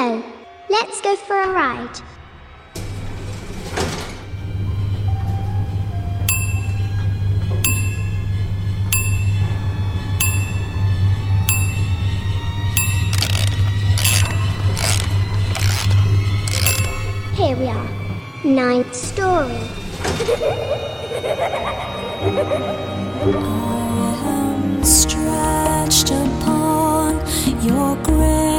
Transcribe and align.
Hello, 0.00 0.22
let's 0.70 1.00
go 1.00 1.16
for 1.16 1.40
a 1.40 1.48
ride. 1.50 1.98
Here 17.34 17.56
we 17.56 17.66
are, 17.66 17.90
ninth 18.44 18.94
story. 18.94 19.50
I 23.34 24.20
am 24.26 24.84
stretched 24.84 26.12
upon 26.12 27.16
your 27.64 27.96
grave 28.04 28.57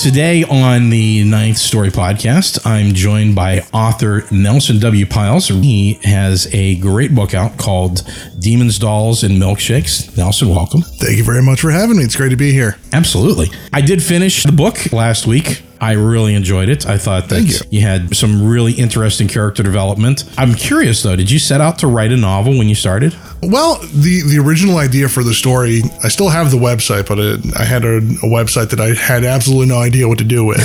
Today 0.00 0.44
on 0.44 0.88
the 0.88 1.24
Ninth 1.24 1.58
Story 1.58 1.90
podcast, 1.90 2.64
I'm 2.64 2.94
joined 2.94 3.34
by 3.34 3.58
author 3.74 4.24
Nelson 4.30 4.78
W. 4.78 5.04
Pyles. 5.04 5.48
He 5.48 6.00
has 6.04 6.48
a 6.54 6.76
great 6.76 7.14
book 7.14 7.34
out 7.34 7.58
called 7.58 8.00
Demons, 8.38 8.78
Dolls, 8.78 9.22
and 9.22 9.34
Milkshakes. 9.34 10.16
Nelson, 10.16 10.48
welcome. 10.48 10.80
Thank 10.80 11.18
you 11.18 11.24
very 11.24 11.42
much 11.42 11.60
for 11.60 11.70
having 11.70 11.98
me. 11.98 12.04
It's 12.04 12.16
great 12.16 12.30
to 12.30 12.36
be 12.36 12.50
here. 12.50 12.78
Absolutely. 12.94 13.48
I 13.74 13.82
did 13.82 14.02
finish 14.02 14.42
the 14.42 14.52
book 14.52 14.90
last 14.90 15.26
week. 15.26 15.64
I 15.82 15.92
really 15.92 16.34
enjoyed 16.34 16.70
it. 16.70 16.86
I 16.86 16.96
thought 16.96 17.28
that 17.28 17.42
Thank 17.42 17.70
you. 17.70 17.82
had 17.82 18.16
some 18.16 18.48
really 18.48 18.72
interesting 18.72 19.28
character 19.28 19.62
development. 19.62 20.24
I'm 20.38 20.54
curious 20.54 21.02
though, 21.02 21.16
did 21.16 21.30
you 21.30 21.38
set 21.38 21.60
out 21.60 21.78
to 21.80 21.86
write 21.86 22.10
a 22.10 22.16
novel 22.16 22.56
when 22.56 22.70
you 22.70 22.74
started? 22.74 23.14
Well, 23.42 23.78
the 23.80 24.22
the 24.26 24.38
original 24.38 24.76
idea 24.76 25.08
for 25.08 25.24
the 25.24 25.32
story, 25.32 25.80
I 26.04 26.08
still 26.08 26.28
have 26.28 26.50
the 26.50 26.58
website, 26.58 27.08
but 27.08 27.18
it, 27.18 27.40
I 27.58 27.64
had 27.64 27.84
a, 27.84 27.96
a 27.96 28.28
website 28.28 28.68
that 28.70 28.80
I 28.80 28.88
had 28.94 29.24
absolutely 29.24 29.66
no 29.66 29.78
idea 29.78 30.06
what 30.08 30.18
to 30.18 30.24
do 30.24 30.44
with, 30.44 30.60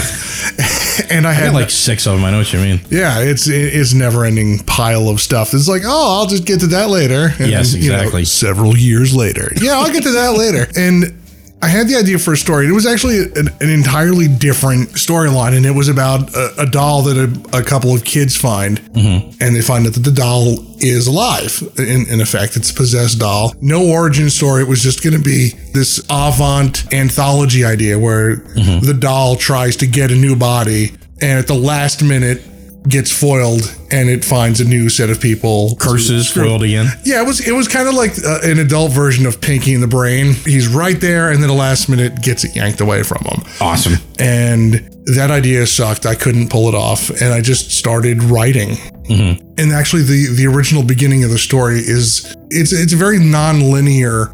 and 1.09 1.26
I 1.26 1.30
I 1.30 1.34
had 1.34 1.54
like 1.54 1.70
six 1.70 2.06
of 2.06 2.16
them. 2.16 2.26
I 2.26 2.32
know 2.32 2.40
what 2.40 2.52
you 2.52 2.59
mean. 2.59 2.82
yeah, 2.90 3.20
it's 3.22 3.48
it's 3.48 3.94
never 3.94 4.26
ending 4.26 4.59
pile 4.59 5.08
of 5.08 5.22
stuff. 5.22 5.54
It's 5.54 5.70
like 5.70 5.84
oh, 5.86 6.20
I'll 6.20 6.28
just 6.28 6.45
get 6.45 6.59
to 6.62 6.67
that 6.67 6.90
later. 6.90 7.30
And, 7.40 7.50
Yes, 7.50 7.73
you 7.73 7.92
know, 7.92 7.98
exactly. 7.98 8.26
several 8.26 8.76
years 8.78 9.16
later, 9.16 9.52
yeah, 9.56 9.78
I'll 9.78 9.92
get 9.92 10.04
to 10.04 10.12
that 10.12 10.38
later. 10.38 10.67
And 10.76 11.17
I 11.61 11.67
had 11.67 11.88
the 11.88 11.95
idea 11.95 12.20
for 12.20 12.34
a 12.34 12.38
story. 12.38 12.67
It 12.67 12.73
was 12.73 12.86
actually 12.86 13.20
an, 13.23 13.48
an 13.59 13.70
entirely 13.70 14.28
different 14.28 14.89
storyline, 14.89 15.56
and 15.58 15.66
it 15.66 15.72
was 15.72 15.88
about 15.89 16.34
a, 16.36 16.61
a 16.61 16.66
doll 16.67 17.02
that 17.03 17.17
a, 17.17 17.58
a 17.58 17.64
couple 17.64 17.94
of 17.95 18.03
kids 18.03 18.36
find, 18.36 18.80
Mm-hmm. 18.95 19.38
and 19.42 19.56
they 19.56 19.61
find 19.61 19.88
out 19.88 19.94
that 19.94 20.02
the 20.03 20.11
doll 20.11 20.58
is 20.80 21.08
alive. 21.08 21.61
In, 21.78 22.08
in 22.08 22.22
effect, 22.22 22.56
it's 22.56 22.70
a 22.72 22.73
possessed 22.73 23.20
doll. 23.20 23.53
No 23.61 23.86
origin 23.88 24.30
story. 24.30 24.61
It 24.61 24.67
was 24.67 24.81
just 24.81 25.03
going 25.03 25.16
to 25.17 25.23
be 25.23 25.50
this 25.73 26.00
avant 26.09 26.92
anthology 26.94 27.66
idea 27.66 27.98
where 27.98 28.38
Mm-hmm. 28.38 28.86
the 28.86 28.94
doll 28.94 29.36
tries 29.36 29.76
to 29.78 29.88
get 29.88 30.11
a 30.11 30.16
new 30.16 30.36
body, 30.36 30.92
and 31.22 31.39
at 31.39 31.48
the 31.48 31.56
last 31.56 32.03
minute 32.03 32.42
gets 32.88 33.11
foiled, 33.11 33.75
and 33.91 34.09
it 34.09 34.23
finds 34.23 34.59
a 34.61 34.66
new 34.66 34.89
set 34.89 35.09
of 35.09 35.19
people. 35.19 35.75
Curses 35.80 36.31
foiled 36.31 36.64
again. 36.64 36.88
yeah, 37.03 37.22
it 37.22 37.25
was 37.25 37.45
it 37.47 37.53
was 37.53 37.67
kind 37.67 37.87
of 37.87 37.93
like 37.93 38.11
uh, 38.23 38.39
an 38.43 38.60
adult 38.60 38.92
version 38.92 39.26
of 39.26 39.42
Pinky 39.42 39.73
and 39.73 39.82
the 39.83 39.87
Brain. 39.87 40.33
He's 40.33 40.67
right 40.67 40.99
there, 40.99 41.32
and 41.32 41.42
then 41.42 41.48
the 41.49 41.55
last 41.55 41.89
minute 41.89 42.21
gets 42.21 42.43
it 42.43 42.55
yanked 42.55 42.82
away 42.82 43.04
from 43.04 43.23
him. 43.26 43.43
Awesome. 43.60 43.93
And 44.20 44.73
that 45.05 45.30
idea 45.32 45.65
sucked. 45.67 46.05
I 46.05 46.15
couldn't 46.15 46.49
pull 46.49 46.67
it 46.67 46.76
off, 46.76 47.10
and 47.10 47.33
I 47.33 47.42
just 47.42 47.71
started 47.71 48.23
writing. 48.23 48.77
And 49.08 49.71
actually, 49.71 50.02
the 50.04 50.33
the 50.36 50.48
original 50.48 50.83
beginning 50.83 51.23
of 51.23 51.30
the 51.30 51.37
story 51.37 51.77
is 51.80 52.36
it's 52.49 52.71
it's 52.73 52.93
a 52.93 52.98
very 52.98 53.20
non-linear 53.20 54.31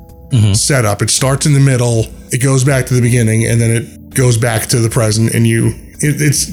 setup. 0.54 1.02
It 1.02 1.10
starts 1.10 1.46
in 1.46 1.54
the 1.54 1.60
middle, 1.60 2.06
it 2.32 2.42
goes 2.42 2.64
back 2.64 2.86
to 2.86 2.94
the 2.94 3.02
beginning, 3.02 3.46
and 3.46 3.60
then 3.60 3.70
it 3.72 4.14
goes 4.16 4.38
back 4.38 4.68
to 4.68 4.80
the 4.80 4.90
present. 4.90 5.34
And 5.34 5.46
you, 5.46 5.68
it, 6.00 6.22
it's 6.22 6.48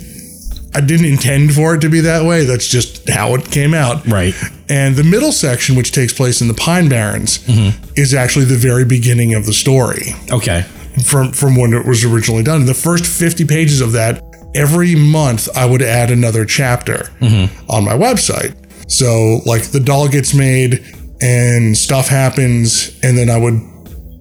I 0.75 0.81
didn't 0.81 1.07
intend 1.07 1.55
for 1.55 1.75
it 1.75 1.81
to 1.81 1.89
be 1.89 2.01
that 2.01 2.25
way. 2.25 2.45
That's 2.45 2.69
just 2.69 3.09
how 3.09 3.35
it 3.35 3.51
came 3.51 3.75
out. 3.75 4.07
Right. 4.07 4.35
And 4.69 4.97
the 4.97 5.03
middle 5.05 5.33
section, 5.33 5.77
which 5.77 5.93
takes 5.93 6.13
place 6.13 6.41
in 6.41 6.49
the 6.49 6.55
Pine 6.55 6.89
Barrens, 6.89 7.39
mm-hmm. 7.39 7.83
is 7.97 8.13
actually 8.15 8.45
the 8.45 8.57
very 8.57 8.85
beginning 8.85 9.35
of 9.35 9.47
the 9.47 9.53
story 9.53 10.15
Okay. 10.31 10.63
from 11.07 11.33
from 11.33 11.57
when 11.57 11.73
it 11.73 11.87
was 11.87 12.05
originally 12.05 12.43
done. 12.43 12.67
The 12.67 12.75
first 12.75 13.07
50 13.07 13.45
pages 13.47 13.81
of 13.81 13.93
that, 13.93 14.23
every 14.55 14.95
month 14.95 15.49
I 15.57 15.65
would 15.65 15.83
add 15.83 16.11
another 16.11 16.45
chapter 16.45 17.11
mm-hmm. 17.21 17.71
on 17.71 17.85
my 17.85 17.95
website. 17.95 18.55
So 18.91 19.41
like 19.47 19.71
the 19.71 19.81
doll 19.81 20.09
gets 20.09 20.35
made 20.35 20.85
and 21.21 21.77
stuff 21.77 22.09
happens, 22.09 22.99
and 23.03 23.17
then 23.19 23.29
I 23.31 23.39
would 23.39 23.61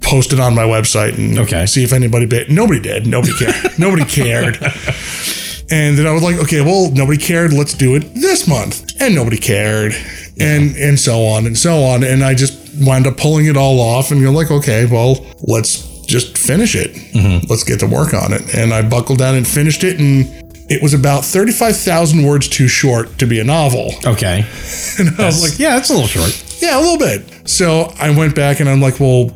post 0.02 0.32
it 0.34 0.40
on 0.40 0.56
my 0.56 0.64
website 0.64 1.18
and 1.18 1.38
Okay. 1.40 1.66
see 1.66 1.84
if 1.84 1.92
anybody 1.92 2.26
bit. 2.26 2.50
Nobody 2.50 2.80
did. 2.80 3.06
Nobody 3.06 3.34
cared. 3.38 3.56
nobody 3.80 4.06
cared. 4.06 4.58
And 5.70 5.98
then 5.98 6.08
I 6.08 6.14
was 6.14 6.24
like, 6.24 6.38
okay, 6.38 6.62
well, 6.62 6.92
nobody 6.92 7.18
cared. 7.18 7.52
Let's 7.54 7.74
do 7.74 7.96
it 7.96 8.14
this 8.14 8.48
month. 8.48 9.02
And 9.02 9.14
nobody 9.14 9.38
cared. 9.38 9.94
And 10.40 10.76
and 10.78 11.00
so 11.00 11.26
on 11.26 11.46
and 11.46 11.58
so 11.58 11.84
on. 11.84 12.04
And 12.04 12.24
I 12.24 12.36
just 12.36 12.58
wound 12.86 13.08
up 13.08 13.18
pulling 13.18 13.48
it 13.48 13.58
all 13.58 13.80
off. 13.80 14.12
And 14.12 14.22
you're 14.22 14.32
like, 14.32 14.52
okay, 14.52 14.86
well, 14.86 15.26
let's 15.42 16.06
just 16.06 16.38
finish 16.38 16.76
it. 16.76 16.92
Mm-hmm. 16.92 17.48
Let's 17.50 17.64
get 17.64 17.80
to 17.82 17.88
work 17.88 18.14
on 18.14 18.34
it. 18.34 18.56
And 18.56 18.74
I 18.74 18.88
buckled 18.88 19.20
down 19.20 19.36
and 19.36 19.48
finished 19.48 19.84
it. 19.84 20.00
And 20.00 20.26
it 20.70 20.82
was 20.82 20.94
about 20.94 21.26
35,000 21.26 22.24
words 22.24 22.48
too 22.48 22.68
short 22.68 23.18
to 23.20 23.26
be 23.26 23.40
a 23.40 23.44
novel. 23.44 23.92
Okay. 24.06 24.46
And 25.00 25.10
I 25.20 25.26
was 25.26 25.44
like, 25.44 25.60
yeah, 25.60 25.76
that's 25.76 25.92
a 25.92 25.94
little 25.94 26.08
short. 26.08 26.60
yeah, 26.60 26.80
a 26.80 26.82
little 26.82 26.98
bit. 26.98 27.48
So 27.48 27.94
I 28.00 28.10
went 28.10 28.36
back 28.36 28.60
and 28.60 28.68
I'm 28.68 28.82
like, 28.82 29.00
well, 29.00 29.28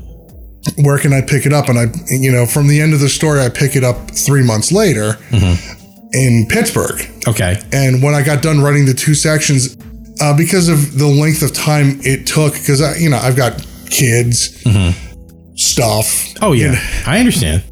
where 0.84 0.98
can 0.98 1.14
I 1.14 1.22
pick 1.22 1.46
it 1.46 1.54
up? 1.54 1.70
And 1.70 1.78
I, 1.78 1.86
you 2.10 2.32
know, 2.32 2.48
from 2.48 2.68
the 2.68 2.82
end 2.82 2.96
of 2.96 3.00
the 3.00 3.10
story, 3.10 3.42
I 3.42 3.50
pick 3.50 3.76
it 3.76 3.84
up 3.84 4.10
three 4.10 4.44
months 4.44 4.72
later 4.72 5.14
mm-hmm. 5.30 5.81
In 6.14 6.46
Pittsburgh. 6.50 7.02
Okay. 7.28 7.62
And 7.72 8.02
when 8.04 8.14
I 8.14 8.22
got 8.24 8.42
done 8.42 8.60
writing 8.62 8.86
the 8.86 8.94
two 8.94 9.14
sections, 9.16 9.78
uh, 10.22 10.36
because 10.36 10.68
of 10.70 10.98
the 10.98 11.08
length 11.08 11.42
of 11.42 11.54
time 11.54 12.00
it 12.04 12.28
took, 12.28 12.54
because 12.54 12.82
I, 12.82 12.96
you 12.98 13.10
know, 13.10 13.18
I've 13.18 13.36
got 13.36 13.66
kids, 13.90 14.62
stuff. 15.56 16.34
Oh 16.42 16.54
yeah, 16.54 16.76
I 17.06 17.20
understand. 17.20 17.64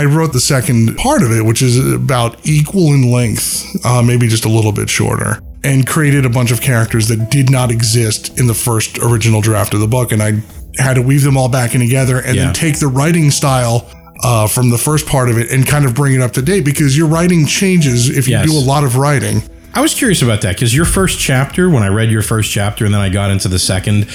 I 0.00 0.04
wrote 0.04 0.32
the 0.32 0.40
second 0.40 0.96
part 0.96 1.22
of 1.22 1.32
it, 1.32 1.44
which 1.44 1.60
is 1.60 1.76
about 1.92 2.46
equal 2.46 2.92
in 2.94 3.10
length, 3.10 3.66
uh, 3.84 4.00
maybe 4.02 4.28
just 4.28 4.44
a 4.44 4.48
little 4.48 4.70
bit 4.72 4.88
shorter, 4.88 5.40
and 5.64 5.86
created 5.86 6.24
a 6.24 6.28
bunch 6.30 6.52
of 6.52 6.60
characters 6.60 7.08
that 7.08 7.30
did 7.30 7.50
not 7.50 7.70
exist 7.72 8.38
in 8.38 8.46
the 8.46 8.54
first 8.54 8.98
original 8.98 9.40
draft 9.40 9.74
of 9.74 9.80
the 9.80 9.88
book. 9.88 10.12
And 10.12 10.22
I 10.22 10.32
had 10.80 10.94
to 10.94 11.02
weave 11.02 11.24
them 11.24 11.36
all 11.36 11.48
back 11.48 11.74
in 11.74 11.80
together 11.80 12.20
and 12.20 12.36
Yeah. 12.36 12.44
then 12.44 12.54
take 12.54 12.78
the 12.78 12.86
writing 12.86 13.32
style 13.32 13.90
uh, 14.22 14.46
from 14.48 14.70
the 14.70 14.78
first 14.78 15.06
part 15.06 15.28
of 15.28 15.38
it 15.38 15.50
and 15.50 15.66
kind 15.66 15.84
of 15.84 15.94
bring 15.94 16.14
it 16.14 16.20
up 16.20 16.32
to 16.32 16.42
date 16.42 16.64
because 16.64 16.96
your 16.96 17.06
writing 17.06 17.46
changes 17.46 18.08
if 18.08 18.26
you 18.28 18.32
Yes. 18.36 18.46
do 18.50 18.56
a 18.56 18.60
lot 18.60 18.84
of 18.84 18.96
writing. 18.96 19.42
I 19.74 19.80
was 19.80 19.94
curious 19.94 20.22
about 20.22 20.40
that 20.42 20.56
because 20.56 20.74
your 20.74 20.84
first 20.86 21.18
chapter, 21.20 21.68
when 21.70 21.82
I 21.82 21.88
read 21.88 22.10
your 22.10 22.22
first 22.22 22.50
chapter 22.50 22.84
and 22.84 22.92
then 22.92 23.00
I 23.00 23.10
got 23.10 23.30
into 23.30 23.48
the 23.48 23.58
second, 23.58 24.06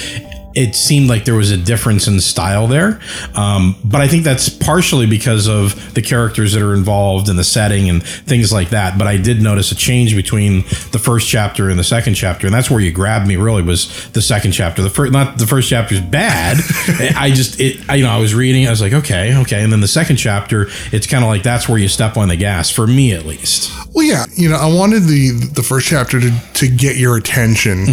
it 0.56 0.76
seemed 0.76 1.10
like 1.10 1.26
there 1.26 1.36
was 1.36 1.52
a 1.52 1.58
difference 1.58 2.08
in 2.08 2.20
style 2.20 2.68
there. 2.68 3.00
Um, 3.36 3.76
but 3.84 4.02
I 4.02 4.08
think 4.08 4.24
that's 4.24 4.50
partially 4.50 5.06
because 5.06 5.48
of 5.48 5.94
the 5.94 6.02
characters 6.02 6.54
that 6.54 6.62
are 6.62 6.74
involved 6.74 7.30
and 7.30 7.38
the 7.38 7.44
setting 7.44 7.90
and 7.90 8.04
things 8.04 8.52
like 8.52 8.70
that. 8.70 8.98
But 8.98 9.08
I 9.08 9.18
did 9.18 9.42
notice 9.42 9.72
a 9.72 9.76
change 9.76 10.16
between 10.16 10.64
the 10.92 11.00
first 11.00 11.28
chapter 11.28 11.70
and 11.70 11.80
the 11.80 11.84
second 11.84 12.16
chapter, 12.16 12.48
and 12.48 12.54
that's 12.54 12.70
where 12.70 12.80
you 12.80 12.92
grabbed 12.92 13.28
me. 13.28 13.36
Really, 13.36 13.62
was 13.62 14.10
the 14.12 14.22
second 14.22 14.52
chapter. 14.52 14.82
The 14.82 14.90
first, 14.90 15.12
not 15.12 15.38
the 15.38 15.48
first 15.48 15.70
chapter 15.70 15.96
is 15.96 16.02
bad. 16.02 16.58
I 17.18 17.32
just, 17.34 17.60
it, 17.60 17.90
I, 17.90 17.96
you 17.96 18.04
know, 18.04 18.12
I 18.12 18.20
was 18.20 18.36
reading. 18.36 18.68
I 18.68 18.70
was 18.70 18.82
like, 18.82 18.94
okay, 18.94 19.36
okay, 19.42 19.64
and 19.64 19.72
then 19.72 19.82
the 19.82 19.88
second 19.88 20.18
chapter, 20.18 20.68
it's 20.92 21.08
kind 21.08 21.24
of 21.24 21.30
like 21.30 21.44
that's 21.44 21.68
where 21.68 21.78
you 21.78 21.88
step 21.88 22.18
on 22.18 22.28
the 22.28 22.36
gas 22.36 22.70
for 22.70 22.88
me 22.88 23.14
at 23.14 23.26
least. 23.26 23.72
Well, 23.94 24.06
yeah, 24.06 24.26
you 24.36 24.50
know, 24.50 24.56
I 24.56 24.74
wanted 24.74 25.04
the 25.04 25.32
the 25.54 25.64
first 25.64 25.88
chapter 25.88 26.20
to 26.20 26.32
to 26.56 26.68
get 26.68 26.98
your 26.98 27.18
attention, 27.18 27.86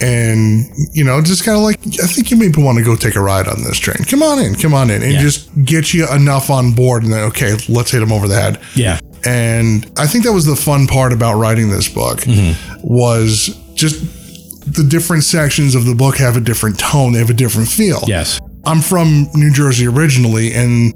and 0.00 0.70
you 0.92 1.04
know, 1.04 1.20
just 1.20 1.44
kind 1.44 1.56
of 1.56 1.62
like 1.62 1.78
I 2.02 2.06
think 2.06 2.30
you 2.30 2.36
maybe 2.36 2.62
want 2.62 2.78
to 2.78 2.84
go 2.84 2.96
take 2.96 3.16
a 3.16 3.20
ride 3.20 3.48
on 3.48 3.62
this 3.64 3.78
train. 3.78 4.04
Come 4.04 4.22
on 4.22 4.38
in, 4.38 4.54
come 4.54 4.74
on 4.74 4.90
in, 4.90 5.02
and 5.02 5.12
Yeah. 5.12 5.20
just 5.20 5.48
get 5.64 5.92
you 5.92 6.08
enough 6.08 6.50
on 6.50 6.72
board, 6.72 7.02
and 7.02 7.12
then 7.12 7.24
okay, 7.24 7.56
let's 7.68 7.90
hit 7.90 8.00
them 8.00 8.12
over 8.12 8.28
the 8.28 8.40
head. 8.40 8.60
Yeah. 8.74 9.00
And 9.24 9.90
I 9.96 10.06
think 10.06 10.24
that 10.24 10.32
was 10.32 10.46
the 10.46 10.56
fun 10.56 10.86
part 10.86 11.12
about 11.12 11.34
writing 11.34 11.70
this 11.70 11.88
book 11.88 12.20
mm-hmm. 12.20 12.80
was 12.82 13.50
just 13.74 14.00
the 14.74 14.84
different 14.84 15.24
sections 15.24 15.74
of 15.74 15.86
the 15.86 15.94
book 15.94 16.16
have 16.16 16.36
a 16.36 16.40
different 16.40 16.78
tone, 16.78 17.12
they 17.12 17.18
have 17.18 17.30
a 17.30 17.34
different 17.34 17.68
feel. 17.68 18.02
Yes. 18.06 18.38
I'm 18.64 18.80
from 18.80 19.28
New 19.34 19.52
Jersey 19.52 19.86
originally, 19.86 20.52
and 20.52 20.94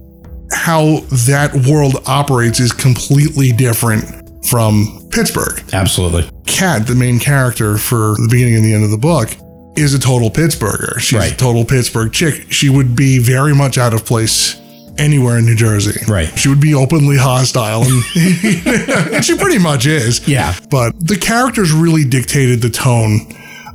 how 0.52 1.00
that 1.26 1.54
world 1.68 2.02
operates 2.06 2.60
is 2.60 2.72
completely 2.72 3.52
different 3.52 4.04
from 4.48 5.08
Pittsburgh. 5.10 5.62
Absolutely. 5.72 6.28
Kat, 6.46 6.86
the 6.86 6.94
main 6.94 7.18
character 7.18 7.78
for 7.78 8.14
the 8.16 8.28
beginning 8.30 8.56
and 8.56 8.64
the 8.64 8.74
end 8.74 8.84
of 8.84 8.90
the 8.90 8.98
book, 8.98 9.30
is 9.76 9.94
a 9.94 9.98
total 9.98 10.30
Pittsburgher. 10.30 10.98
She's 10.98 11.32
a 11.32 11.34
total 11.34 11.64
Pittsburgh 11.64 12.12
chick. 12.12 12.52
She 12.52 12.68
would 12.68 12.94
be 12.94 13.18
very 13.18 13.54
much 13.54 13.78
out 13.78 13.94
of 13.94 14.04
place 14.04 14.60
anywhere 14.98 15.38
in 15.38 15.46
New 15.46 15.54
Jersey. 15.54 15.98
Right. 16.06 16.28
She 16.38 16.48
would 16.48 16.60
be 16.60 16.74
openly 16.74 17.16
hostile, 17.16 17.82
and, 17.82 18.04
and 19.14 19.24
she 19.24 19.36
pretty 19.36 19.58
much 19.58 19.86
is. 19.86 20.26
Yeah. 20.28 20.54
But 20.70 20.92
the 20.98 21.16
characters 21.16 21.72
really 21.72 22.04
dictated 22.04 22.60
the 22.60 22.70
tone 22.70 23.20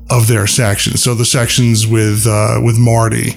of 0.10 0.28
their 0.28 0.48
sections. 0.48 1.04
So 1.04 1.16
the 1.16 1.26
sections 1.26 1.88
with 1.88 2.26
uh, 2.28 2.60
with 2.64 2.78
Marty, 2.78 3.36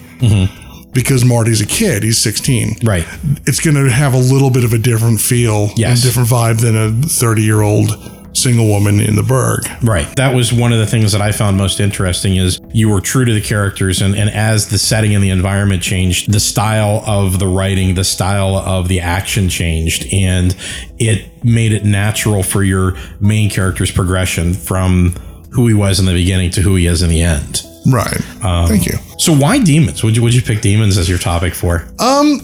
because 0.92 1.24
Marty's 1.24 1.60
a 1.60 1.66
kid, 1.66 2.02
he's 2.02 2.18
16 2.18 2.76
Right. 2.82 3.06
it's 3.46 3.60
going 3.60 3.76
to 3.76 3.90
have 3.90 4.14
a 4.14 4.18
little 4.18 4.50
bit 4.50 4.64
of 4.64 4.72
a 4.72 4.78
different 4.78 5.20
feel, 5.20 5.70
Yes. 5.76 6.00
a 6.02 6.06
different 6.06 6.28
vibe 6.28 6.60
than 6.60 6.76
a 6.76 6.90
30 7.08 7.42
year 7.42 7.60
old 7.62 7.90
single 8.32 8.68
woman 8.68 9.00
in 9.00 9.16
the 9.16 9.24
Burgh. 9.24 9.66
Right. 9.82 10.06
That 10.14 10.34
was 10.36 10.52
one 10.52 10.72
of 10.72 10.78
the 10.78 10.86
things 10.86 11.10
that 11.12 11.20
I 11.20 11.32
found 11.32 11.56
most 11.56 11.80
interesting 11.80 12.36
is 12.36 12.60
you 12.72 12.88
were 12.88 13.00
true 13.00 13.24
to 13.24 13.32
the 13.34 13.40
characters 13.40 14.00
and, 14.00 14.14
and 14.14 14.30
as 14.30 14.68
the 14.68 14.78
setting 14.78 15.16
and 15.16 15.22
the 15.24 15.30
environment 15.30 15.82
changed, 15.82 16.30
the 16.32 16.38
style 16.38 17.02
of 17.06 17.40
the 17.40 17.48
writing, 17.48 17.96
the 17.96 18.04
style 18.04 18.54
of 18.56 18.86
the 18.86 19.00
action 19.00 19.48
changed 19.48 20.06
and 20.12 20.54
it 20.98 21.44
made 21.44 21.72
it 21.72 21.84
natural 21.84 22.44
for 22.44 22.62
your 22.62 22.94
main 23.18 23.50
character's 23.50 23.90
progression 23.90 24.54
from 24.54 25.10
who 25.50 25.66
he 25.66 25.74
was 25.74 25.98
in 25.98 26.06
the 26.06 26.12
beginning 26.12 26.52
to 26.52 26.60
who 26.60 26.76
he 26.76 26.86
is 26.86 27.02
in 27.02 27.10
the 27.10 27.22
end. 27.22 27.62
Right. 27.86 28.44
Um, 28.44 28.68
Thank 28.68 28.86
you. 28.86 28.98
So 29.18 29.34
why 29.34 29.58
demons? 29.58 30.02
Would 30.02 30.16
you 30.16 30.22
would 30.22 30.34
you 30.34 30.42
pick 30.42 30.60
demons 30.60 30.98
as 30.98 31.08
your 31.08 31.18
topic 31.18 31.54
for? 31.54 31.88
Um, 31.98 32.40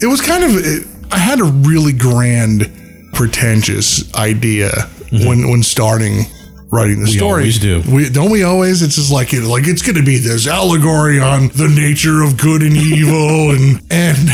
it 0.00 0.06
was 0.06 0.20
kind 0.20 0.44
of, 0.44 0.50
it, 0.54 0.86
I 1.12 1.18
had 1.18 1.40
a 1.40 1.44
really 1.44 1.92
grand, 1.92 3.10
pretentious 3.12 4.12
idea 4.14 4.70
mm-hmm. 4.70 5.26
when, 5.26 5.50
when 5.50 5.62
starting 5.62 6.24
writing 6.70 7.00
the 7.00 7.06
story. 7.06 7.42
always 7.42 7.58
do. 7.58 7.82
We, 7.90 8.10
don't 8.10 8.30
we 8.30 8.42
always? 8.42 8.82
It's 8.82 8.96
just 8.96 9.12
like, 9.12 9.32
like 9.32 9.66
it's 9.66 9.82
going 9.82 9.96
to 9.96 10.02
be 10.02 10.18
this 10.18 10.46
allegory 10.46 11.20
on 11.20 11.48
the 11.48 11.68
nature 11.68 12.22
of 12.22 12.36
good 12.36 12.62
and 12.62 12.76
evil. 12.76 13.50
and, 13.54 13.80
and, 13.90 14.28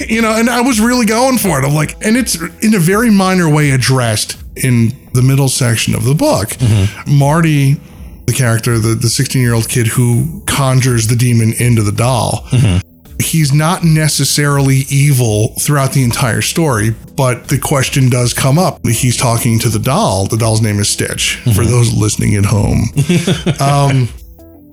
you 0.10 0.22
know, 0.22 0.32
and 0.32 0.48
I 0.48 0.62
was 0.62 0.80
really 0.80 1.06
going 1.06 1.38
for 1.38 1.60
it. 1.60 1.64
I'm 1.64 1.74
like, 1.74 1.96
and 2.04 2.16
it's 2.16 2.40
in 2.62 2.74
a 2.74 2.78
very 2.78 3.10
minor 3.10 3.48
way 3.48 3.70
addressed 3.70 4.42
in 4.56 4.92
the 5.12 5.22
middle 5.22 5.48
section 5.48 5.94
of 5.94 6.04
the 6.04 6.14
book. 6.14 6.48
Mm-hmm. 6.48 7.18
Marty, 7.18 7.80
the 8.26 8.32
character, 8.32 8.78
the, 8.78 8.94
the 8.94 9.08
16 9.08 9.40
year 9.40 9.54
old 9.54 9.68
kid 9.68 9.86
who 9.86 10.42
conjures 10.46 11.06
the 11.06 11.16
demon 11.16 11.52
into 11.58 11.82
the 11.82 11.92
doll, 11.92 12.46
he's 13.20 13.52
not 13.52 13.84
necessarily 13.84 14.82
evil 14.90 15.54
throughout 15.60 15.92
the 15.92 16.02
entire 16.02 16.42
story, 16.42 16.90
but 17.16 17.48
the 17.48 17.58
question 17.58 18.08
does 18.08 18.34
come 18.34 18.58
up. 18.58 18.84
He's 18.86 19.16
talking 19.16 19.58
to 19.60 19.68
the 19.68 19.78
doll. 19.78 20.26
The 20.26 20.36
doll's 20.36 20.60
name 20.60 20.78
is 20.78 20.88
Stitch, 20.88 21.36
for 21.54 21.64
those 21.64 21.94
listening 21.94 22.34
at 22.34 22.44
home. 22.44 22.84
um, 23.60 24.08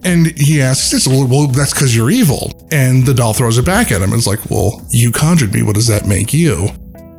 and 0.03 0.37
he 0.37 0.61
asks 0.61 0.87
Stitch, 0.87 1.07
well, 1.07 1.27
well 1.27 1.47
that's 1.47 1.73
because 1.73 1.95
you're 1.95 2.11
evil. 2.11 2.51
And 2.71 3.05
the 3.05 3.13
doll 3.13 3.33
throws 3.33 3.57
it 3.57 3.65
back 3.65 3.91
at 3.91 4.01
him. 4.01 4.13
It's 4.13 4.27
like, 4.27 4.49
well, 4.49 4.85
you 4.89 5.11
conjured 5.11 5.53
me. 5.53 5.63
What 5.63 5.75
does 5.75 5.87
that 5.87 6.05
make 6.05 6.33
you? 6.33 6.69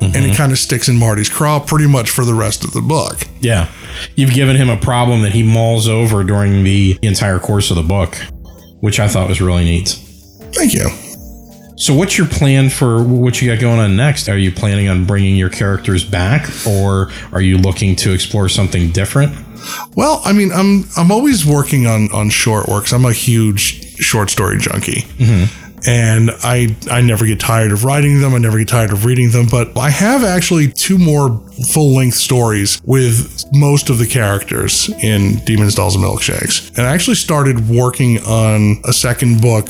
And 0.01 0.15
it 0.15 0.19
mm-hmm. 0.19 0.33
kind 0.35 0.51
of 0.51 0.59
sticks 0.59 0.87
in 0.87 0.97
Marty's 0.97 1.29
craw 1.29 1.59
pretty 1.59 1.87
much 1.87 2.09
for 2.09 2.25
the 2.25 2.33
rest 2.33 2.63
of 2.63 2.73
the 2.73 2.81
book. 2.81 3.27
Yeah. 3.39 3.71
You've 4.15 4.33
given 4.33 4.55
him 4.55 4.69
a 4.69 4.77
problem 4.77 5.21
that 5.21 5.31
he 5.31 5.41
mauls 5.41 5.87
over 5.87 6.23
during 6.23 6.63
the 6.63 6.99
entire 7.01 7.39
course 7.39 7.71
of 7.71 7.77
the 7.77 7.83
book, 7.83 8.15
which 8.81 8.99
I 8.99 9.07
thought 9.07 9.29
was 9.29 9.41
really 9.41 9.63
neat. 9.63 9.89
Thank 10.53 10.73
you. 10.73 10.89
So, 11.77 11.93
what's 11.93 12.17
your 12.17 12.27
plan 12.27 12.69
for 12.69 13.03
what 13.03 13.41
you 13.41 13.51
got 13.51 13.59
going 13.59 13.79
on 13.79 13.97
next? 13.97 14.29
Are 14.29 14.37
you 14.37 14.51
planning 14.51 14.87
on 14.87 15.05
bringing 15.05 15.35
your 15.35 15.49
characters 15.49 16.05
back, 16.05 16.49
or 16.65 17.11
are 17.33 17.41
you 17.41 17.57
looking 17.57 17.97
to 17.97 18.13
explore 18.13 18.47
something 18.47 18.91
different? 18.91 19.35
Well, 19.95 20.21
I 20.23 20.31
mean, 20.31 20.51
I'm 20.53 20.85
I'm 20.95 21.11
always 21.11 21.45
working 21.45 21.85
on 21.85 22.09
on 22.13 22.29
short 22.29 22.67
works. 22.67 22.93
I'm 22.93 23.03
a 23.03 23.11
huge 23.11 23.97
short 23.97 24.29
story 24.29 24.57
junkie, 24.57 25.01
mm-hmm. 25.17 25.64
And 25.87 26.31
I 26.43 26.75
I 26.89 27.01
never 27.01 27.25
get 27.25 27.39
tired 27.39 27.71
of 27.71 27.83
writing 27.83 28.21
them. 28.21 28.33
I 28.33 28.37
never 28.39 28.57
get 28.57 28.67
tired 28.67 28.91
of 28.91 29.05
reading 29.05 29.31
them. 29.31 29.47
But 29.49 29.77
I 29.77 29.89
have 29.89 30.23
actually 30.23 30.71
two 30.71 30.97
more 30.97 31.29
full 31.73 31.95
length 31.95 32.15
stories 32.15 32.81
with 32.83 33.45
most 33.53 33.89
of 33.89 33.97
the 33.97 34.07
characters 34.07 34.89
in 35.01 35.37
Demons, 35.45 35.75
Dolls, 35.75 35.95
and 35.95 36.03
Milkshakes. 36.03 36.69
And 36.77 36.87
I 36.87 36.93
actually 36.93 37.15
started 37.15 37.69
working 37.69 38.19
on 38.23 38.81
a 38.85 38.93
second 38.93 39.41
book. 39.41 39.69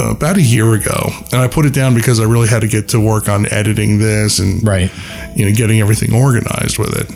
Uh, 0.00 0.12
about 0.12 0.38
a 0.38 0.42
year 0.42 0.72
ago, 0.72 1.10
and 1.30 1.42
I 1.42 1.46
put 1.46 1.66
it 1.66 1.74
down 1.74 1.92
because 1.92 2.18
I 2.18 2.24
really 2.24 2.48
had 2.48 2.62
to 2.62 2.66
get 2.66 2.88
to 2.88 2.98
work 2.98 3.28
on 3.28 3.44
editing 3.52 3.98
this 3.98 4.38
and 4.38 4.66
Right. 4.66 4.90
you 5.36 5.44
know, 5.44 5.54
getting 5.54 5.78
everything 5.78 6.14
organized 6.14 6.78
with 6.78 6.96
it. 6.96 7.14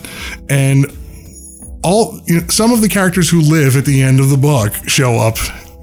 And 0.50 0.84
all 1.82 2.20
you 2.26 2.40
know, 2.40 2.46
some 2.48 2.70
of 2.72 2.82
the 2.82 2.88
characters 2.90 3.30
who 3.30 3.40
live 3.40 3.74
at 3.74 3.86
the 3.86 4.02
end 4.02 4.20
of 4.20 4.28
the 4.28 4.36
book 4.36 4.74
show 4.86 5.16
up 5.16 5.38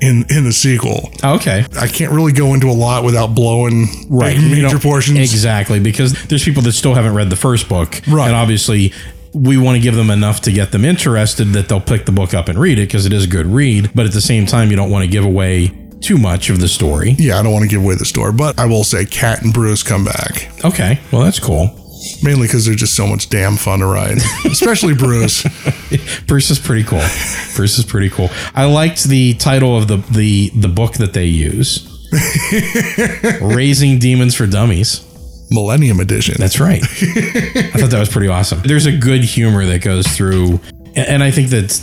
in 0.05 0.25
in 0.29 0.43
the 0.43 0.53
sequel. 0.53 1.11
Okay. 1.23 1.65
I 1.79 1.87
can't 1.87 2.11
really 2.11 2.31
go 2.31 2.53
into 2.53 2.69
a 2.69 2.73
lot 2.73 3.03
without 3.03 3.35
blowing 3.35 3.87
Right. 4.09 4.37
You 4.37 4.63
major 4.63 4.79
portions. 4.79 5.19
Exactly. 5.19 5.79
Because 5.79 6.13
there's 6.27 6.43
people 6.43 6.61
that 6.63 6.73
still 6.73 6.93
haven't 6.93 7.15
read 7.15 7.29
the 7.29 7.35
first 7.35 7.67
book. 7.67 8.01
Right. 8.07 8.27
And 8.27 8.35
obviously, 8.35 8.93
we 9.33 9.57
want 9.57 9.75
to 9.75 9.81
give 9.81 9.95
them 9.95 10.09
enough 10.09 10.41
to 10.41 10.51
get 10.51 10.71
them 10.71 10.85
interested 10.85 11.45
that 11.53 11.67
they'll 11.67 11.81
pick 11.81 12.05
the 12.05 12.11
book 12.11 12.33
up 12.33 12.47
and 12.47 12.57
read 12.57 12.79
it 12.79 12.87
because 12.87 13.05
it 13.05 13.13
is 13.13 13.25
a 13.25 13.27
good 13.27 13.47
read. 13.47 13.91
But 13.93 14.05
at 14.05 14.13
the 14.13 14.21
same 14.21 14.45
time, 14.45 14.69
you 14.69 14.75
don't 14.75 14.89
want 14.89 15.03
to 15.03 15.11
give 15.11 15.25
away 15.25 15.71
too 16.01 16.17
much 16.17 16.49
of 16.49 16.59
the 16.59 16.67
story. 16.67 17.15
Yeah, 17.17 17.39
I 17.39 17.43
don't 17.43 17.51
want 17.51 17.63
to 17.63 17.69
give 17.69 17.81
away 17.83 17.95
the 17.95 18.05
story, 18.05 18.31
but 18.31 18.59
I 18.59 18.65
will 18.65 18.83
say 18.83 19.05
Cat 19.05 19.41
and 19.43 19.53
Bruce 19.53 19.81
come 19.81 20.05
back 20.05 20.49
Okay. 20.63 20.99
Well, 21.11 21.21
that's 21.21 21.39
cool. 21.39 21.84
Mainly 22.23 22.47
because 22.47 22.65
they're 22.65 22.75
just 22.75 22.95
so 22.95 23.07
much 23.07 23.29
damn 23.29 23.55
fun 23.55 23.79
to 23.79 23.85
ride, 23.85 24.17
especially 24.45 24.93
Bruce. 24.93 25.43
Bruce 26.27 26.49
is 26.49 26.59
pretty 26.59 26.83
cool. 26.83 27.03
Bruce 27.55 27.77
is 27.77 27.85
pretty 27.85 28.09
cool. 28.09 28.29
I 28.53 28.65
liked 28.65 29.03
the 29.03 29.33
title 29.35 29.77
of 29.77 29.87
the 29.87 29.97
the 29.97 30.49
the 30.49 30.69
book 30.69 30.93
that 30.93 31.13
they 31.13 31.25
use. 31.25 31.91
Raising 33.41 33.99
Demons 33.99 34.35
for 34.35 34.47
Dummies. 34.47 35.03
Millennium 35.51 35.99
Edition. 35.99 36.35
That's 36.39 36.59
right. 36.59 36.81
I 36.81 37.77
thought 37.77 37.91
that 37.91 37.99
was 37.99 38.09
pretty 38.09 38.29
awesome. 38.29 38.61
There's 38.63 38.87
a 38.87 38.97
good 38.97 39.23
humor 39.23 39.63
that 39.65 39.81
goes 39.81 40.07
through 40.07 40.59
and 40.95 41.21
I 41.21 41.31
think 41.31 41.49
that 41.49 41.81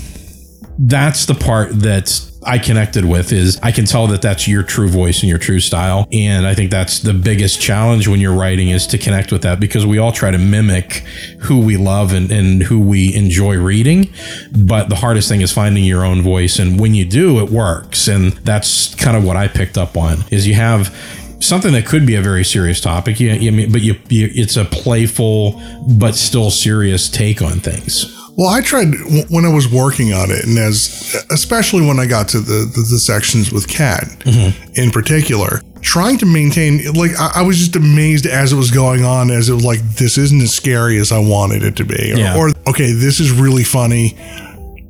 that's 0.79 1.27
the 1.27 1.35
part 1.35 1.71
that 1.81 2.32
I 2.45 2.59
connected 2.59 3.05
with 3.05 3.33
is 3.33 3.59
I 3.63 3.73
can 3.73 3.85
tell 3.85 4.07
that 4.09 4.23
that's 4.23 4.49
your 4.49 4.63
true 4.63 4.89
voice 4.89 5.21
and 5.21 5.29
your 5.29 5.39
true 5.39 5.61
style. 5.61 6.09
And 6.13 6.47
I 6.47 6.55
think 6.55 6.71
that's 6.71 7.01
the 7.01 7.15
biggest 7.15 7.61
challenge 7.61 8.09
when 8.09 8.21
you're 8.21 8.35
writing 8.35 8.71
is 8.71 8.87
to 8.89 8.99
connect 8.99 9.33
with 9.33 9.43
that 9.43 9.61
because 9.61 9.87
we 9.87 9.99
all 9.99 10.13
try 10.13 10.31
to 10.31 10.39
mimic 10.39 11.05
who 11.41 11.61
we 11.61 11.77
love 11.77 12.13
and, 12.13 12.31
and 12.31 12.63
who 12.63 12.81
we 12.81 13.15
enjoy 13.15 13.57
reading. 13.59 14.13
But 14.51 14.89
the 14.89 14.97
hardest 14.97 15.29
thing 15.29 15.41
is 15.41 15.53
finding 15.53 15.85
your 15.85 16.05
own 16.05 16.23
voice. 16.23 16.59
And 16.59 16.81
when 16.81 16.95
you 16.95 17.05
do, 17.05 17.41
it 17.41 17.51
works. 17.51 18.09
And 18.09 18.33
that's 18.33 18.95
kind 18.97 19.17
of 19.17 19.25
what 19.25 19.37
I 19.37 19.49
picked 19.49 19.79
up 19.79 19.97
on 19.97 20.25
is 20.31 20.47
you 20.47 20.55
have 20.55 20.95
something 21.41 21.73
that 21.73 21.87
could 21.87 22.07
be 22.07 22.15
a 22.15 22.23
very 22.23 22.45
serious 22.45 22.81
topic. 22.81 23.21
You, 23.21 23.33
you 23.33 23.53
mean, 23.53 23.73
but 23.73 23.83
you, 23.83 23.95
you, 24.09 24.29
it's 24.33 24.57
a 24.57 24.65
playful 24.65 25.61
but 25.99 26.15
still 26.15 26.51
serious 26.51 27.09
take 27.09 27.43
on 27.43 27.61
things. 27.61 28.22
Well, 28.37 28.49
I 28.49 28.63
tried 28.63 28.95
when 29.29 29.45
I 29.45 29.53
was 29.53 29.71
working 29.71 30.13
on 30.13 30.31
it, 30.31 30.45
and 30.45 30.59
as 30.59 31.15
especially 31.31 31.87
when 31.87 31.99
I 31.99 32.07
got 32.07 32.29
to 32.29 32.41
the 32.41 32.65
the, 32.65 32.87
the 32.91 32.99
sections 32.99 33.53
with 33.53 33.69
Cat 33.69 34.05
mm-hmm. 34.21 34.73
in 34.75 34.91
particular, 34.91 35.61
trying 35.83 36.17
to 36.19 36.27
maintain 36.27 36.93
like 36.95 37.11
I, 37.19 37.33
I 37.37 37.43
was 37.43 37.59
just 37.59 37.77
amazed 37.77 38.27
as 38.27 38.53
it 38.53 38.57
was 38.57 38.71
going 38.71 39.05
on, 39.05 39.31
as 39.31 39.49
it 39.49 39.55
was 39.55 39.65
like 39.65 39.81
this 39.97 40.17
isn't 40.17 40.41
as 40.41 40.53
scary 40.55 40.97
as 40.99 41.13
I 41.13 41.19
wanted 41.19 41.63
it 41.63 41.77
to 41.77 41.85
be, 41.85 42.13
or, 42.13 42.17
Yeah. 42.17 42.37
or 42.37 42.51
okay, 42.69 42.93
this 42.93 43.21
is 43.21 43.31
really 43.31 43.65
funny. 43.65 44.17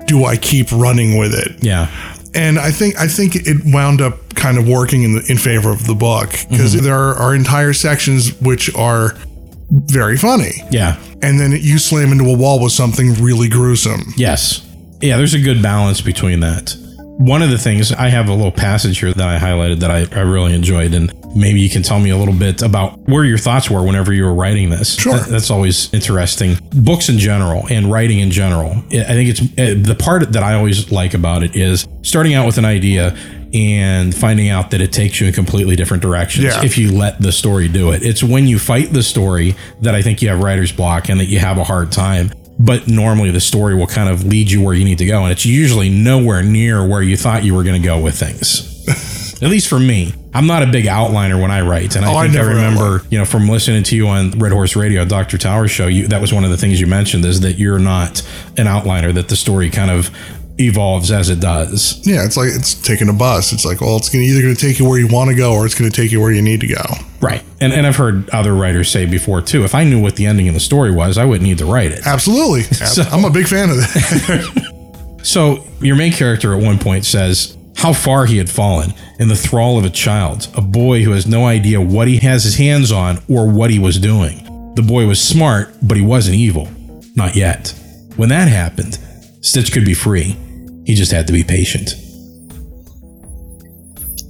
Do 0.06 0.24
I 0.24 0.36
keep 0.36 0.70
running 0.72 1.18
with 1.18 1.34
it? 1.34 1.62
Yeah. 1.64 1.88
and 2.34 2.58
I 2.58 2.70
think 2.70 2.96
I 2.98 3.08
think 3.08 3.34
it 3.34 3.58
wound 3.64 4.00
up 4.00 4.34
kind 4.34 4.56
of 4.56 4.68
working 4.68 5.02
in 5.02 5.12
the, 5.14 5.24
in 5.28 5.36
favor 5.36 5.70
of 5.70 5.86
the 5.86 5.94
book 5.94 6.30
because 6.48 6.74
mm-hmm. 6.74 6.84
there 6.84 6.96
are, 6.96 7.14
are 7.14 7.34
entire 7.34 7.72
sections 7.72 8.40
which 8.40 8.74
are 8.74 9.14
very 9.72 10.16
funny, 10.16 10.52
Yeah. 10.70 10.96
and 11.22 11.40
then 11.40 11.52
you 11.52 11.78
slam 11.78 12.12
into 12.12 12.24
a 12.30 12.36
wall 12.36 12.60
with 12.62 12.72
something 12.72 13.14
really 13.14 13.48
gruesome. 13.48 14.12
Yes. 14.16 14.62
Yeah, 15.00 15.16
there's 15.16 15.34
a 15.34 15.40
good 15.40 15.62
balance 15.62 16.00
between 16.00 16.40
that. 16.40 16.76
One 17.18 17.42
of 17.42 17.50
the 17.50 17.58
things 17.58 17.92
I 17.92 18.08
have 18.08 18.28
a 18.28 18.34
little 18.34 18.52
passage 18.52 18.98
here 19.00 19.12
that 19.12 19.28
I 19.28 19.38
highlighted 19.38 19.80
that 19.80 19.90
I, 19.90 20.06
I 20.18 20.22
really 20.22 20.54
enjoyed, 20.54 20.92
and 20.94 21.12
maybe 21.36 21.60
you 21.60 21.68
can 21.70 21.82
tell 21.82 22.00
me 22.00 22.10
a 22.10 22.16
little 22.16 22.34
bit 22.34 22.62
about 22.62 22.98
where 23.08 23.24
your 23.24 23.38
thoughts 23.38 23.70
were 23.70 23.82
whenever 23.84 24.12
you 24.12 24.24
were 24.24 24.34
writing 24.34 24.70
this. 24.70 24.94
Sure. 24.96 25.18
That- 25.18 25.28
that's 25.28 25.50
always 25.50 25.92
interesting. 25.94 26.56
Books 26.70 27.08
in 27.08 27.18
general 27.18 27.66
and 27.70 27.90
writing 27.90 28.18
in 28.20 28.30
general. 28.30 28.72
I 28.92 29.04
think 29.14 29.30
it's 29.30 29.40
uh, 29.40 29.74
the 29.86 29.94
part 29.98 30.32
that 30.32 30.42
I 30.42 30.54
always 30.54 30.90
like 30.92 31.14
about 31.14 31.42
it 31.42 31.54
is 31.56 31.86
starting 32.02 32.34
out 32.34 32.46
with 32.46 32.58
an 32.58 32.64
idea 32.64 33.16
and 33.54 34.14
finding 34.14 34.48
out 34.48 34.70
that 34.70 34.80
it 34.80 34.92
takes 34.92 35.20
you 35.20 35.26
in 35.26 35.32
completely 35.32 35.76
different 35.76 36.02
directions 36.02 36.44
Yeah. 36.44 36.64
if 36.64 36.78
you 36.78 36.92
let 36.92 37.20
the 37.20 37.32
story 37.32 37.68
do 37.68 37.92
it. 37.92 38.02
It's 38.02 38.22
when 38.22 38.46
you 38.46 38.58
fight 38.58 38.92
the 38.92 39.02
story 39.02 39.54
that 39.82 39.94
I 39.94 40.02
think 40.02 40.22
you 40.22 40.28
have 40.28 40.40
writer's 40.42 40.72
block 40.72 41.08
and 41.08 41.20
that 41.20 41.26
you 41.26 41.38
have 41.38 41.58
a 41.58 41.64
hard 41.64 41.92
time. 41.92 42.32
But 42.58 42.86
normally 42.86 43.30
the 43.30 43.40
story 43.40 43.74
will 43.74 43.86
kind 43.86 44.08
of 44.08 44.24
lead 44.24 44.50
you 44.50 44.62
where 44.62 44.74
you 44.74 44.84
need 44.84 44.98
to 44.98 45.06
go. 45.06 45.22
And 45.24 45.32
it's 45.32 45.44
usually 45.46 45.88
nowhere 45.90 46.42
near 46.42 46.86
where 46.86 47.02
you 47.02 47.16
thought 47.16 47.44
you 47.44 47.54
were 47.54 47.62
going 47.64 47.80
to 47.80 47.84
go 47.86 47.98
with 48.00 48.14
things. 48.18 48.68
At 49.42 49.48
least 49.50 49.68
for 49.68 49.78
me. 49.80 50.14
I'm 50.34 50.46
not 50.46 50.62
a 50.62 50.66
big 50.66 50.84
outliner 50.84 51.40
when 51.40 51.50
I 51.50 51.62
write, 51.62 51.96
and 51.96 52.04
I 52.04 52.10
Oh, 52.14 52.20
think 52.22 52.32
I, 52.34 52.36
never 52.36 52.50
remember, 52.50 52.80
outline. 52.96 53.06
you 53.10 53.18
know, 53.18 53.24
from 53.24 53.48
listening 53.48 53.82
to 53.84 53.96
you 53.96 54.06
on 54.06 54.30
Red 54.32 54.52
Horse 54.52 54.76
Radio, 54.76 55.04
Doctor 55.04 55.36
Tower 55.36 55.66
Show. 55.66 55.88
You, 55.88 56.06
that 56.08 56.20
was 56.20 56.32
one 56.32 56.44
of 56.44 56.50
the 56.50 56.56
things 56.56 56.80
you 56.80 56.86
mentioned 56.86 57.24
is 57.24 57.40
that 57.40 57.58
you're 57.58 57.80
not 57.80 58.22
an 58.56 58.66
outliner; 58.66 59.12
that 59.12 59.28
the 59.28 59.36
story 59.36 59.68
kind 59.68 59.90
of 59.90 60.10
evolves 60.58 61.10
as 61.10 61.30
it 61.30 61.40
does. 61.40 62.06
Yeah, 62.06 62.24
it's 62.24 62.36
like 62.36 62.50
it's 62.52 62.74
taking 62.74 63.08
a 63.08 63.12
bus. 63.12 63.52
It's 63.52 63.64
like, 63.64 63.80
well, 63.80 63.96
it's 63.96 64.08
gonna, 64.08 64.24
either 64.24 64.42
going 64.42 64.54
to 64.54 64.60
take 64.60 64.78
you 64.78 64.88
where 64.88 64.98
you 64.98 65.08
want 65.08 65.30
to 65.30 65.36
go 65.36 65.54
or 65.54 65.66
it's 65.66 65.74
going 65.74 65.90
to 65.90 65.96
take 65.96 66.12
you 66.12 66.20
where 66.20 66.30
you 66.32 66.42
need 66.42 66.60
to 66.60 66.66
go. 66.66 66.82
Right. 67.20 67.42
And 67.60 67.72
and 67.72 67.86
I've 67.86 67.96
heard 67.96 68.28
other 68.30 68.54
writers 68.54 68.90
say 68.90 69.06
before 69.06 69.40
too. 69.40 69.64
If 69.64 69.74
I 69.74 69.84
knew 69.84 70.00
what 70.00 70.16
the 70.16 70.26
ending 70.26 70.48
of 70.48 70.54
the 70.54 70.60
story 70.60 70.90
was, 70.90 71.18
I 71.18 71.24
wouldn't 71.24 71.48
need 71.48 71.58
to 71.58 71.66
write 71.66 71.92
it. 71.92 72.06
Absolutely. 72.06 72.64
I'm 73.10 73.24
a 73.24 73.30
big 73.30 73.46
fan 73.46 73.70
of 73.70 73.76
that. 73.76 74.68
So 75.22 75.64
your 75.80 75.96
main 75.96 76.12
character 76.12 76.52
at 76.52 76.62
one 76.62 76.78
point 76.78 77.04
says 77.04 77.56
how 77.76 77.92
far 77.92 78.26
he 78.26 78.36
had 78.36 78.50
fallen 78.50 78.92
in 79.18 79.28
the 79.28 79.36
thrall 79.36 79.78
of 79.78 79.84
a 79.84 79.90
child, 79.90 80.48
a 80.56 80.60
boy 80.60 81.02
who 81.04 81.12
has 81.12 81.26
no 81.26 81.46
idea 81.46 81.80
what 81.80 82.08
he 82.08 82.18
has 82.18 82.44
his 82.44 82.56
hands 82.56 82.92
on 82.92 83.18
or 83.28 83.48
what 83.48 83.70
he 83.70 83.78
was 83.78 83.98
doing. 83.98 84.74
The 84.74 84.82
boy 84.82 85.06
was 85.06 85.20
smart, 85.20 85.74
but 85.82 85.96
he 85.96 86.02
wasn't 86.02 86.36
evil. 86.36 86.68
Not 87.14 87.36
yet. 87.36 87.74
When 88.16 88.28
that 88.30 88.48
happened, 88.48 88.98
Stitch 89.42 89.72
could 89.72 89.84
be 89.84 89.94
free. 89.94 90.36
He 90.86 90.94
just 90.94 91.12
had 91.12 91.26
to 91.26 91.32
be 91.32 91.44
patient. 91.44 91.90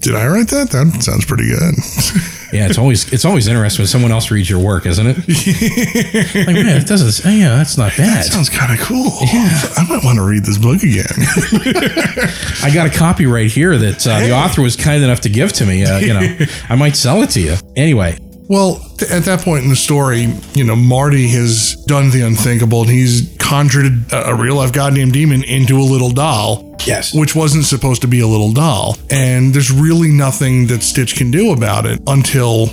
Did 0.00 0.16
I 0.16 0.26
write 0.26 0.48
that? 0.48 0.70
That 0.70 1.00
sounds 1.02 1.24
pretty 1.24 1.48
good. 1.48 1.74
Yeah, 2.52 2.66
it's 2.68 2.76
always 2.76 3.10
it's 3.10 3.24
always 3.24 3.48
interesting 3.48 3.80
when 3.84 3.86
someone 3.86 4.12
else 4.12 4.30
reads 4.30 4.50
your 4.50 4.58
work, 4.62 4.84
isn't 4.84 5.06
it? 5.06 5.16
like, 6.46 6.54
man, 6.54 6.82
it 6.82 6.86
doesn't. 6.86 7.24
Yeah, 7.32 7.56
that's 7.56 7.78
not 7.78 7.96
bad. 7.96 8.26
That 8.26 8.30
Sounds 8.30 8.50
kind 8.50 8.78
of 8.78 8.86
cool. 8.86 9.06
Yeah, 9.22 9.48
I 9.78 9.86
might 9.88 10.04
want 10.04 10.18
to 10.18 10.22
read 10.22 10.44
this 10.44 10.58
book 10.58 10.82
again. 10.82 11.06
I 12.62 12.70
got 12.74 12.86
a 12.86 12.90
copy 12.90 13.24
right 13.24 13.50
here 13.50 13.78
that 13.78 14.06
uh, 14.06 14.20
the 14.20 14.32
author 14.32 14.60
was 14.60 14.76
kind 14.76 15.02
enough 15.02 15.20
to 15.20 15.30
give 15.30 15.54
to 15.54 15.64
me. 15.64 15.82
Uh, 15.86 15.96
you 16.00 16.12
know, 16.12 16.36
I 16.68 16.74
might 16.76 16.94
sell 16.94 17.22
it 17.22 17.30
to 17.30 17.40
you. 17.40 17.54
Anyway, 17.74 18.18
Well, 18.50 18.80
th- 18.98 19.10
at 19.10 19.22
that 19.24 19.40
point 19.40 19.64
in 19.64 19.70
the 19.70 19.76
story, 19.76 20.28
you 20.52 20.64
know, 20.64 20.76
Marty 20.76 21.28
has 21.28 21.82
done 21.86 22.10
the 22.10 22.20
unthinkable 22.20 22.82
and 22.82 22.90
he's 22.90 23.34
conjured 23.52 24.10
a, 24.10 24.34
real 24.34 24.56
life 24.56 24.72
goddamn 24.72 25.10
demon 25.10 25.44
into 25.44 25.76
a 25.76 25.84
little 25.84 26.08
doll. 26.08 26.74
Yes. 26.86 27.14
Which 27.14 27.36
wasn't 27.36 27.66
supposed 27.66 28.00
to 28.00 28.08
be 28.08 28.20
a 28.20 28.26
little 28.26 28.50
doll. 28.50 28.96
And 29.10 29.52
there's 29.52 29.70
really 29.70 30.08
nothing 30.08 30.68
that 30.68 30.82
Stitch 30.82 31.16
can 31.16 31.30
do 31.30 31.52
about 31.52 31.84
it 31.84 32.00
until 32.06 32.68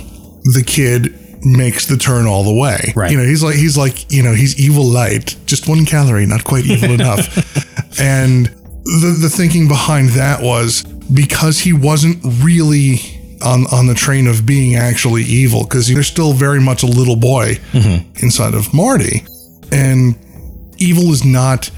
the 0.54 0.64
kid 0.66 1.14
makes 1.44 1.84
the 1.84 1.98
turn 1.98 2.26
all 2.26 2.44
the 2.44 2.54
way. 2.54 2.94
Right. 2.96 3.10
You 3.10 3.18
know, 3.18 3.24
he's 3.24 3.42
like 3.42 3.56
he's 3.56 3.76
like, 3.76 4.10
you 4.10 4.22
know, 4.22 4.32
he's 4.32 4.58
evil 4.58 4.86
light, 4.86 5.36
just 5.44 5.68
one 5.68 5.84
calorie, 5.84 6.24
not 6.24 6.44
quite 6.44 6.64
evil 6.64 6.92
enough. 6.92 7.28
And 8.00 8.46
the 8.46 9.18
the 9.20 9.28
thinking 9.28 9.68
behind 9.68 10.10
that 10.10 10.40
was 10.40 10.84
because 11.12 11.58
he 11.58 11.74
wasn't 11.74 12.18
really 12.42 13.00
on 13.42 13.66
on 13.72 13.88
the 13.88 13.94
train 13.94 14.28
of 14.28 14.46
being 14.46 14.76
actually 14.76 15.24
evil 15.24 15.64
because 15.64 15.88
there's 15.88 16.06
still 16.06 16.32
very 16.32 16.60
much 16.60 16.84
a 16.84 16.86
little 16.86 17.16
boy 17.16 17.56
mm-hmm. 17.72 18.24
inside 18.24 18.54
of 18.54 18.72
Marty 18.72 19.26
and 19.72 20.16
evil 20.80 21.12
is 21.12 21.24
not 21.24 21.70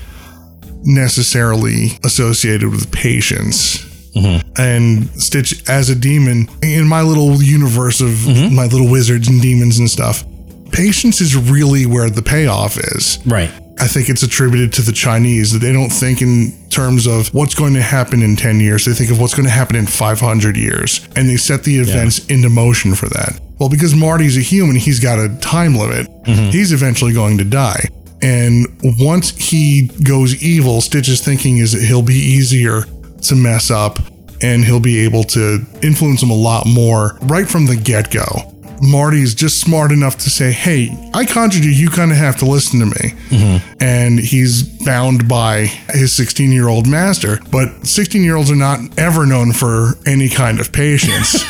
necessarily 0.85 1.99
associated 2.05 2.71
with 2.71 2.91
patience 2.91 3.79
mm-hmm. 4.15 4.49
and 4.61 5.09
Stitch 5.21 5.69
as 5.69 5.91
a 5.91 5.95
demon 5.95 6.49
in 6.63 6.89
my 6.89 7.03
little 7.03 7.43
universe 7.43 8.01
of 8.01 8.09
mm-hmm. 8.09 8.55
my 8.55 8.67
little 8.67 8.91
wizards 8.91 9.29
and 9.29 9.41
demons 9.41 9.79
and 9.79 9.89
stuff 9.89 10.25
patience 10.73 11.21
is 11.21 11.37
really 11.37 11.87
where 11.87 12.11
the 12.11 12.23
payoff 12.23 12.79
is 12.79 13.19
right. 13.27 13.51
I 13.81 13.89
think 13.89 14.09
it's 14.09 14.23
attributed 14.23 14.73
to 14.75 14.83
the 14.83 14.93
Chinese 14.93 15.53
that 15.53 15.59
they 15.59 15.73
don't 15.73 15.91
think 15.91 16.23
in 16.23 16.53
terms 16.71 17.07
of 17.07 17.33
what's 17.35 17.55
going 17.55 17.75
to 17.75 17.83
happen 17.83 18.23
in 18.23 18.37
10 18.37 18.61
years. 18.61 18.85
They 18.85 18.93
think 18.93 19.11
of 19.11 19.19
what's 19.19 19.35
going 19.35 19.47
to 19.47 19.53
happen 19.53 19.77
in 19.77 19.87
500 19.87 20.57
years 20.57 21.07
and 21.17 21.29
they 21.29 21.37
set 21.37 21.65
the 21.65 21.79
events 21.79 22.25
into 22.27 22.49
motion 22.49 22.95
for 22.95 23.09
that. 23.09 23.41
Well, 23.59 23.69
because 23.69 23.95
Marty's 23.95 24.37
a 24.37 24.41
human, 24.41 24.77
he's 24.77 25.01
got 25.01 25.19
a 25.19 25.37
time 25.41 25.75
limit. 25.75 26.07
Mm-hmm. 26.25 26.51
He's 26.51 26.73
eventually 26.73 27.13
going 27.13 27.39
to 27.39 27.45
die. 27.45 27.89
And 28.23 28.67
once 28.83 29.31
he 29.31 29.89
goes 30.05 30.41
evil, 30.43 30.81
Stitch's 30.81 31.21
thinking 31.21 31.59
is 31.59 31.73
that 31.73 31.83
he'll 31.83 32.03
be 32.03 32.15
easier 32.15 32.83
to 33.23 33.35
mess 33.35 33.71
up 33.71 33.99
and 34.41 34.65
he'll 34.65 34.81
be 34.81 35.01
able 35.01 35.25
to 35.25 35.61
influence 35.83 36.23
him 36.23 36.31
a 36.31 36.37
lot 36.37 36.67
more 36.67 37.19
right 37.23 37.49
from 37.49 37.67
the 37.67 37.77
get 37.77 38.11
go. 38.11 38.49
Marty's 38.81 39.33
just 39.33 39.61
smart 39.61 39.93
enough 39.93 40.17
to 40.19 40.29
say, 40.29 40.51
Hey, 40.51 40.91
I 41.15 41.25
conjured 41.25 41.65
you, 41.65 41.71
you 41.71 41.89
kind 41.89 42.11
of 42.11 42.17
have 42.17 42.37
to 42.39 42.47
listen 42.47 42.81
to 42.81 42.87
me. 42.87 43.15
Mm-hmm. 43.29 43.77
And 43.81 44.19
he's 44.19 44.65
bound 44.85 45.29
by 45.29 45.67
his 45.91 46.13
16 46.13 46.51
year 46.51 46.69
old 46.69 46.89
master. 46.89 47.39
But 47.53 47.87
16 47.87 48.23
year 48.23 48.37
olds 48.37 48.51
are 48.51 48.57
not 48.57 48.81
ever 48.99 49.25
known 49.25 49.53
for 49.53 49.93
any 50.05 50.29
kind 50.29 50.59
of 50.59 50.73
patience. 50.73 51.45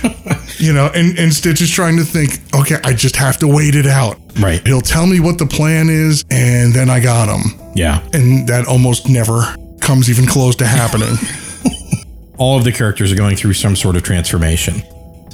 you 0.58 0.72
know, 0.72 0.90
and, 0.94 1.18
and 1.18 1.32
Stitch 1.32 1.60
is 1.60 1.70
trying 1.70 1.98
to 1.98 2.04
think, 2.04 2.40
okay, 2.54 2.78
I 2.82 2.94
just 2.94 3.16
have 3.16 3.36
to 3.38 3.48
wait 3.48 3.74
it 3.74 3.86
out. 3.86 4.18
Right. 4.38 4.64
He'll 4.66 4.80
tell 4.80 5.06
me 5.06 5.20
what 5.20 5.38
the 5.38 5.46
plan 5.46 5.88
is, 5.88 6.24
and 6.30 6.72
then 6.72 6.90
I 6.90 7.00
got 7.00 7.28
him. 7.28 7.58
Yeah. 7.74 8.06
And 8.12 8.48
that 8.48 8.66
almost 8.66 9.08
never 9.08 9.42
comes 9.80 10.10
even 10.10 10.26
close 10.26 10.56
to 10.56 10.66
happening. 10.66 11.16
all 12.38 12.56
of 12.56 12.64
the 12.64 12.72
characters 12.72 13.12
are 13.12 13.16
going 13.16 13.36
through 13.36 13.54
some 13.54 13.76
sort 13.76 13.96
of 13.96 14.02
transformation. 14.02 14.82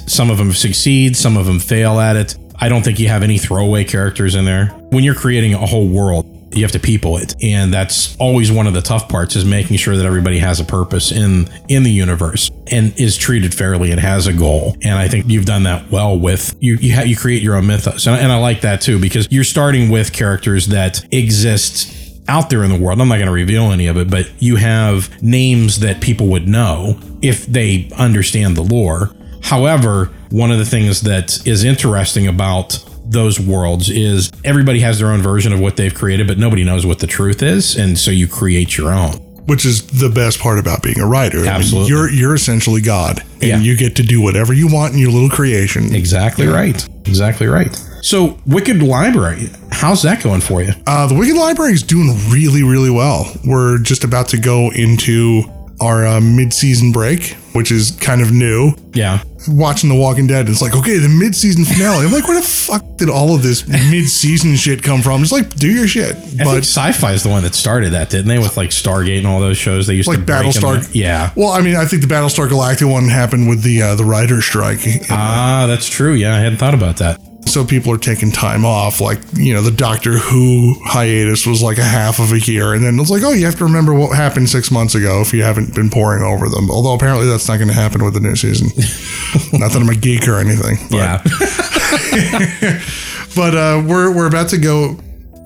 Some 0.07 0.29
of 0.29 0.37
them 0.37 0.51
succeed, 0.51 1.15
some 1.15 1.37
of 1.37 1.45
them 1.45 1.59
fail 1.59 1.99
at 1.99 2.15
it. 2.15 2.35
I 2.59 2.69
don't 2.69 2.83
think 2.83 2.99
you 2.99 3.07
have 3.09 3.23
any 3.23 3.37
throwaway 3.37 3.83
characters 3.83 4.35
in 4.35 4.45
there. 4.45 4.67
When 4.91 5.03
you're 5.03 5.15
creating 5.15 5.53
a 5.53 5.65
whole 5.65 5.87
world, 5.87 6.25
you 6.55 6.63
have 6.63 6.71
to 6.71 6.79
people 6.79 7.17
it, 7.17 7.35
and 7.43 7.73
that's 7.73 8.15
always 8.17 8.51
one 8.51 8.67
of 8.67 8.73
the 8.73 8.81
tough 8.81 9.09
parts 9.09 9.35
is 9.35 9.45
making 9.45 9.77
sure 9.77 9.95
that 9.97 10.05
everybody 10.05 10.39
has 10.39 10.59
a 10.59 10.65
purpose 10.65 11.11
in 11.11 11.49
in 11.69 11.83
the 11.83 11.91
universe 11.91 12.49
and 12.71 12.97
is 12.99 13.17
treated 13.17 13.53
fairly 13.53 13.91
and 13.91 13.99
has 13.99 14.27
a 14.27 14.33
goal. 14.33 14.75
And 14.83 14.97
I 14.97 15.07
think 15.07 15.25
you've 15.27 15.45
done 15.45 15.63
that 15.63 15.91
well 15.91 16.17
with 16.17 16.55
you. 16.59 16.75
You, 16.75 16.95
ha- 16.95 17.03
you 17.03 17.15
create 17.15 17.41
your 17.41 17.55
own 17.55 17.67
mythos, 17.67 18.07
and, 18.07 18.19
and 18.19 18.31
I 18.31 18.37
like 18.37 18.61
that 18.61 18.81
too 18.81 18.99
because 18.99 19.27
you're 19.31 19.43
starting 19.43 19.89
with 19.89 20.13
characters 20.13 20.67
that 20.67 21.05
exist 21.13 21.95
out 22.27 22.49
there 22.49 22.63
in 22.63 22.71
the 22.71 22.79
world. 22.79 22.99
I'm 22.99 23.07
not 23.07 23.15
going 23.15 23.27
to 23.27 23.31
reveal 23.33 23.71
any 23.71 23.87
of 23.87 23.97
it, 23.97 24.09
but 24.09 24.29
you 24.41 24.55
have 24.55 25.21
names 25.21 25.79
that 25.81 26.01
people 26.01 26.27
would 26.27 26.47
know 26.47 26.99
if 27.21 27.45
they 27.45 27.89
understand 27.97 28.57
the 28.57 28.63
lore. 28.63 29.11
However, 29.43 30.11
one 30.31 30.51
of 30.51 30.57
the 30.57 30.65
things 30.65 31.01
that 31.01 31.45
is 31.47 31.63
interesting 31.63 32.27
about 32.27 32.83
those 33.07 33.39
worlds 33.39 33.89
is 33.89 34.31
everybody 34.43 34.79
has 34.79 34.99
their 34.99 35.09
own 35.09 35.21
version 35.21 35.53
of 35.53 35.59
what 35.59 35.75
they've 35.77 35.93
created, 35.93 36.27
but 36.27 36.37
nobody 36.37 36.63
knows 36.63 36.85
what 36.85 36.99
the 36.99 37.07
truth 37.07 37.41
is. 37.43 37.75
And 37.77 37.97
so 37.97 38.11
you 38.11 38.27
create 38.27 38.77
your 38.77 38.91
own. 38.91 39.21
which 39.47 39.63
is 39.63 39.85
the 39.85 40.09
best 40.09 40.39
part 40.39 40.57
about 40.57 40.81
being 40.81 40.99
a 40.99 41.05
writer. 41.05 41.37
I 41.37 41.41
mean, 41.43 41.49
Absolutely. 41.51 41.89
you're 41.89 42.09
you're 42.09 42.33
essentially 42.33 42.81
God, 42.81 43.19
and 43.41 43.43
Yeah. 43.43 43.59
you 43.59 43.77
get 43.77 43.95
to 43.97 44.03
do 44.03 44.19
whatever 44.19 44.53
you 44.53 44.67
want 44.67 44.93
in 44.93 44.99
your 44.99 45.11
little 45.11 45.29
creation. 45.29 45.93
Exactly 45.93 46.47
right. 46.47 46.83
Exactly 47.05 47.45
right. 47.45 47.69
So, 48.01 48.39
Wicked 48.47 48.81
Library, 48.81 49.49
how's 49.71 50.01
that 50.01 50.23
going 50.23 50.41
for 50.41 50.63
you? 50.63 50.73
Uh, 50.87 51.05
the 51.05 51.13
Wicked 51.13 51.35
Library 51.37 51.73
is 51.73 51.83
doing 51.83 52.09
really, 52.31 52.63
really 52.63 52.89
well. 52.89 53.31
We're 53.45 53.77
just 53.77 54.03
about 54.03 54.29
to 54.29 54.37
go 54.39 54.71
into 54.71 55.43
our 55.81 56.05
uh, 56.05 56.21
mid-season 56.21 56.91
break, 56.91 57.33
which 57.53 57.71
is 57.71 57.91
kind 57.99 58.21
of 58.21 58.31
new. 58.31 58.73
Yeah. 58.93 59.23
Watching 59.47 59.89
The 59.89 59.95
Walking 59.95 60.25
Dead, 60.25 60.49
it's 60.49 60.61
like, 60.61 60.75
okay, 60.75 60.97
the 60.97 61.09
mid-season 61.09 61.65
finale. 61.65 62.05
I'm 62.05 62.11
like, 62.11 62.27
where 62.27 62.39
the 62.39 62.47
fuck 62.47 62.83
did 62.97 63.09
all 63.09 63.35
of 63.35 63.43
this 63.43 63.67
mid-season 63.67 64.55
shit 64.55 64.81
come 64.81 65.01
from? 65.01 65.21
It's 65.21 65.31
like, 65.31 65.53
do 65.55 65.71
your 65.71 65.87
shit, 65.87 66.15
but 66.37 66.63
Syfy 66.63 67.13
is 67.13 67.23
the 67.23 67.29
one 67.29 67.43
that 67.43 67.53
started 67.53 67.91
that, 67.91 68.09
didn't 68.09 68.27
they? 68.27 68.39
With 68.39 68.57
like 68.57 68.69
Stargate 68.69 69.19
and 69.19 69.27
all 69.27 69.39
those 69.39 69.57
shows 69.57 69.85
they 69.85 69.93
used 69.93 70.07
like 70.07 70.19
to 70.19 70.25
break 70.25 70.45
Battlestar. 70.47 70.89
Yeah. 70.95 71.31
Well, 71.35 71.49
I 71.49 71.61
mean, 71.61 71.75
I 71.75 71.85
think 71.85 72.01
the 72.01 72.07
Battlestar 72.07 72.47
Galactica 72.47 72.91
one 72.91 73.07
happened 73.07 73.47
with 73.47 73.61
the 73.61 73.81
uh, 73.81 73.95
the 73.95 74.05
writer's 74.05 74.45
strike. 74.45 74.79
Ah, 75.11 75.65
that's 75.67 75.87
true. 75.87 76.13
Yeah, 76.13 76.35
I 76.35 76.39
hadn't 76.39 76.57
thought 76.57 76.73
about 76.73 76.97
that. 76.97 77.19
So 77.47 77.63
people 77.63 77.93
are 77.93 77.97
taking 77.97 78.31
time 78.31 78.65
off. 78.65 78.99
Like, 78.99 79.19
you 79.33 79.53
know, 79.53 79.61
the 79.61 79.71
Doctor 79.71 80.17
Who 80.17 80.75
hiatus 80.83 81.45
was 81.45 81.61
like 81.61 81.77
a 81.77 81.83
half 81.83 82.19
of 82.19 82.31
a 82.31 82.39
year. 82.39 82.73
And 82.73 82.83
then 82.83 82.99
it's 82.99 83.09
like, 83.09 83.23
oh, 83.23 83.31
you 83.31 83.45
have 83.45 83.55
to 83.57 83.63
remember 83.63 83.93
what 83.93 84.15
happened 84.15 84.49
six 84.49 84.71
months 84.71 84.95
ago 84.95 85.21
if 85.21 85.33
you 85.33 85.43
haven't 85.43 85.73
been 85.75 85.89
poring 85.89 86.23
over 86.23 86.49
them. 86.49 86.69
Although 86.71 86.93
apparently 86.93 87.27
that's 87.27 87.47
not 87.47 87.57
going 87.57 87.69
to 87.69 87.73
happen 87.73 88.03
with 88.03 88.13
the 88.13 88.19
new 88.19 88.35
season. 88.35 88.67
not 89.59 89.71
that 89.71 89.81
I'm 89.81 89.89
a 89.89 89.95
geek 89.95 90.27
or 90.27 90.39
anything. 90.39 90.77
But, 90.89 90.97
Yeah. 90.97 92.81
But 93.35 93.53
uh, 93.53 93.83
we're, 93.85 94.15
we're 94.15 94.27
about 94.27 94.47
to 94.49 94.57
go. 94.57 94.97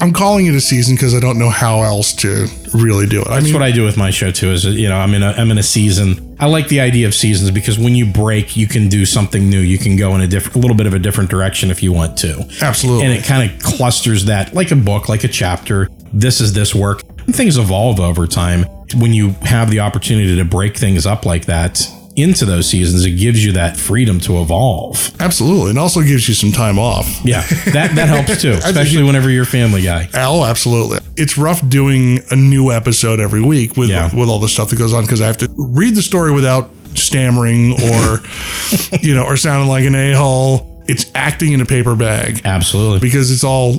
I'm 0.01 0.13
calling 0.13 0.45
it 0.45 0.55
a 0.55 0.61
season 0.61 0.95
because 0.95 1.13
I 1.13 1.19
don't 1.19 1.37
know 1.37 1.49
how 1.49 1.81
else 1.81 2.13
to 2.15 2.47
really 2.73 3.05
do 3.05 3.21
it. 3.21 3.27
I 3.27 3.35
That's 3.35 3.45
mean, 3.45 3.53
what 3.53 3.63
I 3.63 3.71
do 3.71 3.83
with 3.83 3.97
my 3.97 4.11
show 4.11 4.31
too. 4.31 4.51
Is 4.51 4.63
you 4.63 4.87
know 4.87 4.97
I'm 4.97 5.13
in 5.13 5.23
a 5.23 5.31
I'm 5.31 5.51
in 5.51 5.57
a 5.57 5.63
season. 5.63 6.37
I 6.39 6.45
like 6.45 6.69
the 6.69 6.79
idea 6.79 7.05
of 7.05 7.13
seasons 7.13 7.51
because 7.51 7.77
when 7.77 7.95
you 7.95 8.05
break, 8.05 8.55
you 8.55 8.65
can 8.65 8.87
do 8.87 9.05
something 9.05 9.49
new. 9.49 9.59
You 9.59 9.77
can 9.77 9.97
go 9.97 10.15
in 10.15 10.21
a 10.21 10.27
different, 10.27 10.55
a 10.55 10.59
little 10.59 10.77
bit 10.77 10.87
of 10.87 10.93
a 10.93 10.99
different 10.99 11.29
direction 11.29 11.69
if 11.69 11.83
you 11.83 11.91
want 11.91 12.17
to. 12.19 12.47
absolutely. 12.61 13.05
And 13.05 13.13
it 13.13 13.25
kind 13.25 13.51
of 13.51 13.59
clusters 13.61 14.25
that 14.25 14.53
like 14.53 14.71
a 14.71 14.77
book, 14.77 15.09
like 15.09 15.25
a 15.25 15.27
chapter. 15.27 15.89
This 16.13 16.39
is 16.39 16.53
this 16.53 16.73
work. 16.73 17.01
And 17.25 17.35
things 17.35 17.57
evolve 17.57 17.99
over 17.99 18.25
time. 18.25 18.63
When 18.95 19.13
you 19.13 19.31
have 19.41 19.69
the 19.69 19.81
opportunity 19.81 20.37
to 20.37 20.45
break 20.45 20.77
things 20.77 21.05
up 21.05 21.25
like 21.25 21.45
that 21.45 21.85
into 22.19 22.45
those 22.45 22.69
seasons, 22.69 23.05
it 23.05 23.11
gives 23.11 23.43
you 23.43 23.51
that 23.53 23.77
freedom 23.77 24.19
to 24.21 24.41
evolve. 24.41 25.11
absolutely. 25.21 25.71
And 25.71 25.79
also 25.79 26.01
gives 26.01 26.27
you 26.27 26.33
some 26.33 26.51
time 26.51 26.77
off. 26.79 27.07
Yeah, 27.25 27.41
that 27.73 27.95
that 27.95 28.07
helps 28.09 28.41
too, 28.41 28.51
especially 28.63 29.03
whenever 29.03 29.29
you're 29.29 29.45
family 29.45 29.81
guy. 29.81 30.09
Oh, 30.13 30.43
absolutely. 30.45 30.99
It's 31.17 31.37
rough 31.37 31.67
doing 31.69 32.19
a 32.31 32.35
new 32.35 32.71
episode 32.71 33.19
every 33.19 33.41
week 33.41 33.75
with 33.77 33.89
Yeah. 33.89 34.13
with 34.15 34.29
all 34.29 34.39
the 34.39 34.49
stuff 34.49 34.69
that 34.69 34.77
goes 34.79 34.93
on 34.93 35.03
because 35.03 35.21
I 35.21 35.27
have 35.27 35.37
to 35.37 35.49
read 35.57 35.95
the 35.95 36.01
story 36.01 36.31
without 36.31 36.69
stammering 36.95 37.73
or, 37.73 38.19
you 39.01 39.13
know, 39.15 39.23
or 39.23 39.37
sounding 39.37 39.69
like 39.69 39.85
an 39.85 39.95
a 39.95 40.13
hole. 40.13 40.65
It's 40.87 41.05
acting 41.13 41.53
in 41.53 41.61
a 41.61 41.65
paper 41.65 41.95
bag 41.95 42.41
Absolutely. 42.45 42.99
because 42.99 43.29
it's 43.31 43.43
all 43.43 43.75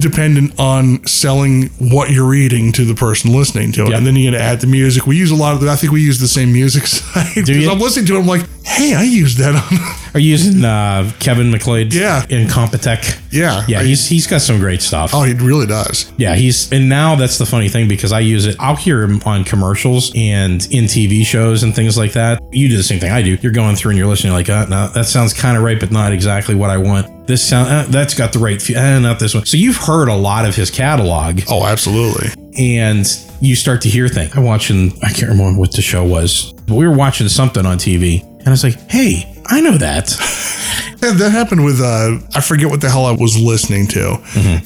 dependent 0.00 0.58
on 0.58 1.06
selling 1.06 1.66
what 1.78 2.10
you're 2.10 2.28
reading 2.28 2.72
to 2.72 2.84
the 2.84 2.94
person 2.94 3.32
listening 3.32 3.72
to 3.72 3.84
it. 3.86 3.92
And 3.92 4.06
then 4.06 4.16
you 4.16 4.30
got 4.30 4.38
to 4.38 4.42
add 4.42 4.60
the 4.60 4.66
music. 4.66 5.06
We 5.06 5.16
use 5.16 5.30
a 5.30 5.36
lot 5.36 5.54
of 5.54 5.60
the, 5.60 5.68
I 5.70 5.76
think 5.76 5.92
we 5.92 6.02
use 6.02 6.18
the 6.18 6.28
same 6.28 6.52
music? 6.52 6.84
Because 7.34 7.68
I'm 7.68 7.78
listening 7.78 8.06
to 8.06 8.16
it, 8.16 8.20
I'm 8.20 8.26
like, 8.26 8.46
hey, 8.64 8.94
I 8.94 9.02
used 9.02 9.38
that 9.38 9.54
on. 9.54 9.96
Are 10.14 10.20
you 10.20 10.30
using 10.30 10.64
uh, 10.64 11.10
Kevin 11.20 11.50
McLeod? 11.50 11.92
Yeah. 11.92 12.22
Incompetech. 12.26 13.20
Yeah. 13.30 13.64
Yeah, 13.68 13.82
he's 13.82 14.06
he's 14.08 14.26
got 14.26 14.40
some 14.40 14.58
great 14.58 14.82
stuff. 14.82 15.12
oh, 15.14 15.22
he 15.22 15.34
really 15.34 15.66
does. 15.66 16.10
Yeah, 16.16 16.34
he's 16.34 16.70
and 16.72 16.88
now 16.88 17.14
that's 17.14 17.38
the 17.38 17.46
funny 17.46 17.68
thing 17.68 17.88
because 17.88 18.12
I 18.12 18.20
use 18.20 18.46
it. 18.46 18.56
I'll 18.58 18.76
hear 18.76 19.02
him 19.02 19.20
on 19.24 19.44
commercials 19.44 20.12
and 20.16 20.66
in 20.70 20.84
TV 20.84 21.24
shows 21.24 21.62
and 21.62 21.74
things 21.74 21.96
like 21.96 22.12
that. 22.12 22.40
You 22.52 22.68
do 22.68 22.76
the 22.76 22.82
same 22.82 22.98
thing 22.98 23.12
I 23.12 23.22
do. 23.22 23.38
You're 23.40 23.52
going 23.52 23.76
through 23.76 23.90
and 23.90 23.98
you're 23.98 24.08
listening, 24.08 24.32
like, 24.32 24.48
uh, 24.48 24.66
no, 24.66 24.88
that 24.88 25.04
sounds 25.06 25.32
kind 25.32 25.56
of 25.56 25.62
right, 25.62 25.78
but 25.78 25.90
not 25.92 26.12
exactly 26.12 26.54
what 26.54 26.70
I 26.70 26.78
want. 26.78 27.19
This 27.30 27.48
sound 27.48 27.68
uh, 27.68 27.84
that's 27.88 28.14
got 28.14 28.32
the 28.32 28.40
right, 28.40 28.60
fe- 28.60 28.74
uh, 28.74 28.98
not 28.98 29.20
this 29.20 29.34
one. 29.34 29.46
So 29.46 29.56
you've 29.56 29.76
heard 29.76 30.08
a 30.08 30.16
lot 30.16 30.46
of 30.46 30.56
his 30.56 30.68
catalog, 30.68 31.40
Oh, 31.48 31.64
absolutely. 31.64 32.28
and 32.58 33.06
you 33.40 33.54
start 33.54 33.82
to 33.82 33.88
hear 33.88 34.08
things. 34.08 34.36
I'm 34.36 34.42
watching. 34.44 34.92
I 35.04 35.12
can't 35.12 35.30
remember 35.30 35.58
what 35.60 35.72
the 35.72 35.80
show 35.80 36.04
was, 36.04 36.52
but 36.66 36.74
we 36.74 36.88
were 36.88 36.94
watching 36.96 37.28
something 37.28 37.64
on 37.64 37.78
TV, 37.78 38.22
and 38.40 38.48
I 38.48 38.50
was 38.50 38.64
like, 38.64 38.78
hey, 38.90 39.32
I 39.46 39.60
know 39.60 39.76
that. 39.78 40.10
Yeah, 41.02 41.12
that 41.12 41.30
happened 41.30 41.64
with 41.64 41.80
uh, 41.80 42.18
I 42.34 42.42
forget 42.42 42.68
what 42.68 42.82
the 42.82 42.90
hell 42.90 43.06
I 43.06 43.12
was 43.12 43.34
listening 43.40 43.86
to. 43.86 44.18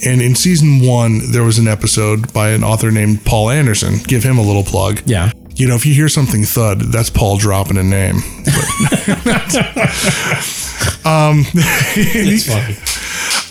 And 0.05 0.21
in 0.21 0.35
season 0.35 0.81
one, 0.85 1.21
there 1.31 1.45
was 1.45 1.59
an 1.61 1.69
episode 1.69 2.33
by 2.33 2.49
an 2.51 2.65
author 2.65 2.91
named 2.91 3.25
Paul 3.25 3.51
Anderson. 3.51 3.99
Give 4.03 4.25
him 4.25 4.37
a 4.39 4.43
little 4.43 4.65
plug. 4.65 5.01
Yeah. 5.07 5.31
You 5.57 5.69
know, 5.69 5.77
if 5.77 5.87
you 5.87 5.95
hear 5.95 6.09
something 6.09 6.43
thud, 6.45 6.81
that's 6.81 7.11
Paul 7.11 7.37
dropping 7.37 7.77
a 7.77 7.83
name. 7.85 8.17
um, 11.05 11.45
It's 11.97 12.47
funny. 12.49 12.77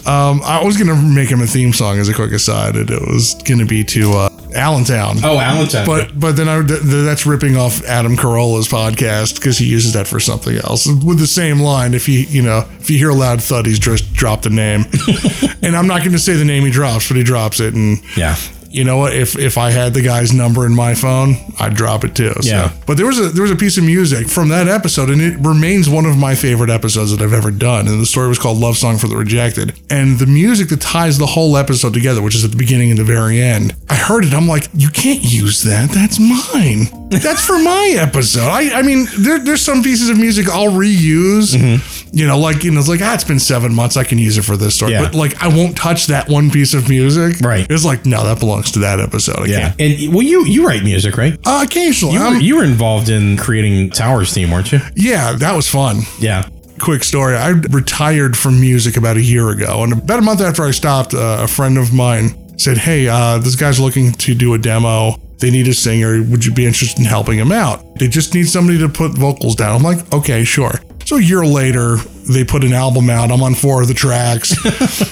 um, 0.05 0.41
I 0.43 0.61
was 0.63 0.75
gonna 0.77 0.95
make 1.01 1.29
him 1.29 1.41
a 1.41 1.47
theme 1.47 1.71
song 1.73 1.99
as 1.99 2.09
a 2.09 2.13
quick 2.13 2.31
aside, 2.33 2.75
and 2.75 2.89
it 2.91 3.01
was 3.01 3.35
gonna 3.45 3.65
be 3.65 3.83
to 3.85 4.11
uh, 4.13 4.29
Allentown. 4.53 5.17
Oh, 5.23 5.39
Allentown. 5.39 5.85
But 5.85 6.19
but 6.19 6.35
then 6.35 6.49
I, 6.49 6.61
th- 6.65 6.81
that's 6.83 7.25
ripping 7.25 7.55
off 7.55 7.81
Adam 7.85 8.17
Carolla's 8.17 8.67
podcast 8.67 9.35
because 9.35 9.57
he 9.57 9.65
uses 9.65 9.93
that 9.93 10.05
for 10.07 10.19
something 10.19 10.57
else 10.57 10.85
with 10.87 11.19
the 11.19 11.27
same 11.27 11.59
line. 11.61 11.93
If 11.93 12.09
you 12.09 12.19
you 12.19 12.41
know 12.41 12.65
if 12.79 12.89
you 12.89 12.97
hear 12.97 13.09
a 13.11 13.15
loud 13.15 13.41
thud, 13.41 13.65
he's 13.65 13.79
just 13.79 14.13
dropped 14.13 14.45
a 14.45 14.49
name, 14.49 14.83
and 15.61 15.75
I'm 15.75 15.87
not 15.87 15.99
going 16.01 16.11
to 16.11 16.19
say 16.19 16.33
the 16.33 16.45
name 16.45 16.63
he 16.63 16.71
drops, 16.71 17.07
but 17.07 17.15
he 17.17 17.23
drops 17.23 17.59
it, 17.61 17.73
and 17.73 18.01
yeah. 18.17 18.35
You 18.73 18.83
know 18.83 18.97
what? 18.97 19.13
If 19.13 19.37
if 19.37 19.57
I 19.57 19.69
had 19.69 19.93
the 19.93 20.01
guy's 20.01 20.33
number 20.33 20.65
in 20.65 20.73
my 20.73 20.95
phone, 20.95 21.35
I'd 21.59 21.75
drop 21.75 22.03
it 22.03 22.15
too. 22.15 22.33
So. 22.41 22.49
Yeah. 22.49 22.73
But 22.87 22.97
there 22.97 23.05
was 23.05 23.19
a 23.19 23.29
there 23.29 23.43
was 23.43 23.51
a 23.51 23.55
piece 23.55 23.77
of 23.77 23.83
music 23.83 24.27
from 24.27 24.49
that 24.49 24.67
episode, 24.67 25.11
and 25.11 25.21
it 25.21 25.37
remains 25.39 25.87
one 25.87 26.05
of 26.07 26.17
my 26.17 26.33
favorite 26.33 26.71
episodes 26.71 27.15
that 27.15 27.23
I've 27.23 27.33
ever 27.33 27.51
done. 27.51 27.87
And 27.87 28.01
the 28.01 28.05
story 28.07 28.27
was 28.27 28.39
called 28.39 28.57
"Love 28.57 28.75
Song 28.75 28.97
for 28.97 29.07
the 29.07 29.15
Rejected." 29.15 29.79
And 29.91 30.17
the 30.17 30.25
music 30.25 30.69
that 30.69 30.81
ties 30.81 31.19
the 31.19 31.27
whole 31.27 31.55
episode 31.55 31.93
together, 31.93 32.21
which 32.21 32.33
is 32.33 32.43
at 32.43 32.49
the 32.49 32.57
beginning 32.57 32.89
and 32.89 32.99
the 32.99 33.03
very 33.03 33.39
end, 33.39 33.75
I 33.89 33.95
heard 33.95 34.25
it. 34.25 34.33
I'm 34.33 34.47
like, 34.47 34.67
you 34.73 34.89
can't 34.89 35.21
use 35.23 35.61
that. 35.63 35.91
That's 35.91 36.19
mine. 36.19 37.09
That's 37.09 37.45
for 37.45 37.59
my 37.59 37.95
episode. 37.99 38.49
I 38.49 38.79
I 38.79 38.81
mean, 38.81 39.05
there, 39.19 39.37
there's 39.37 39.61
some 39.61 39.83
pieces 39.83 40.09
of 40.09 40.17
music 40.17 40.49
I'll 40.49 40.71
reuse. 40.71 41.55
Mm-hmm. 41.55 41.92
You 42.15 42.27
know, 42.27 42.37
like 42.37 42.63
you 42.63 42.69
know, 42.71 42.79
it's 42.79 42.87
like 42.87 43.01
ah, 43.01 43.15
it's 43.15 43.23
been 43.23 43.39
seven 43.39 43.73
months. 43.73 43.97
I 43.97 44.03
can 44.03 44.19
use 44.19 44.37
it 44.37 44.43
for 44.43 44.55
this 44.55 44.75
story. 44.75 44.91
Yeah. 44.91 45.01
But 45.03 45.15
like, 45.15 45.41
I 45.41 45.47
won't 45.47 45.75
touch 45.75 46.07
that 46.07 46.29
one 46.29 46.51
piece 46.51 46.75
of 46.75 46.87
music. 46.87 47.41
Right. 47.41 47.65
It's 47.69 47.83
like, 47.83 48.05
no, 48.05 48.23
that 48.23 48.39
belongs 48.39 48.71
to 48.73 48.79
that 48.79 48.99
episode. 48.99 49.39
I 49.39 49.45
Yeah. 49.45 49.59
can't. 49.73 49.81
And 50.05 50.13
well, 50.13 50.21
you 50.21 50.45
you 50.45 50.65
write 50.67 50.83
music, 50.83 51.17
right? 51.17 51.37
Uh, 51.43 51.63
occasionally. 51.65 52.13
You 52.15 52.21
were, 52.21 52.35
you 52.35 52.55
were 52.57 52.63
involved 52.63 53.09
in 53.09 53.35
creating 53.37 53.89
Towers 53.89 54.31
theme, 54.31 54.51
weren't 54.51 54.71
you? 54.71 54.79
yeah, 54.95 55.33
that 55.33 55.55
was 55.55 55.67
fun. 55.67 56.01
Yeah. 56.19 56.47
Quick 56.79 57.03
story. 57.03 57.35
I 57.35 57.49
retired 57.49 58.37
from 58.37 58.59
music 58.61 58.95
about 58.97 59.17
a 59.17 59.21
year 59.21 59.49
ago. 59.49 59.83
And 59.83 59.93
about 59.93 60.19
a 60.19 60.21
month 60.23 60.41
after 60.41 60.63
I 60.63 60.71
stopped, 60.71 61.13
uh, 61.15 61.37
a 61.41 61.47
friend 61.47 61.77
of 61.79 61.93
mine 61.93 62.57
said, 62.59 62.77
Hey, 62.77 63.07
uh, 63.07 63.39
this 63.39 63.55
guy's 63.55 63.79
looking 63.79 64.11
to 64.11 64.35
do 64.35 64.53
a 64.53 64.57
demo. 64.59 65.15
They 65.39 65.49
need 65.51 65.67
a 65.67 65.73
singer. 65.73 66.21
Would 66.23 66.45
you 66.45 66.53
be 66.53 66.65
interested 66.65 66.99
in 66.99 67.05
helping 67.05 67.37
him 67.37 67.51
out? 67.51 67.95
They 67.99 68.07
just 68.07 68.33
need 68.33 68.47
somebody 68.47 68.77
to 68.79 68.87
put 68.87 69.11
vocals 69.13 69.55
down. 69.55 69.75
I'm 69.75 69.83
like, 69.83 70.13
okay, 70.13 70.43
sure. 70.45 70.71
So 71.13 71.19
a 71.19 71.21
year 71.21 71.45
later, 71.45 71.97
they 72.27 72.43
put 72.43 72.63
an 72.63 72.73
album 72.73 73.07
out. 73.07 73.31
I'm 73.31 73.43
on 73.43 73.53
four 73.53 73.83
of 73.83 73.87
the 73.87 73.93
tracks. 73.93 74.49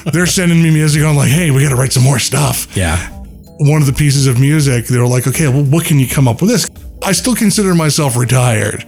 They're 0.12 0.26
sending 0.26 0.64
me 0.64 0.72
music. 0.72 1.04
I'm 1.04 1.16
like, 1.16 1.30
hey, 1.30 1.52
we 1.52 1.62
got 1.62 1.70
to 1.70 1.76
write 1.76 1.94
some 1.94 2.02
more 2.02 2.18
stuff. 2.18 2.76
Yeah. 2.76 2.98
one 3.60 3.82
of 3.82 3.86
the 3.86 3.94
pieces 3.94 4.26
of 4.26 4.40
music, 4.40 4.88
they 4.88 4.98
were 4.98 5.06
like, 5.06 5.28
okay, 5.28 5.48
well, 5.48 5.64
what 5.64 5.86
can 5.86 6.00
you 6.00 6.08
come 6.08 6.28
up 6.28 6.42
with 6.42 6.50
this? 6.50 6.68
I 7.04 7.14
still 7.14 7.36
consider 7.36 7.74
myself 7.76 8.16
retired. 8.16 8.86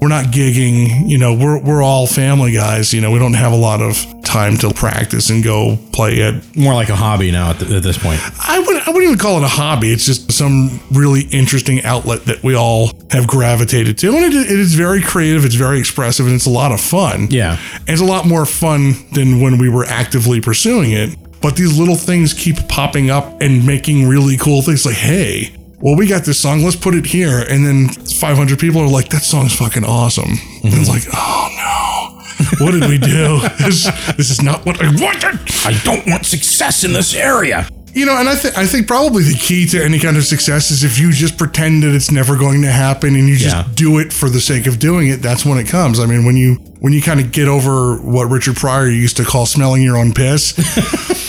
We're 0.00 0.08
not 0.08 0.26
gigging, 0.26 1.08
you 1.08 1.16
know, 1.18 1.32
we're, 1.34 1.60
we're 1.60 1.82
all 1.82 2.06
family 2.06 2.52
guys. 2.52 2.92
You 2.92 3.00
know, 3.00 3.10
we 3.12 3.18
don't 3.20 3.34
have 3.34 3.52
a 3.52 3.56
lot 3.56 3.80
of 3.80 4.04
time 4.24 4.56
to 4.58 4.72
practice 4.72 5.30
and 5.30 5.44
go 5.44 5.78
play 5.92 6.14
it. 6.16 6.56
More 6.56 6.74
like 6.74 6.88
a 6.88 6.96
hobby 6.96 7.30
now 7.30 7.50
at, 7.50 7.60
th- 7.60 7.70
at 7.70 7.82
this 7.82 7.98
point. 7.98 8.20
I 8.48 8.58
wouldn't, 8.58 8.88
I 8.88 8.90
wouldn't 8.90 9.04
even 9.04 9.18
call 9.18 9.36
it 9.38 9.44
a 9.44 9.48
hobby. 9.48 9.92
It's 9.92 10.04
just 10.04 10.32
some 10.32 10.80
really 10.90 11.22
interesting 11.30 11.84
outlet 11.84 12.24
that 12.24 12.42
we 12.42 12.56
all 12.56 12.90
have 13.10 13.28
gravitated 13.28 13.96
to. 13.98 14.08
And 14.08 14.24
it, 14.24 14.34
it 14.34 14.58
is 14.58 14.74
very 14.74 15.00
creative, 15.02 15.44
it's 15.44 15.54
very 15.54 15.78
expressive, 15.78 16.26
and 16.26 16.34
it's 16.34 16.46
a 16.46 16.50
lot 16.50 16.72
of 16.72 16.80
fun. 16.80 17.28
Yeah. 17.30 17.58
And 17.74 17.90
it's 17.90 18.02
a 18.02 18.04
lot 18.06 18.26
more 18.26 18.44
fun 18.46 18.94
than 19.12 19.40
when 19.40 19.58
we 19.58 19.68
were 19.68 19.84
actively 19.84 20.40
pursuing 20.40 20.90
it. 20.92 21.16
But 21.40 21.54
these 21.56 21.78
little 21.78 21.96
things 21.96 22.34
keep 22.34 22.56
popping 22.68 23.10
up 23.10 23.40
and 23.40 23.64
making 23.66 24.08
really 24.08 24.36
cool 24.36 24.62
things 24.62 24.86
like, 24.86 24.94
hey, 24.96 25.54
well, 25.82 25.96
we 25.96 26.06
got 26.06 26.24
this 26.24 26.38
song, 26.38 26.62
let's 26.62 26.76
put 26.76 26.94
it 26.94 27.04
here. 27.04 27.40
And 27.40 27.66
then 27.66 27.88
500 27.88 28.58
people 28.58 28.80
are 28.80 28.88
like, 28.88 29.08
that 29.08 29.22
song's 29.22 29.54
fucking 29.56 29.84
awesome. 29.84 30.30
And 30.62 30.72
it's 30.72 30.88
mhm. 30.88 30.94
like, 30.94 31.02
oh 31.12 31.48
no, 31.58 32.64
what 32.64 32.70
did 32.72 32.88
we 32.88 32.98
do? 32.98 33.40
this, 33.58 33.90
this 34.16 34.30
is 34.30 34.40
not 34.42 34.64
what 34.64 34.80
I 34.80 34.86
wanted. 34.86 35.40
I 35.64 35.78
don't 35.84 36.06
want 36.06 36.24
success 36.24 36.84
in 36.84 36.92
this 36.92 37.14
area. 37.14 37.68
You 37.94 38.06
know, 38.06 38.16
and 38.18 38.26
I, 38.28 38.34
th- 38.34 38.54
I 38.56 38.64
think 38.66 38.88
probably 38.88 39.22
the 39.22 39.34
key 39.34 39.66
to 39.66 39.84
any 39.84 39.98
kind 39.98 40.16
of 40.16 40.24
success 40.24 40.70
is 40.70 40.82
if 40.82 40.98
you 40.98 41.12
just 41.12 41.36
pretend 41.36 41.82
that 41.82 41.94
it's 41.94 42.10
never 42.10 42.36
going 42.38 42.62
to 42.62 42.72
happen 42.72 43.14
and 43.14 43.28
you 43.28 43.36
just 43.36 43.54
Yeah. 43.54 43.68
do 43.74 43.98
it 43.98 44.12
for 44.14 44.30
the 44.30 44.40
sake 44.40 44.66
of 44.66 44.78
doing 44.78 45.08
it. 45.08 45.20
That's 45.20 45.44
when 45.44 45.58
it 45.58 45.66
comes. 45.68 46.00
I 46.00 46.06
mean, 46.06 46.24
when 46.24 46.36
you 46.36 46.54
when 46.80 46.92
you 46.94 47.02
kind 47.02 47.20
of 47.20 47.30
get 47.32 47.48
over 47.48 47.96
what 47.98 48.24
Richard 48.30 48.56
Pryor 48.56 48.88
used 48.88 49.18
to 49.18 49.24
call 49.24 49.44
smelling 49.46 49.82
your 49.82 49.96
own 49.98 50.12
piss, 50.14 50.54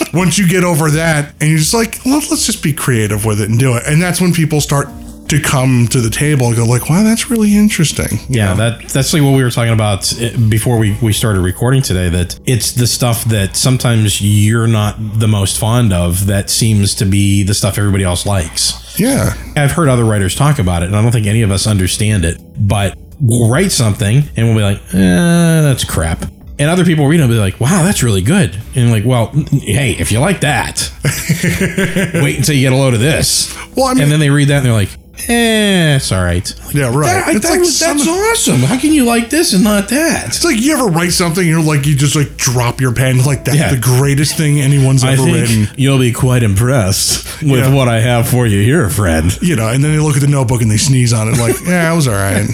once 0.14 0.38
you 0.38 0.48
get 0.48 0.64
over 0.64 0.90
that 0.90 1.34
and 1.40 1.50
you're 1.50 1.58
just 1.58 1.74
like, 1.74 1.98
well, 2.06 2.16
let's 2.30 2.46
just 2.46 2.62
be 2.62 2.72
creative 2.72 3.24
with 3.26 3.40
it 3.42 3.50
and 3.50 3.58
do 3.58 3.76
it, 3.76 3.82
and 3.86 4.00
that's 4.02 4.20
when 4.20 4.32
people 4.32 4.60
start 4.60 4.88
to 5.28 5.40
come 5.40 5.86
to 5.88 6.00
the 6.00 6.10
table 6.10 6.46
and 6.48 6.56
go 6.56 6.64
like, 6.66 6.88
wow, 6.90 7.02
that's 7.02 7.30
really 7.30 7.56
interesting. 7.56 8.18
Yeah, 8.28 8.54
that 8.54 8.88
that's 8.88 9.12
like 9.12 9.22
what 9.22 9.32
we 9.34 9.42
were 9.42 9.50
talking 9.50 9.72
about 9.72 10.12
uh, 10.20 10.36
before 10.48 10.78
we, 10.78 10.96
we 11.02 11.12
started 11.12 11.40
recording 11.40 11.82
today. 11.82 12.08
That 12.10 12.38
it's 12.46 12.72
the 12.72 12.86
stuff 12.86 13.24
that 13.26 13.56
sometimes 13.56 14.20
you're 14.20 14.66
not 14.66 14.96
the 14.98 15.28
most 15.28 15.58
fond 15.58 15.92
of 15.92 16.26
that 16.26 16.50
seems 16.50 16.94
to 16.96 17.04
be 17.06 17.42
the 17.42 17.54
stuff 17.54 17.78
everybody 17.78 18.04
else 18.04 18.26
likes. 18.26 18.98
Yeah. 19.00 19.34
I've 19.56 19.72
heard 19.72 19.88
other 19.88 20.04
writers 20.04 20.34
talk 20.34 20.58
about 20.58 20.82
it, 20.82 20.86
and 20.86 20.96
I 20.96 21.02
don't 21.02 21.10
think 21.12 21.26
any 21.26 21.42
of 21.42 21.50
us 21.50 21.66
understand 21.66 22.24
it. 22.24 22.38
But 22.58 22.96
we'll 23.20 23.48
write 23.48 23.72
something, 23.72 24.24
and 24.36 24.46
we'll 24.46 24.56
be 24.56 24.62
like, 24.62 24.78
eh, 24.94 25.60
"That's 25.62 25.84
crap." 25.84 26.24
And 26.56 26.70
other 26.70 26.84
people 26.84 27.08
read 27.08 27.18
it 27.18 27.24
and 27.24 27.32
be 27.32 27.38
like, 27.38 27.58
"Wow, 27.60 27.82
that's 27.82 28.02
really 28.04 28.22
good." 28.22 28.56
And 28.76 28.90
like, 28.92 29.04
well, 29.04 29.28
hey, 29.50 29.92
if 29.98 30.12
you 30.12 30.20
like 30.20 30.42
that, 30.42 30.92
wait 32.22 32.36
until 32.38 32.54
you 32.54 32.60
get 32.60 32.72
a 32.72 32.76
load 32.76 32.94
of 32.94 33.00
this. 33.00 33.52
Well, 33.76 33.86
I 33.86 33.94
mean- 33.94 34.04
and 34.04 34.12
then 34.12 34.20
they 34.20 34.30
read 34.30 34.48
that 34.48 34.58
and 34.58 34.66
they're 34.66 34.72
like, 34.72 34.90
"Eh, 35.28 35.96
it's 35.96 36.10
all 36.12 36.22
right." 36.22 36.52
Yeah, 36.74 36.94
right. 36.94 37.06
That, 37.06 37.28
I, 37.28 37.30
It's 37.32 37.40
that 37.46 37.50
like 37.50 37.60
was- 37.60 37.78
that's 37.78 38.04
some- 38.04 38.14
awesome. 38.14 38.60
How 38.62 38.78
can 38.78 38.92
you 38.92 39.04
like 39.04 39.30
this 39.30 39.52
and 39.52 39.62
not 39.64 39.88
that? 39.88 40.26
It's 40.28 40.44
like 40.44 40.60
you 40.60 40.72
ever 40.74 40.86
write 40.86 41.12
something, 41.12 41.40
and 41.40 41.48
you're 41.48 41.62
like, 41.62 41.86
you 41.86 41.94
just 41.96 42.16
like 42.16 42.36
drop 42.36 42.80
your 42.80 42.92
pen, 42.92 43.24
like 43.24 43.44
that's 43.44 43.56
Yeah. 43.58 43.70
the 43.74 43.80
greatest 43.80 44.36
thing 44.36 44.60
anyone's 44.60 45.04
I 45.04 45.12
ever 45.12 45.22
think 45.22 45.36
written. 45.36 45.68
you'll 45.76 45.98
be 46.00 46.12
quite 46.12 46.42
impressed 46.42 47.42
with 47.42 47.50
Yeah. 47.64 47.72
what 47.74 47.88
I 47.88 48.00
have 48.00 48.28
for 48.28 48.46
you 48.46 48.62
here, 48.62 48.88
friend. 48.90 49.36
you 49.40 49.54
know, 49.56 49.68
and 49.68 49.82
then 49.84 49.92
they 49.92 49.98
look 50.00 50.16
at 50.16 50.20
the 50.22 50.26
notebook 50.28 50.62
and 50.62 50.70
they 50.70 50.76
sneeze 50.78 51.12
on 51.12 51.28
it, 51.28 51.38
like, 51.38 51.56
yeah, 51.66 51.92
it 51.92 51.96
was 51.96 52.08
all 52.08 52.14
right. 52.14 52.48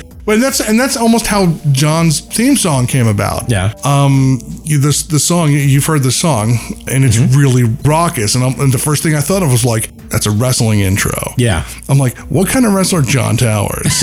but 0.24 0.40
that's 0.40 0.60
and 0.60 0.78
that's 0.78 0.96
almost 0.96 1.26
how 1.26 1.46
John's 1.72 2.20
theme 2.20 2.56
song 2.56 2.86
came 2.86 3.06
about. 3.06 3.50
Yeah. 3.50 3.72
Um, 3.84 4.38
you, 4.64 4.78
this 4.78 5.02
the 5.04 5.18
song 5.18 5.50
you've 5.50 5.86
heard 5.86 6.02
the 6.02 6.12
song, 6.12 6.58
and 6.90 7.04
it's 7.04 7.16
Mm-hmm. 7.16 7.38
really 7.38 7.64
raucous. 7.84 8.34
And, 8.34 8.44
I'm, 8.44 8.58
and 8.60 8.72
the 8.72 8.78
first 8.78 9.02
thing 9.02 9.14
I 9.14 9.20
thought 9.20 9.42
of 9.42 9.50
was 9.50 9.64
like, 9.64 9.90
that's 10.08 10.26
a 10.26 10.30
wrestling 10.30 10.80
intro. 10.80 11.34
Yeah. 11.36 11.66
I'm 11.88 11.98
like, 11.98 12.16
what 12.30 12.48
kind 12.48 12.64
of 12.66 12.72
wrestler 12.74 13.02
John 13.02 13.36
Towers? 13.36 14.02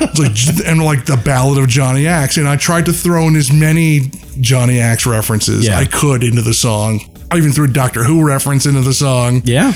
it's 0.00 0.18
like, 0.18 0.66
and 0.66 0.82
like 0.84 1.04
the 1.06 1.16
Ballad 1.16 1.58
of 1.62 1.68
Johnny 1.68 2.06
Axe. 2.06 2.36
And 2.38 2.48
I 2.48 2.56
tried 2.56 2.86
to 2.86 2.92
throw 2.92 3.28
in 3.28 3.36
as 3.36 3.52
many 3.52 4.10
Johnny 4.40 4.80
Axe 4.80 5.06
references 5.06 5.66
Yeah. 5.66 5.78
I 5.78 5.84
could 5.84 6.24
into 6.24 6.42
the 6.42 6.54
song. 6.54 7.00
I 7.30 7.36
even 7.36 7.52
threw 7.52 7.64
a 7.66 7.68
Doctor 7.72 8.04
Who 8.04 8.24
reference 8.26 8.66
into 8.66 8.80
the 8.82 8.94
song 8.94 9.42
Yeah. 9.44 9.74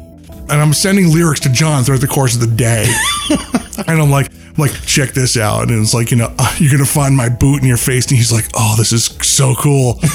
And 0.50 0.60
I'm 0.60 0.72
sending 0.72 1.12
lyrics 1.12 1.40
to 1.40 1.48
John 1.48 1.84
throughout 1.84 2.00
the 2.00 2.08
course 2.08 2.34
of 2.34 2.40
the 2.40 2.46
day. 2.46 2.86
and 3.86 4.00
I'm 4.00 4.10
like, 4.10 4.30
like, 4.58 4.72
check 4.84 5.10
this 5.10 5.36
out. 5.36 5.70
And 5.70 5.80
it's 5.80 5.94
like, 5.94 6.10
you 6.10 6.16
know, 6.16 6.32
"Uh, 6.38 6.54
you're 6.58 6.70
gonna 6.72 6.84
find 6.84 7.16
my 7.16 7.28
boot 7.28 7.62
in 7.62 7.68
your 7.68 7.76
face. 7.76 8.06
And 8.06 8.16
he's 8.16 8.32
like, 8.32 8.46
oh, 8.54 8.74
this 8.76 8.92
is 8.92 9.04
so 9.22 9.54
cool. 9.54 10.00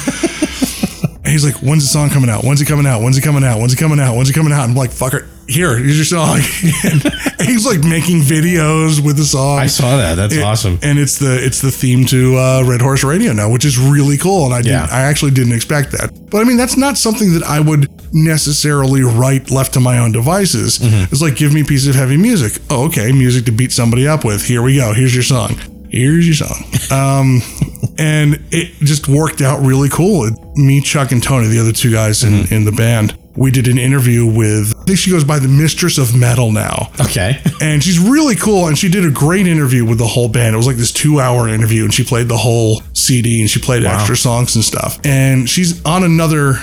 And 1.26 1.32
he's 1.32 1.44
like, 1.44 1.56
"When's 1.62 1.82
the 1.82 1.88
song 1.88 2.08
coming 2.10 2.30
out? 2.30 2.44
When's 2.44 2.60
it 2.62 2.66
coming 2.66 2.86
out? 2.86 3.02
When's 3.02 3.18
it 3.18 3.22
coming 3.22 3.42
out? 3.44 3.58
When's 3.58 3.72
it 3.74 3.76
coming 3.78 3.98
out? 4.00 4.14
When's 4.16 4.30
it 4.30 4.34
coming 4.34 4.52
out?" 4.52 4.60
I'm 4.68 4.74
like, 4.76 4.90
"Fucker, 4.90 5.26
here, 5.48 5.76
here's 5.76 5.96
your 5.96 6.04
song." 6.04 6.36
and 6.84 7.02
he's 7.48 7.66
like 7.66 7.80
making 7.84 8.20
videos 8.20 9.04
with 9.04 9.16
the 9.16 9.24
song. 9.24 9.58
I 9.58 9.66
saw 9.66 9.96
that. 9.96 10.14
That's 10.14 10.34
It- 10.34 10.42
awesome. 10.44 10.78
And 10.82 10.98
it's 10.98 11.18
the 11.18 11.44
it's 11.44 11.60
the 11.60 11.70
theme 11.72 12.06
to 12.06 12.36
uh, 12.36 12.62
Red 12.64 12.80
Horse 12.80 13.02
Radio 13.04 13.32
now, 13.32 13.50
which 13.50 13.64
is 13.64 13.76
really 13.78 14.16
cool. 14.18 14.46
And 14.46 14.54
I 14.54 14.62
didn't, 14.62 14.88
Yeah. 14.88 14.88
I 14.90 15.02
actually 15.02 15.32
didn't 15.32 15.52
expect 15.54 15.90
that. 15.92 16.10
But 16.30 16.40
I 16.40 16.44
mean, 16.44 16.56
that's 16.56 16.76
not 16.76 16.96
something 16.96 17.32
that 17.34 17.42
I 17.42 17.58
would 17.60 17.90
necessarily 18.14 19.02
write 19.02 19.50
left 19.50 19.74
to 19.74 19.80
my 19.80 19.98
own 19.98 20.12
devices. 20.12 20.78
Mm-hmm. 20.78 21.12
It's 21.12 21.22
like 21.22 21.34
give 21.36 21.52
me 21.52 21.62
a 21.62 21.64
piece 21.64 21.86
of 21.88 21.94
heavy 21.96 22.16
music. 22.16 22.62
Oh, 22.70 22.86
okay, 22.86 23.10
music 23.12 23.44
to 23.46 23.52
beat 23.52 23.72
somebody 23.72 24.06
up 24.06 24.24
with. 24.24 24.44
Here 24.46 24.62
we 24.62 24.76
go. 24.76 24.92
Here's 24.94 25.14
your 25.14 25.24
song. 25.24 25.56
Here's 25.90 26.26
your 26.26 26.34
song. 26.34 26.64
Um, 26.90 27.40
and 27.98 28.42
it 28.50 28.72
just 28.80 29.08
worked 29.08 29.40
out 29.40 29.60
really 29.64 29.88
cool. 29.88 30.28
Me, 30.54 30.80
Chuck, 30.80 31.12
and 31.12 31.22
Tony, 31.22 31.48
the 31.48 31.58
other 31.60 31.72
two 31.72 31.90
guys 31.92 32.22
in, 32.24 32.32
Mm-hmm. 32.32 32.54
in 32.54 32.64
the 32.64 32.72
band, 32.72 33.16
we 33.36 33.50
did 33.50 33.68
an 33.68 33.78
interview 33.78 34.24
with. 34.26 34.74
I 34.78 34.84
think 34.84 34.98
she 34.98 35.10
goes 35.10 35.24
by 35.24 35.38
the 35.38 35.48
Mistress 35.48 35.98
of 35.98 36.14
Metal 36.14 36.52
now 36.52 36.90
Okay. 37.00 37.40
and 37.60 37.82
she's 37.82 37.98
really 37.98 38.34
cool 38.36 38.66
and 38.68 38.78
she 38.78 38.88
did 38.88 39.04
a 39.04 39.10
great 39.10 39.46
interview 39.46 39.84
with 39.84 39.98
the 39.98 40.06
whole 40.06 40.28
band 40.28 40.54
it 40.54 40.56
was 40.56 40.66
like 40.66 40.76
this 40.76 40.92
two 40.92 41.20
hour 41.20 41.48
interview 41.48 41.84
and 41.84 41.92
she 41.92 42.04
played 42.04 42.28
the 42.28 42.36
whole 42.36 42.80
cd 42.94 43.40
and 43.40 43.50
she 43.50 43.60
played 43.60 43.84
extra 43.84 44.16
songs 44.16 44.54
and 44.54 44.64
stuff 44.64 44.98
and 45.04 45.50
she's 45.50 45.84
on 45.84 46.02
another 46.04 46.54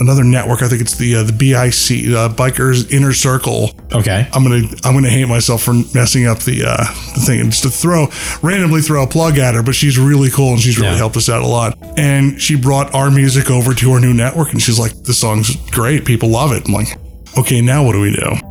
another 0.00 0.24
network. 0.24 0.62
I 0.62 0.68
think 0.68 0.80
it's 0.80 0.96
the 0.96 1.16
uh, 1.16 1.22
the 1.22 1.32
bic 1.32 1.54
uh, 1.54 2.28
bikers 2.34 2.90
inner 2.90 3.12
circle. 3.12 3.70
Okay. 3.92 4.28
i'm 4.32 4.42
gonna 4.44 4.62
i'm 4.84 4.94
gonna 4.94 5.08
hate 5.10 5.26
myself 5.26 5.62
for 5.62 5.74
messing 5.94 6.26
up 6.26 6.38
the 6.40 6.64
uh 6.64 6.76
the 7.14 7.20
thing. 7.26 7.40
And 7.40 7.50
just 7.50 7.62
to 7.64 7.70
throw 7.70 8.06
randomly 8.42 8.82
throw 8.82 9.02
a 9.02 9.06
plug 9.06 9.38
at 9.38 9.54
her 9.54 9.62
but 9.62 9.74
she's 9.74 9.98
really 9.98 10.30
cool 10.30 10.52
and 10.52 10.60
she's 10.60 10.78
really 10.78 10.92
Yeah. 10.92 10.96
helped 10.98 11.16
us 11.16 11.28
out 11.28 11.42
a 11.42 11.46
lot. 11.46 11.76
And 11.98 12.40
she 12.40 12.56
brought 12.56 12.94
our 12.94 13.10
music 13.10 13.50
over 13.50 13.74
to 13.74 13.92
her 13.94 14.00
new 14.00 14.14
network 14.14 14.52
and 14.52 14.62
she's 14.62 14.78
like 14.78 15.02
the 15.04 15.14
song's 15.14 15.54
great. 15.70 16.04
People 16.04 16.28
love 16.30 16.52
it. 16.52 16.66
I'm 16.66 16.72
like 16.74 16.96
okay 17.38 17.60
now 17.60 17.84
what 17.84 17.92
do 17.92 18.00
we 18.00 18.10
do 18.12 18.49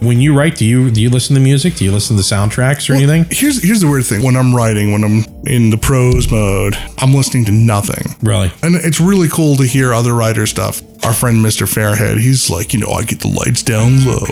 When 0.00 0.20
you 0.20 0.36
write, 0.36 0.56
do 0.56 0.64
you 0.64 0.90
do 0.90 1.02
you 1.02 1.10
listen 1.10 1.34
to 1.34 1.40
music? 1.40 1.74
Do 1.74 1.84
you 1.84 1.92
listen 1.92 2.16
to 2.16 2.22
soundtracks 2.22 2.88
or 2.88 2.94
anything? 2.94 3.26
Here's 3.30 3.62
here's 3.62 3.80
the 3.80 3.88
weird 3.88 4.06
thing. 4.06 4.22
When 4.22 4.34
I'm 4.34 4.54
writing, 4.54 4.92
when 4.92 5.04
I'm 5.04 5.24
in 5.46 5.68
the 5.68 5.76
prose 5.76 6.30
mode, 6.30 6.74
I'm 6.98 7.12
listening 7.12 7.44
to 7.46 7.52
nothing. 7.52 8.14
Really? 8.22 8.50
And 8.62 8.76
it's 8.76 9.00
really 9.00 9.28
cool 9.28 9.56
to 9.56 9.64
hear 9.64 9.92
other 9.92 10.14
writer 10.14 10.46
stuff. 10.46 10.80
Our 11.04 11.12
friend 11.12 11.44
Mr. 11.44 11.66
Fairhead, 11.66 12.18
he's 12.18 12.48
like, 12.50 12.72
you 12.72 12.80
know, 12.80 12.90
I 12.90 13.04
get 13.04 13.20
the 13.20 13.28
lights 13.28 13.62
down 13.62 14.04
low 14.06 14.26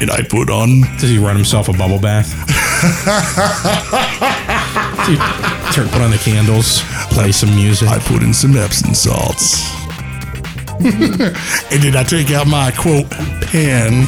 and 0.00 0.10
I 0.10 0.22
put 0.22 0.48
on 0.50 0.82
Does 0.98 1.10
he 1.10 1.18
run 1.18 1.36
himself 1.36 1.68
a 1.68 1.72
bubble 1.72 1.98
bath? 1.98 2.30
Dude, 5.06 5.18
turn, 5.74 5.88
put 5.88 6.00
on 6.02 6.10
the 6.10 6.20
candles, 6.22 6.82
play 7.10 7.32
some 7.32 7.54
music. 7.54 7.88
I 7.88 7.98
put 7.98 8.22
in 8.22 8.32
some 8.32 8.56
Epsom 8.56 8.94
salts. 8.94 9.79
And 10.84 11.82
did 11.82 11.96
I 11.96 12.02
take 12.04 12.30
out 12.30 12.46
my 12.46 12.70
quote 12.72 13.08
pen. 13.10 14.06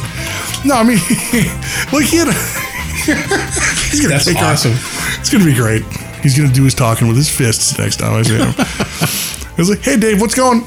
No, 0.65 0.75
I 0.75 0.83
mean, 0.83 0.97
look, 1.91 2.03
he 2.03 2.17
had 2.17 2.29
a, 2.29 2.33
he's 3.91 4.01
gonna 4.01 4.13
That's 4.13 4.25
take 4.25 4.37
our- 4.37 4.53
awesome. 4.53 4.73
it's 5.19 5.29
gonna 5.29 5.45
be 5.45 5.53
great. 5.55 5.83
He's 6.21 6.37
gonna 6.37 6.53
do 6.53 6.63
his 6.63 6.73
talking 6.73 7.07
with 7.07 7.17
his 7.17 7.29
fists 7.29 7.77
next 7.77 7.97
time 7.97 8.13
I 8.13 8.21
see 8.23 8.37
him. 8.37 8.53
I 8.57 9.55
was 9.57 9.69
like, 9.69 9.81
"Hey, 9.81 9.97
Dave, 9.97 10.19
what's 10.21 10.35
going?" 10.35 10.61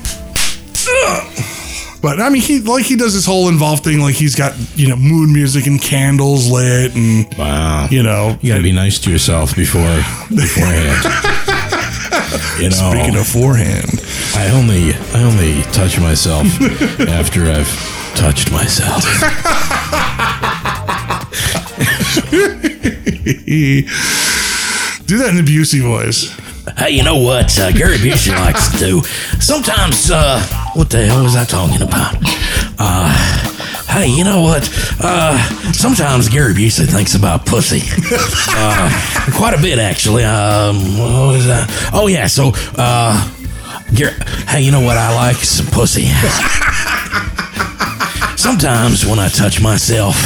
But 2.03 2.21
I 2.21 2.29
mean, 2.29 2.43
he 2.43 2.61
like 2.61 2.85
he 2.85 2.95
does 2.95 3.15
this 3.15 3.25
whole 3.27 3.49
involved 3.49 3.83
thing. 3.83 3.99
Like 4.01 4.15
he's 4.15 4.37
got 4.37 4.55
you 4.79 4.87
know 4.89 4.97
mood 4.97 5.31
music 5.31 5.67
and 5.67 5.81
candles 5.81 6.49
lit, 6.49 6.95
and 6.95 7.27
Wow. 7.39 7.89
you 7.91 8.03
know. 8.03 8.37
You 8.43 8.53
got 8.53 8.59
to 8.59 8.63
be 8.63 8.71
nice 8.73 8.99
to 9.01 9.11
yourself 9.11 9.57
before 9.57 9.83
beforehand. 10.29 11.03
you 12.61 12.69
know, 12.69 12.91
Speaking 12.93 13.17
of 13.17 13.27
forehand, 13.27 13.96
I 14.37 14.51
only 14.53 14.93
I 15.15 15.23
only 15.23 15.63
touch 15.73 15.99
myself 15.99 16.47
after 17.09 17.45
I've 17.47 17.71
touched 18.15 18.53
myself. 18.53 19.03
do 25.07 25.19
that 25.19 25.29
in 25.31 25.39
a 25.39 25.43
Busey 25.43 25.81
voice. 25.83 26.35
Hey, 26.77 26.91
you 26.91 27.03
know 27.03 27.17
what 27.17 27.59
uh, 27.59 27.73
Gary 27.73 27.97
Busey 27.97 28.33
likes 28.35 28.71
to 28.73 28.79
do? 28.79 29.03
Sometimes, 29.41 30.11
uh, 30.11 30.43
what 30.75 30.91
the 30.91 31.07
hell 31.07 31.23
was 31.23 31.37
I 31.37 31.45
talking 31.45 31.81
about? 31.81 32.17
Uh, 32.79 33.13
hey, 33.89 34.09
you 34.09 34.25
know 34.25 34.43
what? 34.43 34.69
Uh, 35.01 35.39
sometimes 35.73 36.29
Gary 36.29 36.53
Busey 36.55 36.87
thinks 36.87 37.15
about 37.15 37.47
pussy. 37.47 37.81
Uh, 38.59 39.31
quite 39.35 39.55
a 39.55 39.63
bit, 39.63 39.79
actually. 39.79 40.25
Um, 40.25 40.77
what 40.99 41.33
was 41.35 41.47
that? 41.47 41.91
Oh, 41.93 42.07
yeah, 42.09 42.27
so, 42.27 42.53
uh, 42.77 43.33
hey, 43.93 44.61
you 44.63 44.71
know 44.73 44.81
what 44.81 44.97
I 44.97 45.15
like? 45.15 45.37
Some 45.37 45.67
pussy. 45.67 46.07
Sometimes 48.37 49.05
when 49.07 49.19
I 49.19 49.29
touch 49.29 49.61
myself, 49.63 50.17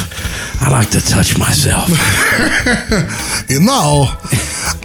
I 0.62 0.70
like 0.70 0.90
to 0.90 1.01
touch 1.01 1.38
myself. 1.38 1.88
You 3.51 3.59
know, 3.59 4.05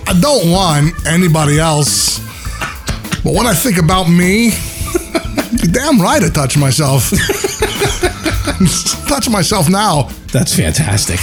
I 0.08 0.18
don't 0.20 0.50
want 0.50 1.06
anybody 1.06 1.60
else. 1.60 2.18
But 3.24 3.36
when 3.36 3.46
I 3.46 3.54
think 3.54 3.78
about 3.78 4.10
me, 4.10 4.46
you're 5.52 5.72
damn 5.72 6.02
right 6.02 6.24
I 6.24 6.30
touch 6.30 6.58
myself. 6.58 7.12
touch 9.08 9.30
myself 9.30 9.70
now. 9.70 10.10
That's 10.34 10.56
fantastic. 10.56 11.20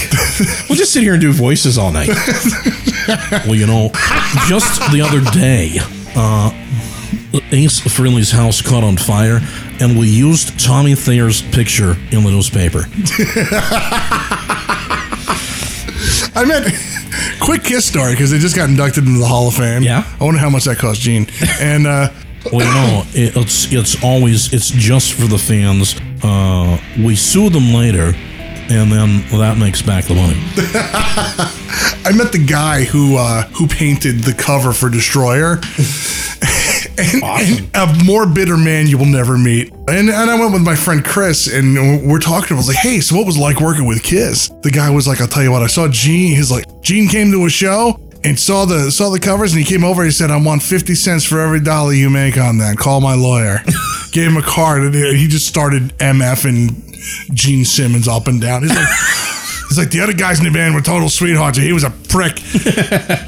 We'll 0.69 0.77
just 0.77 0.93
sit 0.93 1.03
here 1.03 1.13
and 1.13 1.21
do 1.21 1.33
voices 1.33 1.77
all 1.77 1.91
night. 1.91 2.07
well, 3.45 3.55
you 3.55 3.67
know, 3.67 3.89
just 4.47 4.79
the 4.93 5.01
other 5.01 5.19
day, 5.31 5.79
uh, 6.15 6.49
Ace 7.51 7.79
Frehley's 7.81 8.31
house 8.31 8.61
caught 8.61 8.83
on 8.83 8.97
fire, 8.97 9.39
and 9.79 9.97
we 9.97 10.07
used 10.09 10.59
Tommy 10.59 10.95
Thayer's 10.95 11.41
picture 11.41 11.95
in 12.11 12.23
the 12.23 12.31
newspaper. 12.31 12.85
I 16.35 16.45
meant 16.45 16.73
quick 17.39 17.63
Kiss 17.63 17.85
story 17.85 18.13
because 18.13 18.31
they 18.31 18.39
just 18.39 18.55
got 18.55 18.69
inducted 18.69 19.05
into 19.05 19.19
the 19.19 19.25
Hall 19.27 19.47
of 19.47 19.53
Fame. 19.55 19.83
Yeah. 19.83 20.03
I 20.19 20.23
wonder 20.23 20.39
how 20.39 20.49
much 20.49 20.63
that 20.65 20.77
cost 20.77 21.01
Gene. 21.01 21.27
And 21.59 21.85
uh, 21.87 22.09
Well, 22.51 22.65
you 22.65 22.73
know, 22.73 23.03
it, 23.13 23.37
it's 23.37 23.71
it's 23.71 24.03
always 24.03 24.51
it's 24.53 24.69
just 24.71 25.13
for 25.13 25.27
the 25.27 25.37
fans. 25.37 25.95
Uh, 26.23 26.77
we 27.03 27.15
sue 27.15 27.49
them 27.49 27.73
later, 27.73 28.13
and 28.69 28.91
then 28.91 29.21
that 29.39 29.57
makes 29.57 29.81
back 29.81 30.05
the 30.05 30.15
money. 30.15 30.37
I 32.05 32.11
met 32.15 32.31
the 32.31 32.43
guy 32.43 32.83
who 32.83 33.15
uh, 33.17 33.43
who 33.53 33.67
painted 33.67 34.23
the 34.23 34.33
cover 34.33 34.73
for 34.73 34.89
Destroyer. 34.89 35.59
And, 36.97 37.23
and 37.23 37.75
a 37.75 38.03
more 38.05 38.25
bitter 38.27 38.57
man 38.57 38.87
you 38.87 38.97
will 38.97 39.05
never 39.05 39.37
meet. 39.37 39.73
And, 39.87 40.09
and 40.09 40.31
I 40.31 40.39
went 40.39 40.53
with 40.53 40.61
my 40.61 40.75
friend 40.75 41.03
Chris, 41.03 41.47
and 41.51 42.07
we're 42.07 42.19
talking. 42.19 42.55
I 42.55 42.57
was 42.57 42.67
like, 42.67 42.77
"Hey, 42.77 42.99
so 42.99 43.15
what 43.15 43.25
was 43.25 43.37
it 43.37 43.41
like 43.41 43.59
working 43.59 43.85
with 43.85 44.03
Kiss?" 44.03 44.49
The 44.61 44.71
guy 44.71 44.89
was 44.89 45.07
like, 45.07 45.21
"I'll 45.21 45.27
tell 45.27 45.43
you 45.43 45.51
what. 45.51 45.63
I 45.63 45.67
saw 45.67 45.87
Gene. 45.87 46.35
He's 46.35 46.51
like, 46.51 46.65
Gene 46.81 47.07
came 47.07 47.31
to 47.31 47.45
a 47.45 47.49
show 47.49 47.99
and 48.23 48.39
saw 48.39 48.65
the 48.65 48.91
saw 48.91 49.09
the 49.09 49.19
covers, 49.19 49.53
and 49.53 49.63
he 49.63 49.65
came 49.65 49.83
over. 49.83 50.01
And 50.01 50.11
He 50.11 50.13
said, 50.13 50.31
"I 50.31 50.37
want 50.37 50.61
fifty 50.61 50.95
cents 50.95 51.23
for 51.25 51.39
every 51.39 51.59
dollar 51.59 51.93
you 51.93 52.09
make 52.09 52.37
on 52.37 52.57
that. 52.59 52.77
Call 52.77 53.01
my 53.01 53.15
lawyer." 53.15 53.59
Gave 54.11 54.27
him 54.27 54.37
a 54.37 54.43
card, 54.43 54.83
and 54.83 54.93
he 54.93 55.27
just 55.27 55.47
started 55.47 55.97
mfing 55.97 57.33
Gene 57.33 57.65
Simmons 57.65 58.07
up 58.07 58.27
and 58.27 58.39
down. 58.39 58.61
He's 58.61 58.75
like. 58.75 59.32
He's 59.73 59.79
like 59.79 59.89
the 59.91 60.01
other 60.01 60.13
guys 60.13 60.37
in 60.37 60.45
the 60.45 60.51
band 60.51 60.75
were 60.75 60.81
total 60.81 61.09
sweethearts. 61.09 61.57
He 61.57 61.73
was 61.73 61.83
a 61.83 61.89
prick. 61.89 62.39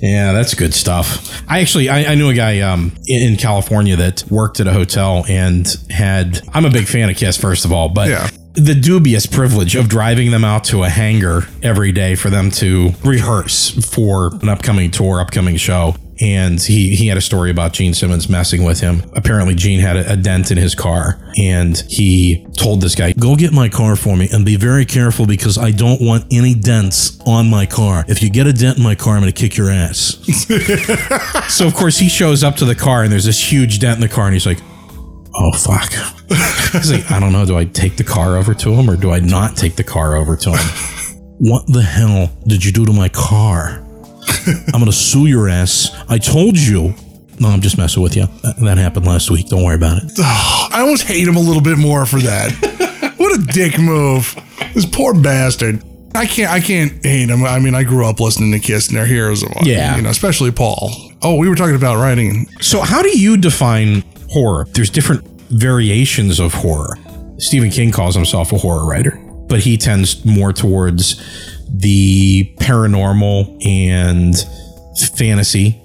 Yeah, 0.00 0.32
that's 0.32 0.54
good 0.54 0.74
stuff. 0.74 1.42
I 1.50 1.58
actually 1.60 1.88
I, 1.88 2.12
I 2.12 2.14
knew 2.14 2.28
a 2.28 2.34
guy 2.34 2.60
um, 2.60 2.92
in 3.08 3.32
in 3.32 3.36
California 3.36 3.96
that 3.96 4.22
worked 4.30 4.60
at 4.60 4.68
a 4.68 4.72
hotel 4.72 5.24
and 5.28 5.66
had. 5.90 6.40
I'm 6.54 6.64
a 6.64 6.70
big 6.70 6.86
fan 6.86 7.10
of 7.10 7.16
Kiss, 7.16 7.36
first 7.36 7.64
of 7.64 7.72
all, 7.72 7.88
but 7.88 8.08
Yeah. 8.08 8.30
the 8.52 8.76
dubious 8.76 9.26
privilege 9.26 9.74
of 9.74 9.88
driving 9.88 10.30
them 10.30 10.44
out 10.44 10.62
to 10.64 10.84
a 10.84 10.88
hangar 10.88 11.48
every 11.64 11.90
day 11.90 12.14
for 12.14 12.30
them 12.30 12.52
to 12.52 12.90
rehearse 13.04 13.70
for 13.92 14.28
an 14.40 14.48
upcoming 14.48 14.92
tour, 14.92 15.20
upcoming 15.20 15.56
show. 15.56 15.96
And 16.20 16.60
he 16.60 16.96
he 16.96 17.06
had 17.06 17.16
a 17.16 17.20
story 17.20 17.50
about 17.50 17.72
Gene 17.72 17.94
Simmons 17.94 18.28
messing 18.28 18.64
with 18.64 18.80
him. 18.80 19.02
Apparently, 19.12 19.54
Gene 19.54 19.80
had 19.80 19.96
a, 19.96 20.12
a 20.12 20.16
dent 20.16 20.50
in 20.50 20.58
his 20.58 20.74
car, 20.74 21.20
and 21.38 21.78
he 21.88 22.44
told 22.56 22.80
this 22.80 22.94
guy, 22.94 23.12
"Go 23.12 23.36
get 23.36 23.52
my 23.52 23.68
car 23.68 23.94
for 23.94 24.16
me, 24.16 24.28
and 24.32 24.44
be 24.44 24.56
very 24.56 24.84
careful 24.84 25.26
because 25.26 25.56
I 25.58 25.70
don't 25.70 26.00
want 26.00 26.26
any 26.32 26.54
dents 26.54 27.20
on 27.26 27.48
my 27.48 27.66
car. 27.66 28.04
If 28.08 28.22
you 28.22 28.30
get 28.30 28.46
a 28.46 28.52
dent 28.52 28.78
in 28.78 28.82
my 28.82 28.96
car, 28.96 29.14
I'm 29.14 29.22
going 29.22 29.32
to 29.32 29.40
kick 29.40 29.56
your 29.56 29.70
ass." 29.70 30.18
so 31.48 31.66
of 31.66 31.74
course 31.74 31.98
he 31.98 32.08
shows 32.08 32.42
up 32.42 32.56
to 32.56 32.64
the 32.64 32.74
car, 32.74 33.04
and 33.04 33.12
there's 33.12 33.24
this 33.24 33.52
huge 33.52 33.78
dent 33.78 33.96
in 33.96 34.00
the 34.00 34.08
car, 34.12 34.26
and 34.26 34.34
he's 34.34 34.46
like, 34.46 34.58
"Oh 35.34 35.52
fuck." 35.52 35.92
He's 36.72 36.92
like, 36.92 37.10
I 37.10 37.18
don't 37.18 37.32
know. 37.32 37.46
Do 37.46 37.56
I 37.56 37.64
take 37.64 37.96
the 37.96 38.04
car 38.04 38.36
over 38.36 38.52
to 38.54 38.74
him 38.74 38.90
or 38.90 38.96
do 38.96 39.10
I 39.10 39.20
not 39.20 39.56
take 39.56 39.76
the 39.76 39.84
car 39.84 40.16
over 40.16 40.36
to 40.36 40.50
him? 40.50 40.58
what 41.38 41.66
the 41.66 41.82
hell 41.82 42.30
did 42.46 42.64
you 42.64 42.72
do 42.72 42.84
to 42.84 42.92
my 42.92 43.08
car? 43.08 43.84
I'm 44.72 44.80
gonna 44.80 44.92
sue 44.92 45.26
your 45.26 45.48
ass. 45.48 45.90
I 46.08 46.18
told 46.18 46.56
you. 46.56 46.94
No, 47.40 47.48
I'm 47.48 47.60
just 47.60 47.78
messing 47.78 48.02
with 48.02 48.16
you. 48.16 48.26
That, 48.42 48.56
that 48.58 48.78
happened 48.78 49.06
last 49.06 49.30
week. 49.30 49.46
Don't 49.48 49.62
worry 49.62 49.76
about 49.76 50.02
it. 50.02 50.10
I 50.18 50.80
almost 50.80 51.04
hate 51.04 51.26
him 51.26 51.36
a 51.36 51.40
little 51.40 51.62
bit 51.62 51.78
more 51.78 52.04
for 52.04 52.18
that. 52.18 53.14
what 53.16 53.38
a 53.38 53.42
dick 53.52 53.78
move. 53.78 54.34
This 54.74 54.84
poor 54.84 55.14
bastard. 55.14 55.82
I 56.16 56.26
can't 56.26 56.50
I 56.50 56.58
can't 56.58 57.04
hate 57.04 57.28
him. 57.28 57.44
I 57.44 57.60
mean, 57.60 57.76
I 57.76 57.84
grew 57.84 58.04
up 58.06 58.18
listening 58.18 58.50
to 58.52 58.58
Kiss 58.58 58.88
and 58.88 58.96
their 58.96 59.06
heroes 59.06 59.44
of 59.44 59.50
Yeah. 59.62 59.96
You 59.96 60.02
know, 60.02 60.10
especially 60.10 60.50
Paul. 60.50 60.90
Oh, 61.22 61.36
we 61.36 61.48
were 61.48 61.54
talking 61.54 61.76
about 61.76 61.96
writing. 62.00 62.48
So, 62.60 62.80
how 62.80 63.02
do 63.02 63.16
you 63.16 63.36
define 63.36 64.02
horror. 64.30 64.66
There's 64.72 64.90
different 64.90 65.24
variations 65.50 66.38
of 66.38 66.54
horror. 66.54 66.96
Stephen 67.38 67.70
King 67.70 67.90
calls 67.90 68.14
himself 68.14 68.52
a 68.52 68.58
horror 68.58 68.86
writer, 68.86 69.16
but 69.48 69.60
he 69.60 69.76
tends 69.76 70.24
more 70.24 70.52
towards 70.52 71.22
the 71.68 72.54
paranormal 72.56 73.64
and 73.64 74.34
fantasy. 75.16 75.82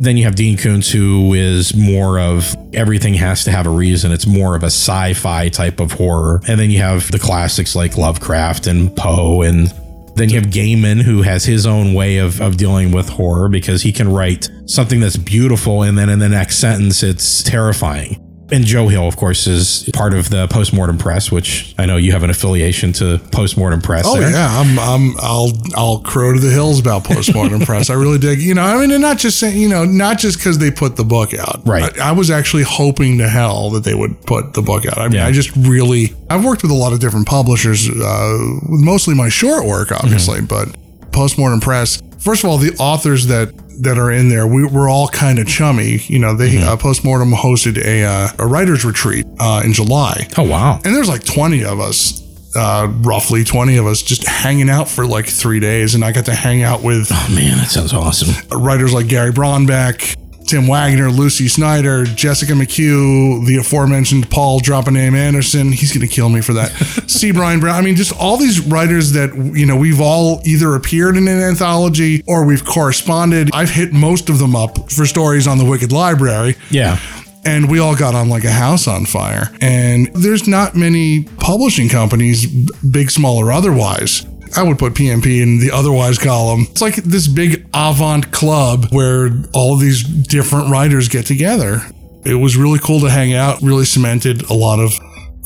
Then 0.00 0.16
you 0.16 0.24
have 0.24 0.36
Dean 0.36 0.56
Koontz, 0.56 0.90
who 0.90 1.34
is 1.34 1.74
more 1.74 2.20
of 2.20 2.54
everything 2.72 3.14
has 3.14 3.42
to 3.44 3.50
have 3.50 3.66
a 3.66 3.70
reason. 3.70 4.12
It's 4.12 4.26
more 4.26 4.54
of 4.54 4.62
a 4.62 4.66
sci 4.66 5.14
fi 5.14 5.48
type 5.48 5.80
of 5.80 5.92
horror. 5.92 6.40
And 6.46 6.58
then 6.58 6.70
you 6.70 6.78
have 6.78 7.10
the 7.10 7.18
classics 7.18 7.74
like 7.74 7.96
Lovecraft 7.96 8.68
and 8.68 8.94
Poe. 8.94 9.42
And 9.42 9.72
then 10.14 10.28
you 10.28 10.36
have 10.36 10.50
Gaiman, 10.50 11.02
who 11.02 11.22
has 11.22 11.44
his 11.44 11.66
own 11.66 11.94
way 11.94 12.18
of, 12.18 12.40
of 12.40 12.56
dealing 12.56 12.92
with 12.92 13.08
horror 13.08 13.48
because 13.48 13.82
he 13.82 13.90
can 13.90 14.12
write 14.12 14.48
something 14.66 15.00
that's 15.00 15.16
beautiful. 15.16 15.82
And 15.82 15.98
then 15.98 16.08
in 16.08 16.20
the 16.20 16.28
next 16.28 16.58
sentence, 16.58 17.02
it's 17.02 17.42
terrifying. 17.42 18.27
And 18.50 18.64
Joe 18.64 18.88
Hill, 18.88 19.06
of 19.06 19.16
course, 19.16 19.46
is 19.46 19.88
part 19.92 20.14
of 20.14 20.30
the 20.30 20.46
Postmortem 20.48 20.96
Press, 20.96 21.30
which 21.30 21.74
I 21.76 21.84
know 21.84 21.98
you 21.98 22.12
have 22.12 22.22
an 22.22 22.30
affiliation 22.30 22.92
to 22.94 23.18
Postmortem 23.30 23.82
Press. 23.82 24.04
Oh 24.06 24.18
there. 24.18 24.30
yeah, 24.30 24.48
I'm, 24.48 24.78
I'm 24.78 25.14
I'll 25.20 25.52
I'll 25.76 25.98
crow 26.00 26.32
to 26.32 26.40
the 26.40 26.50
hills 26.50 26.80
about 26.80 27.04
postmortem 27.04 27.60
press. 27.60 27.90
I 27.90 27.94
really 27.94 28.18
dig. 28.18 28.40
You 28.40 28.54
know, 28.54 28.62
I 28.62 28.80
mean, 28.80 28.90
and 28.90 29.02
not 29.02 29.18
just 29.18 29.38
saying, 29.38 29.60
you 29.60 29.68
know, 29.68 29.84
not 29.84 30.18
just 30.18 30.38
because 30.38 30.56
they 30.58 30.70
put 30.70 30.96
the 30.96 31.04
book 31.04 31.34
out. 31.34 31.60
Right. 31.66 31.98
I, 32.00 32.08
I 32.08 32.12
was 32.12 32.30
actually 32.30 32.62
hoping 32.62 33.18
to 33.18 33.28
hell 33.28 33.68
that 33.70 33.84
they 33.84 33.94
would 33.94 34.20
put 34.22 34.54
the 34.54 34.62
book 34.62 34.86
out. 34.86 34.96
I 34.96 35.08
mean, 35.08 35.16
Yeah. 35.16 35.26
I 35.26 35.32
just 35.32 35.54
really 35.54 36.14
I've 36.30 36.44
worked 36.44 36.62
with 36.62 36.70
a 36.70 36.74
lot 36.74 36.94
of 36.94 37.00
different 37.00 37.26
publishers, 37.26 37.88
uh, 37.88 38.38
with 38.68 38.80
mostly 38.82 39.14
my 39.14 39.28
short 39.28 39.66
work, 39.66 39.92
obviously, 39.92 40.40
but 40.40 40.68
postmortem 41.12 41.60
press. 41.60 42.00
First 42.18 42.44
of 42.44 42.50
all, 42.50 42.56
the 42.58 42.74
authors 42.78 43.26
that 43.26 43.52
that 43.80 43.98
are 43.98 44.10
in 44.10 44.28
there, 44.28 44.46
we, 44.46 44.66
we're 44.66 44.88
all 44.90 45.08
kind 45.08 45.38
of 45.38 45.46
chummy. 45.46 45.98
You 46.06 46.18
know, 46.18 46.34
they 46.34 46.58
uh, 46.58 46.76
postmortem 46.76 47.30
hosted 47.32 47.78
a 47.84 48.04
uh, 48.04 48.28
a 48.38 48.46
writers 48.46 48.84
retreat 48.84 49.26
uh, 49.38 49.62
in 49.64 49.72
July. 49.72 50.26
Oh, 50.36 50.42
wow. 50.44 50.80
And 50.84 50.94
there's 50.94 51.08
like 51.08 51.24
20 51.24 51.64
of 51.64 51.80
us, 51.80 52.22
uh, 52.56 52.88
roughly 53.00 53.44
20 53.44 53.76
of 53.76 53.86
us, 53.86 54.02
just 54.02 54.26
hanging 54.26 54.68
out 54.70 54.88
for 54.88 55.06
like 55.06 55.26
three 55.26 55.60
days. 55.60 55.94
And 55.94 56.04
I 56.04 56.12
got 56.12 56.26
to 56.26 56.34
hang 56.34 56.62
out 56.62 56.82
with 56.82 57.08
Oh, 57.10 57.32
man, 57.34 57.58
that 57.58 57.68
sounds 57.70 57.92
awesome. 57.92 58.34
writers 58.60 58.92
like 58.92 59.08
Gary 59.08 59.32
Braunbeck, 59.32 60.16
Tim 60.48 60.66
Waggoner, 60.66 61.10
Lucy 61.10 61.46
Snyder, 61.46 62.04
Jessica 62.04 62.52
McHugh, 62.54 63.46
the 63.46 63.58
aforementioned 63.58 64.30
Paul 64.30 64.60
drop 64.60 64.86
a 64.86 64.90
name 64.90 65.14
Anderson. 65.14 65.72
He's 65.72 65.92
going 65.96 66.06
to 66.08 66.12
kill 66.12 66.30
me 66.30 66.40
for 66.40 66.54
that. 66.54 66.70
C. 67.06 67.32
Bryan 67.32 67.60
Brown. 67.60 67.74
I 67.76 67.82
mean, 67.82 67.96
just 67.96 68.12
all 68.18 68.38
these 68.38 68.60
writers 68.60 69.12
that, 69.12 69.34
you 69.54 69.66
know, 69.66 69.76
we've 69.76 70.00
all 70.00 70.40
either 70.44 70.74
appeared 70.74 71.16
in 71.18 71.28
an 71.28 71.38
anthology 71.40 72.22
or 72.26 72.44
we've 72.46 72.64
corresponded. 72.64 73.50
I've 73.52 73.70
hit 73.70 73.92
most 73.92 74.30
of 74.30 74.38
them 74.38 74.56
up 74.56 74.90
for 74.90 75.04
stories 75.04 75.46
on 75.46 75.58
the 75.58 75.64
Wicked 75.66 75.92
Library 75.92 76.56
Yeah. 76.70 76.98
and 77.44 77.70
we 77.70 77.78
all 77.78 77.94
got 77.94 78.14
on 78.14 78.28
like 78.30 78.44
a 78.44 78.50
house 78.50 78.88
on 78.88 79.04
fire. 79.04 79.50
And 79.60 80.08
there's 80.14 80.48
not 80.48 80.74
many 80.74 81.24
publishing 81.24 81.88
companies, 81.90 82.46
big, 82.82 83.10
small, 83.10 83.36
or 83.36 83.52
otherwise. 83.52 84.24
I 84.56 84.62
would 84.62 84.78
put 84.78 84.94
PMP 84.94 85.40
in 85.42 85.58
the 85.60 85.70
otherwise 85.72 86.18
column. 86.18 86.66
It's 86.70 86.80
like 86.82 86.96
this 86.96 87.26
big 87.28 87.66
avant 87.74 88.30
club 88.32 88.86
where 88.90 89.30
all 89.52 89.74
of 89.74 89.80
these 89.80 90.02
different 90.02 90.70
writers 90.70 91.08
get 91.08 91.26
together. 91.26 91.80
It 92.24 92.34
was 92.34 92.56
really 92.56 92.78
cool 92.78 93.00
to 93.00 93.10
hang 93.10 93.34
out, 93.34 93.60
really 93.62 93.84
cemented 93.84 94.42
a 94.50 94.54
lot 94.54 94.80
of 94.80 94.92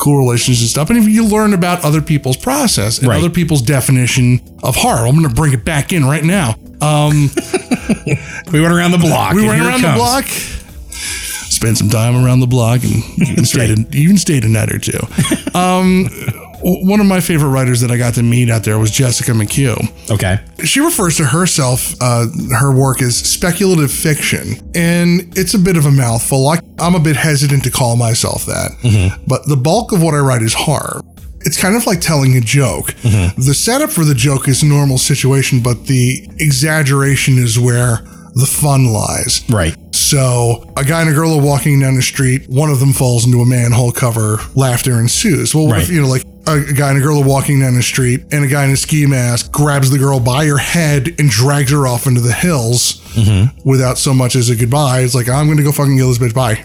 cool 0.00 0.18
relations 0.18 0.60
and 0.60 0.68
stuff. 0.68 0.90
And 0.90 0.98
if 0.98 1.06
you 1.06 1.24
learn 1.24 1.52
about 1.54 1.84
other 1.84 2.00
people's 2.02 2.36
process 2.36 2.98
and 2.98 3.08
Right. 3.08 3.18
other 3.18 3.30
people's 3.30 3.62
definition 3.62 4.40
of 4.62 4.74
horror, 4.76 5.06
I'm 5.06 5.14
going 5.16 5.28
to 5.28 5.34
bring 5.34 5.52
it 5.52 5.64
back 5.64 5.92
in 5.92 6.04
right 6.04 6.24
now. 6.24 6.56
Um, 6.80 7.30
We 8.52 8.60
went 8.60 8.72
around 8.72 8.90
the 8.92 8.98
block. 8.98 9.34
we 9.34 9.46
went 9.46 9.60
around 9.62 9.82
the 9.82 9.92
block, 9.94 10.24
spent 10.26 11.78
some 11.78 11.88
time 11.88 12.24
around 12.24 12.40
the 12.40 12.46
block, 12.46 12.82
and 12.82 12.94
even 13.28 13.44
stayed 13.44 13.70
a, 13.78 13.96
even 13.96 14.16
stayed 14.18 14.44
a 14.44 14.48
night 14.48 14.70
or 14.72 14.78
two. 14.78 14.98
Um, 15.54 16.08
one 16.62 17.00
of 17.00 17.06
my 17.06 17.20
favorite 17.20 17.50
writers 17.50 17.80
that 17.80 17.90
I 17.90 17.96
got 17.96 18.14
to 18.14 18.22
meet 18.22 18.50
out 18.50 18.64
there 18.64 18.78
was 18.78 18.90
Jessica 18.90 19.32
McHugh. 19.32 20.10
Okay. 20.10 20.38
She 20.64 20.80
refers 20.80 21.16
to 21.16 21.24
herself, 21.24 21.94
uh, 22.00 22.26
her 22.58 22.72
work 22.74 23.02
as 23.02 23.16
speculative 23.16 23.90
fiction, 23.90 24.54
and 24.74 25.36
it's 25.36 25.54
a 25.54 25.58
bit 25.58 25.76
of 25.76 25.86
a 25.86 25.90
mouthful. 25.90 26.48
I, 26.48 26.58
I'm 26.78 26.94
a 26.94 27.00
bit 27.00 27.16
hesitant 27.16 27.64
to 27.64 27.70
call 27.70 27.96
myself 27.96 28.46
that, 28.46 29.18
but 29.26 29.46
the 29.48 29.56
bulk 29.56 29.92
of 29.92 30.02
what 30.02 30.14
I 30.14 30.18
write 30.18 30.42
is 30.42 30.54
horror. 30.54 31.00
It's 31.44 31.60
kind 31.60 31.74
of 31.74 31.86
like 31.86 32.00
telling 32.00 32.36
a 32.36 32.40
joke. 32.40 32.94
The 33.02 33.54
setup 33.54 33.90
for 33.90 34.04
the 34.04 34.14
joke 34.14 34.46
is 34.46 34.62
a 34.62 34.66
normal 34.66 34.98
situation, 34.98 35.60
but 35.60 35.86
the 35.86 36.24
exaggeration 36.38 37.38
is 37.38 37.58
where 37.58 37.98
the 38.34 38.46
fun 38.46 38.86
lies. 38.86 39.42
Right. 39.50 39.76
So 39.94 40.72
a 40.76 40.84
guy 40.84 41.00
and 41.00 41.10
a 41.10 41.12
girl 41.12 41.34
are 41.34 41.42
walking 41.42 41.80
down 41.80 41.96
the 41.96 42.02
street. 42.02 42.48
One 42.48 42.70
of 42.70 42.80
them 42.80 42.92
falls 42.92 43.26
into 43.26 43.40
a 43.40 43.46
manhole 43.46 43.92
cover. 43.92 44.38
Laughter 44.54 45.00
ensues. 45.00 45.54
Well, 45.54 45.66
what 45.66 45.82
if 45.82 45.90
you 45.90 46.00
know, 46.02 46.08
like 46.08 46.22
a, 46.46 46.72
guy 46.72 46.90
and 46.90 46.98
a 46.98 47.00
girl 47.00 47.22
are 47.22 47.26
walking 47.26 47.60
down 47.60 47.74
the 47.74 47.82
street, 47.82 48.24
and 48.32 48.44
a 48.44 48.48
guy 48.48 48.64
in 48.64 48.70
a 48.70 48.76
ski 48.76 49.06
mask 49.06 49.52
grabs 49.52 49.90
the 49.90 49.98
girl 49.98 50.20
by 50.20 50.46
her 50.46 50.58
head 50.58 51.08
and 51.18 51.28
drags 51.28 51.70
her 51.70 51.86
off 51.86 52.06
into 52.06 52.20
the 52.20 52.32
hills 52.32 53.00
mm-hmm. 53.14 53.68
without 53.68 53.98
so 53.98 54.12
much 54.12 54.36
as 54.36 54.50
a 54.50 54.56
goodbye. 54.56 55.00
It's 55.00 55.14
like 55.14 55.28
I'm 55.28 55.46
going 55.46 55.58
to 55.58 55.64
go 55.64 55.72
fucking 55.72 55.96
kill 55.96 56.12
this 56.12 56.18
bitch. 56.18 56.34
Bye. 56.34 56.64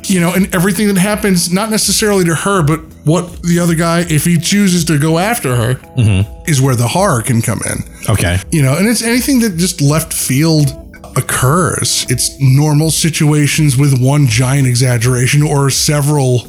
you 0.04 0.20
know, 0.20 0.32
and 0.34 0.52
everything 0.54 0.88
that 0.88 0.98
happens, 0.98 1.52
not 1.52 1.70
necessarily 1.70 2.24
to 2.24 2.34
her, 2.34 2.62
but 2.62 2.80
what 3.04 3.42
the 3.42 3.58
other 3.58 3.74
guy, 3.74 4.00
if 4.08 4.24
he 4.24 4.38
chooses 4.38 4.84
to 4.86 4.98
go 4.98 5.18
after 5.18 5.54
her, 5.54 5.74
mm-hmm. 5.74 6.50
is 6.50 6.60
where 6.60 6.74
the 6.74 6.88
horror 6.88 7.22
can 7.22 7.42
come 7.42 7.60
in 7.66 8.10
Okay. 8.10 8.38
you 8.50 8.62
know, 8.62 8.76
and 8.76 8.86
it's 8.86 9.02
anything 9.02 9.40
that 9.40 9.56
just 9.56 9.80
left 9.80 10.12
field 10.12 10.68
occurs. 11.16 12.06
It's 12.08 12.38
normal 12.40 12.90
situations 12.90 13.76
with 13.76 14.00
one 14.00 14.26
giant 14.26 14.68
exaggeration 14.68 15.42
or 15.42 15.70
several 15.70 16.40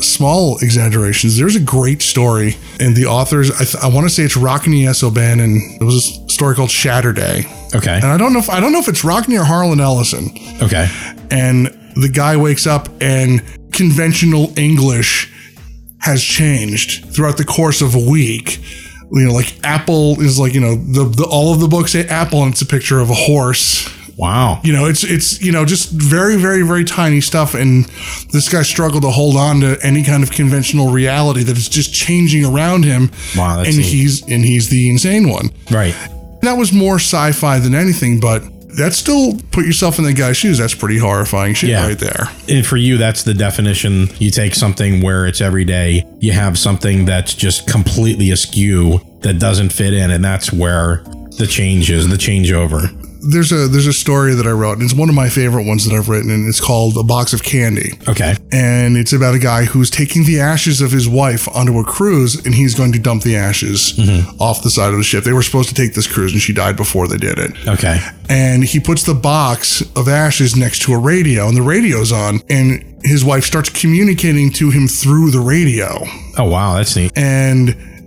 small 0.00 0.58
exaggerations. 0.58 1.36
There's 1.38 1.56
a 1.56 1.60
great 1.60 2.02
story, 2.02 2.56
and 2.80 2.96
the 2.96 3.06
authors, 3.06 3.50
I, 3.50 3.64
th- 3.64 3.76
I 3.82 3.88
want 3.88 4.08
to 4.08 4.10
say 4.14 4.22
it's 4.24 4.36
Rockne 4.36 4.86
S. 4.86 5.02
O'Bannon. 5.02 5.60
It 5.80 5.84
was 5.84 5.96
a 5.96 6.28
story 6.30 6.54
called 6.54 6.70
Shatterday, 6.70 7.44
Okay. 7.74 7.94
and 7.96 8.04
I 8.06 8.16
don't 8.16 8.32
know 8.32 8.38
if 8.38 8.48
I 8.50 8.60
don't 8.60 8.72
know 8.72 8.78
if 8.80 8.88
it's 8.88 9.02
Rockne 9.04 9.36
or 9.38 9.44
Harlan 9.44 9.80
Ellison. 9.80 10.30
Okay. 10.62 10.88
And 11.30 11.66
the 11.96 12.08
guy 12.12 12.36
wakes 12.36 12.66
up, 12.66 12.88
and 13.00 13.42
conventional 13.72 14.56
English 14.58 15.32
has 16.00 16.22
changed 16.22 17.04
throughout 17.12 17.36
the 17.38 17.44
course 17.44 17.80
of 17.82 17.94
a 17.94 17.98
week. 18.10 18.60
You 19.10 19.26
know, 19.26 19.32
like 19.32 19.58
Apple 19.64 20.20
is 20.20 20.38
like 20.38 20.54
you 20.54 20.60
know 20.60 20.76
the, 20.76 21.04
the 21.04 21.24
all 21.24 21.52
of 21.52 21.60
the 21.60 21.68
books 21.68 21.92
say 21.92 22.06
Apple, 22.06 22.42
and 22.42 22.52
it's 22.52 22.62
a 22.62 22.66
picture 22.66 23.00
of 23.00 23.10
a 23.10 23.14
horse. 23.14 23.88
Wow. 24.18 24.60
You 24.64 24.72
know, 24.72 24.86
it's 24.86 25.04
it's 25.04 25.40
you 25.40 25.52
know 25.52 25.64
just 25.64 25.90
very 25.90 26.36
very 26.36 26.62
very 26.62 26.84
tiny 26.84 27.20
stuff, 27.20 27.54
and 27.54 27.84
this 28.32 28.48
guy 28.48 28.62
struggled 28.62 29.02
to 29.04 29.10
hold 29.10 29.36
on 29.36 29.60
to 29.60 29.78
any 29.82 30.02
kind 30.02 30.22
of 30.24 30.32
conventional 30.32 30.90
reality 30.90 31.44
that 31.44 31.56
is 31.56 31.68
just 31.68 31.94
changing 31.94 32.44
around 32.44 32.84
him. 32.84 33.10
Wow, 33.36 33.56
that's 33.58 33.68
and 33.68 33.78
neat. 33.78 33.86
he's 33.86 34.22
and 34.28 34.44
he's 34.44 34.68
the 34.70 34.90
insane 34.90 35.28
one. 35.28 35.50
Right. 35.70 35.94
That 36.42 36.54
was 36.54 36.72
more 36.72 36.96
sci-fi 36.96 37.60
than 37.60 37.74
anything, 37.76 38.18
but 38.20 38.42
that 38.76 38.92
still 38.92 39.36
put 39.52 39.64
yourself 39.64 39.98
in 39.98 40.04
the 40.04 40.12
guy's 40.12 40.36
shoes. 40.36 40.58
That's 40.58 40.74
pretty 40.74 40.98
horrifying 40.98 41.54
shit 41.54 41.70
Yeah. 41.70 41.86
right 41.86 41.98
there. 41.98 42.28
And 42.48 42.64
for 42.66 42.76
you, 42.76 42.96
that's 42.96 43.22
the 43.22 43.34
definition. 43.34 44.08
You 44.18 44.30
take 44.30 44.54
something 44.54 45.00
where 45.00 45.26
it's 45.26 45.40
every 45.40 45.64
day, 45.64 46.04
you 46.20 46.32
have 46.32 46.58
something 46.58 47.04
that's 47.04 47.34
just 47.34 47.66
completely 47.68 48.30
askew 48.30 49.00
that 49.22 49.38
doesn't 49.40 49.70
fit 49.72 49.94
in, 49.94 50.10
and 50.10 50.24
that's 50.24 50.52
where 50.52 51.02
the 51.38 51.46
change 51.48 51.90
is, 51.90 52.08
the 52.08 52.16
changeover. 52.16 52.92
There's 53.20 53.52
a 53.52 53.68
there's 53.68 53.86
a 53.86 53.92
story 53.92 54.34
that 54.34 54.46
I 54.46 54.50
wrote, 54.52 54.74
and 54.74 54.82
it's 54.82 54.94
one 54.94 55.08
of 55.08 55.14
my 55.14 55.28
favorite 55.28 55.64
ones 55.66 55.84
that 55.88 55.94
I've 55.94 56.08
written, 56.08 56.30
and 56.30 56.48
it's 56.48 56.60
called 56.60 56.96
A 56.96 57.02
Box 57.02 57.32
of 57.32 57.42
Candy. 57.42 57.92
Okay. 58.08 58.34
And 58.52 58.96
it's 58.96 59.12
about 59.12 59.34
a 59.34 59.38
guy 59.38 59.64
who's 59.64 59.90
taking 59.90 60.24
the 60.24 60.40
ashes 60.40 60.80
of 60.80 60.90
his 60.92 61.08
wife 61.08 61.48
onto 61.54 61.78
a 61.78 61.84
cruise, 61.84 62.44
and 62.44 62.54
he's 62.54 62.74
going 62.74 62.92
to 62.92 62.98
dump 62.98 63.22
the 63.22 63.36
ashes 63.36 63.92
mm-hmm. 63.96 64.40
off 64.40 64.62
the 64.62 64.70
side 64.70 64.92
of 64.92 64.98
the 64.98 65.04
ship. 65.04 65.24
They 65.24 65.32
were 65.32 65.42
supposed 65.42 65.68
to 65.68 65.74
take 65.74 65.94
this 65.94 66.06
cruise, 66.06 66.32
and 66.32 66.40
she 66.40 66.52
died 66.52 66.76
before 66.76 67.08
they 67.08 67.16
did 67.18 67.38
it. 67.38 67.52
Okay. 67.68 67.98
and 68.28 68.62
he 68.64 68.78
puts 68.80 69.02
the 69.04 69.14
box 69.14 69.82
of 69.96 70.06
ashes 70.08 70.54
next 70.56 70.82
to 70.82 70.92
a 70.92 70.98
radio 70.98 71.48
and 71.48 71.56
the 71.56 71.62
radio's 71.62 72.12
on 72.12 72.40
and 72.50 72.84
his 73.02 73.24
wife 73.24 73.44
starts 73.44 73.70
communicating 73.70 74.50
to 74.52 74.70
him 74.70 74.86
through 74.86 75.30
the 75.30 75.40
radio 75.40 75.88
Oh, 76.36 76.44
wow. 76.44 76.76
That's 76.76 76.94
neat. 76.94 77.10
and 77.16 77.97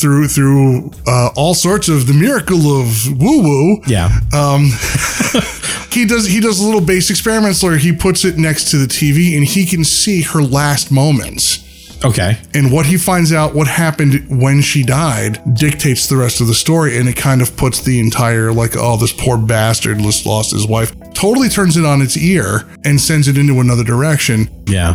through 0.00 0.28
through 0.28 0.90
uh, 1.06 1.30
all 1.36 1.54
sorts 1.54 1.88
of 1.88 2.06
the 2.06 2.14
miracle 2.14 2.80
of 2.80 3.06
woo 3.20 3.42
woo 3.42 3.82
Yeah. 3.86 4.08
he 5.90 6.04
does 6.06 6.26
he 6.26 6.40
does 6.40 6.60
a 6.60 6.64
little 6.64 6.80
base 6.80 7.10
experiments 7.10 7.62
where 7.62 7.76
he 7.76 7.92
puts 7.92 8.24
it 8.24 8.36
next 8.38 8.70
to 8.70 8.76
the 8.78 8.86
TV 8.86 9.36
and 9.36 9.44
he 9.46 9.66
can 9.66 9.84
see 9.84 10.22
her 10.22 10.42
last 10.42 10.90
moments 10.90 11.66
Okay. 12.02 12.38
and 12.54 12.72
what 12.72 12.86
he 12.86 12.96
finds 12.96 13.30
out 13.32 13.54
what 13.54 13.66
happened 13.68 14.40
when 14.40 14.62
she 14.62 14.82
died 14.82 15.38
dictates 15.54 16.06
the 16.06 16.16
rest 16.16 16.40
of 16.40 16.46
the 16.46 16.54
story 16.54 16.96
and 16.96 17.08
it 17.08 17.16
kind 17.16 17.42
of 17.42 17.56
puts 17.56 17.82
the 17.82 18.00
entire 18.00 18.52
like 18.52 18.72
oh 18.76 18.96
this 18.96 19.12
poor 19.12 19.36
bastard 19.36 19.98
just 19.98 20.24
lost 20.24 20.52
his 20.52 20.66
wife 20.66 20.94
totally 21.12 21.48
turns 21.50 21.76
it 21.76 21.84
on 21.84 22.00
its 22.00 22.16
ear 22.16 22.62
and 22.84 22.98
sends 23.00 23.28
it 23.28 23.36
into 23.36 23.60
another 23.60 23.84
direction 23.84 24.48
Yeah. 24.66 24.94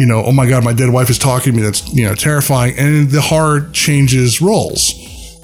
You 0.00 0.06
know 0.06 0.24
oh 0.24 0.32
my 0.32 0.48
god 0.48 0.64
my 0.64 0.72
dead 0.72 0.88
wife 0.88 1.10
is 1.10 1.18
talking 1.18 1.52
to 1.52 1.58
me 1.58 1.62
that's 1.62 1.92
you 1.92 2.04
know 2.04 2.14
terrifying 2.14 2.74
and 2.78 3.10
the 3.10 3.20
horror 3.20 3.68
changes 3.72 4.40
roles 4.40 4.94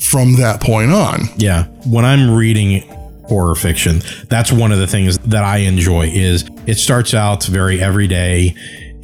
from 0.01 0.37
that 0.37 0.61
point 0.61 0.91
on 0.93 1.29
Yeah. 1.37 1.65
When 1.85 2.05
I'm 2.05 2.31
reading 2.31 2.83
horror 3.29 3.55
fiction. 3.55 4.03
That's 4.29 4.53
one 4.53 4.73
of 4.73 4.79
the 4.79 4.87
things 4.87 5.19
that 5.19 5.45
I 5.45 5.59
enjoy 5.59 6.07
is 6.07 6.49
it 6.67 6.79
starts 6.79 7.13
out 7.13 7.45
very 7.45 7.81
everyday 7.81 8.55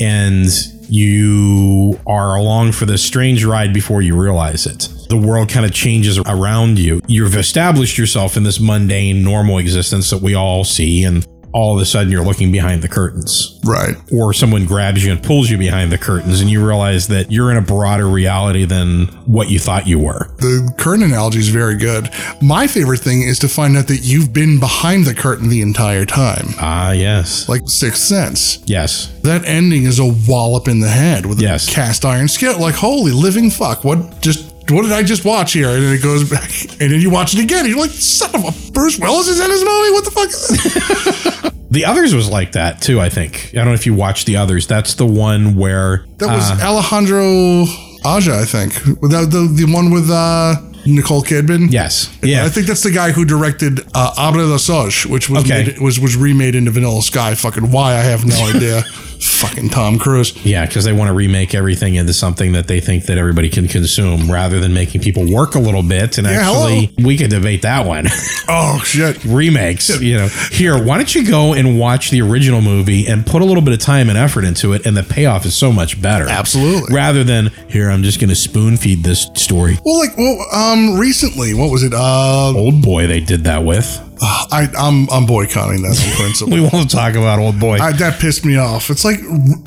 and 0.00 0.46
you 0.88 1.98
are 2.06 2.36
along 2.36 2.72
for 2.72 2.86
this 2.86 3.04
strange 3.04 3.44
ride 3.44 3.72
before 3.72 4.02
you 4.02 4.14
realize 4.20 4.66
it. 4.66 4.88
The 5.08 5.16
world 5.16 5.48
kind 5.48 5.66
of 5.66 5.72
changes 5.72 6.18
around 6.18 6.78
you. 6.78 7.00
You've 7.06 7.36
established 7.36 7.98
yourself 7.98 8.36
in 8.36 8.42
this 8.42 8.60
mundane, 8.60 9.22
normal 9.22 9.58
existence 9.58 10.10
that 10.10 10.22
we 10.22 10.34
all 10.34 10.64
see, 10.64 11.04
and 11.04 11.26
all 11.52 11.76
of 11.76 11.82
a 11.82 11.84
sudden 11.84 12.10
you're 12.10 12.24
looking 12.24 12.50
behind 12.52 12.82
the 12.82 12.88
curtains. 12.88 13.60
Right. 13.64 13.94
Or 14.12 14.32
someone 14.32 14.64
grabs 14.66 15.04
you 15.04 15.12
and 15.12 15.22
pulls 15.22 15.50
you 15.50 15.58
behind 15.58 15.92
the 15.92 15.98
curtains, 15.98 16.40
and 16.40 16.50
you 16.50 16.66
realize 16.66 17.08
that 17.08 17.30
you're 17.30 17.50
in 17.50 17.56
a 17.56 17.62
broader 17.62 18.08
reality 18.08 18.64
than 18.64 19.06
what 19.26 19.50
you 19.50 19.58
thought 19.58 19.86
you 19.86 19.98
were. 19.98 20.28
The 20.38 20.72
curtain 20.78 21.04
analogy 21.04 21.38
is 21.38 21.48
very 21.48 21.76
good. 21.76 22.08
My 22.40 22.66
favorite 22.66 23.00
thing 23.00 23.22
is 23.22 23.38
to 23.40 23.48
find 23.48 23.76
out 23.76 23.86
that 23.88 24.00
you've 24.02 24.32
been 24.32 24.58
behind 24.58 25.04
the 25.04 25.14
curtain 25.14 25.48
the 25.48 25.60
entire 25.62 26.04
time. 26.04 26.46
Ah, 26.58 26.92
yes. 26.92 27.48
Like 27.48 27.62
Sixth 27.66 28.02
Sense. 28.02 28.62
Yes. 28.66 29.12
That 29.22 29.44
ending 29.44 29.84
is 29.84 29.98
a 29.98 30.06
wallop 30.28 30.68
in 30.68 30.80
the 30.80 30.88
head 30.88 31.26
with 31.26 31.40
Yes. 31.40 31.68
a 31.68 31.72
cast 31.72 32.04
iron 32.04 32.28
skillet. 32.28 32.58
Like, 32.60 32.74
holy 32.74 33.12
living 33.12 33.50
fuck. 33.50 33.84
What 33.84 34.20
just 34.20 34.51
what 34.70 34.82
did 34.82 34.92
I 34.92 35.02
just 35.02 35.24
watch 35.24 35.52
here? 35.52 35.68
And 35.68 35.82
then 35.82 35.92
it 35.94 36.02
goes 36.02 36.28
back, 36.28 36.50
and 36.80 36.92
then 36.92 37.00
you 37.00 37.10
watch 37.10 37.34
it 37.34 37.40
again. 37.42 37.60
And 37.60 37.68
you're 37.68 37.80
like, 37.80 37.90
son 37.90 38.34
of 38.34 38.44
a 38.44 38.72
Bruce 38.72 38.98
Willis 38.98 39.28
is 39.28 39.40
in 39.40 39.48
this 39.48 39.64
movie. 39.64 39.90
What 39.90 40.04
the 40.04 40.10
fuck 40.10 40.28
is 40.28 40.48
this? 41.42 41.52
The 41.70 41.84
others 41.86 42.14
was 42.14 42.28
like 42.28 42.52
that 42.52 42.82
too, 42.82 43.00
I 43.00 43.08
think. 43.08 43.50
I 43.52 43.56
don't 43.56 43.66
know 43.66 43.72
if 43.72 43.86
you 43.86 43.94
watched 43.94 44.26
the 44.26 44.36
others. 44.36 44.66
That's 44.66 44.94
the 44.94 45.06
one 45.06 45.56
where 45.56 46.04
That 46.18 46.28
was 46.28 46.50
uh, 46.50 46.64
Alejandro 46.64 47.62
Aja, 48.04 48.38
I 48.40 48.44
think. 48.44 48.74
That, 49.10 49.28
the 49.30 49.48
the 49.64 49.72
one 49.72 49.90
with 49.90 50.10
uh, 50.10 50.56
Nicole 50.84 51.22
Kidman. 51.22 51.72
Yes. 51.72 52.14
Yeah. 52.22 52.44
I 52.44 52.48
think 52.50 52.66
that's 52.66 52.82
the 52.82 52.90
guy 52.90 53.12
who 53.12 53.24
directed 53.24 53.80
uh, 53.94 54.12
Abre 54.18 54.46
los 54.48 54.68
ojos, 54.68 55.06
which 55.06 55.30
was 55.30 55.44
Okay. 55.44 55.64
made, 55.72 55.78
was 55.80 55.98
was 55.98 56.14
remade 56.16 56.54
into 56.54 56.70
Vanilla 56.72 57.00
Sky. 57.02 57.34
Fucking 57.34 57.70
why? 57.70 57.92
I 57.94 58.00
have 58.02 58.26
no 58.26 58.36
idea. 58.54 58.82
Fucking 59.22 59.68
Tom 59.70 59.98
Cruise. 59.98 60.34
Yeah, 60.44 60.66
because 60.66 60.84
they 60.84 60.92
want 60.92 61.08
to 61.08 61.12
remake 61.14 61.54
everything 61.54 61.94
into 61.94 62.12
something 62.12 62.52
that 62.52 62.66
they 62.68 62.80
think 62.80 63.06
that 63.06 63.18
everybody 63.18 63.48
can 63.48 63.68
consume 63.68 64.30
rather 64.30 64.58
than 64.60 64.74
making 64.74 65.00
people 65.00 65.32
work 65.32 65.54
a 65.54 65.58
little 65.60 65.82
bit. 65.82 66.18
And 66.18 66.26
Yeah, 66.26 66.40
actually, 66.40 66.92
we 67.04 67.16
could 67.16 67.30
debate 67.30 67.62
that 67.62 67.86
one. 67.86 68.06
Oh 68.48 68.80
shit. 68.84 69.24
Remakes, 69.24 70.00
you 70.00 70.16
know. 70.18 70.28
Here, 70.50 70.76
why 70.82 70.96
don't 70.98 71.14
you 71.14 71.26
go 71.26 71.54
and 71.54 71.78
watch 71.78 72.10
the 72.10 72.20
original 72.20 72.60
movie 72.60 73.06
and 73.06 73.24
put 73.24 73.40
a 73.40 73.44
little 73.44 73.62
bit 73.62 73.72
of 73.72 73.78
time 73.80 74.08
and 74.10 74.18
effort 74.18 74.44
into 74.44 74.72
it, 74.74 74.84
and 74.84 74.96
the 74.96 75.02
payoff 75.02 75.46
is 75.46 75.54
so 75.54 75.72
much 75.72 76.02
better. 76.02 76.28
Absolutely. 76.28 76.94
Rather 76.94 77.22
than 77.24 77.46
here, 77.68 77.88
I'm 77.88 78.02
just 78.02 78.20
going 78.20 78.28
to 78.30 78.34
spoon 78.36 78.76
feed 78.76 79.04
this 79.04 79.30
story. 79.34 79.78
Well, 79.84 79.98
like, 79.98 80.16
well, 80.18 80.44
um, 80.52 80.98
recently, 80.98 81.54
what 81.54 81.70
was 81.70 81.82
it? 81.82 81.94
Uh, 81.94 82.52
Old 82.54 82.82
boy, 82.82 83.06
they 83.06 83.20
did 83.20 83.44
that 83.44 83.64
with. 83.64 83.86
I, 84.20 84.68
I'm, 84.78 85.08
I'm 85.10 85.26
boycotting 85.26 85.82
that 85.82 85.98
on 85.98 86.16
principle. 86.20 86.52
We 86.54 86.60
won't 86.60 86.90
talk 86.90 87.14
about 87.14 87.38
old 87.38 87.58
boy. 87.58 87.78
I, 87.78 87.92
that 87.92 88.20
pissed 88.20 88.44
me 88.44 88.56
off. 88.56 88.90
It's 88.90 89.04
like, 89.04 89.18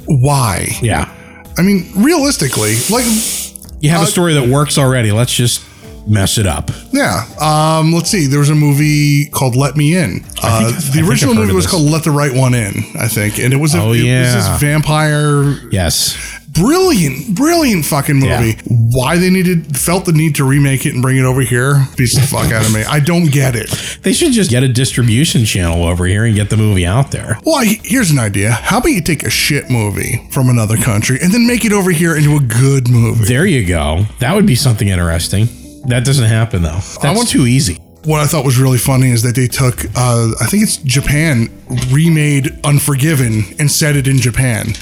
why? 0.06 0.68
yeah, 0.82 1.12
I 1.58 1.62
mean, 1.62 1.92
realistically, 1.96 2.76
like, 2.90 3.06
you 3.82 3.90
have 3.90 4.02
Uh, 4.02 4.04
a 4.04 4.08
story 4.08 4.34
that 4.36 4.48
works 4.48 4.78
already. 4.78 5.12
Let's 5.12 5.34
just 5.34 5.62
mess 6.08 6.38
it 6.38 6.46
up. 6.46 6.70
yeah. 6.92 7.26
Um, 7.42 7.92
let's 7.92 8.10
see. 8.12 8.28
There 8.28 8.40
was 8.40 8.50
a 8.52 8.56
movie 8.56 9.26
called 9.30 9.56
Let 9.56 9.76
Me 9.76 9.96
In. 9.98 10.24
Uh, 10.44 10.72
I 10.76 10.92
the 10.94 11.06
original 11.10 11.34
movie 11.34 11.52
was 11.54 11.66
this. 11.66 11.72
called 11.72 11.90
Let 11.90 12.04
the 12.04 12.12
Right 12.12 12.32
One 12.34 12.54
In, 12.54 12.84
I 13.00 13.08
think, 13.08 13.40
and 13.40 13.54
it 13.54 13.58
was 13.58 13.74
a, 13.76 13.80
Oh, 13.82 13.92
it 13.94 14.04
was 14.04 14.34
this 14.36 14.60
vampire 14.62 15.60
Yes. 15.72 16.16
Brilliant, 16.56 17.36
brilliant 17.36 17.86
fucking 17.86 18.16
movie. 18.16 18.28
Yeah. 18.50 18.62
Why 18.68 19.18
they 19.18 19.30
needed 19.30 19.76
felt 19.78 20.06
the 20.06 20.12
need 20.14 20.36
to 20.36 20.44
remake 20.44 20.86
it 20.86 20.94
and 20.94 21.02
bring 21.02 21.18
it 21.18 21.24
over 21.26 21.42
here? 21.42 21.86
Beats 21.98 22.16
the 22.16 22.22
fuck 22.26 22.52
out 22.52 22.66
of 22.66 22.74
me. 22.74 22.84
I 22.84 23.00
don't 23.00 23.32
get 23.32 23.56
it. 23.56 23.70
They 24.04 24.14
should 24.14 24.32
just 24.32 24.50
get 24.50 24.64
a 24.64 24.68
distribution 24.68 25.46
channel 25.46 25.84
over 25.84 26.06
here 26.06 26.26
and 26.26 26.36
get 26.36 26.50
the 26.50 26.58
movie 26.58 26.86
out 26.86 27.12
there. 27.12 27.38
Well, 27.46 27.56
I- 27.56 27.80
here's 27.84 28.12
an 28.12 28.20
idea. 28.20 28.52
How 28.52 28.78
about 28.80 28.90
you 28.90 29.02
take 29.02 29.24
a 29.24 29.30
shit 29.30 29.70
movie 29.70 30.28
from 30.32 30.50
another 30.50 30.78
country 30.78 31.20
and 31.22 31.34
then 31.34 31.46
make 31.46 31.66
it 31.66 31.74
over 31.74 31.92
here 31.92 32.16
into 32.16 32.36
a 32.36 32.40
good 32.40 32.88
movie? 32.90 33.26
There 33.26 33.46
you 33.46 33.66
go. 33.66 34.06
That 34.20 34.34
would 34.36 34.46
be 34.46 34.56
something 34.56 34.88
interesting. 34.88 35.48
That 35.88 36.06
doesn't 36.06 36.26
happen 36.26 36.62
though. 36.64 36.80
That's 37.02 37.04
want- 37.18 37.30
too 37.30 37.46
easy. 37.46 37.80
What 38.06 38.22
I 38.22 38.28
thought 38.28 38.46
was 38.46 38.60
really 38.60 38.78
funny 38.78 39.10
is 39.10 39.24
that 39.24 39.34
they 39.36 39.48
took, 39.48 39.84
uh, 39.96 40.30
I 40.40 40.46
think 40.46 40.62
it's 40.62 40.78
Japan, 40.78 41.50
remade 41.90 42.56
Unforgiven 42.64 43.46
and 43.58 43.72
set 43.72 43.96
it 43.96 44.08
in 44.08 44.20
Japan. 44.20 44.76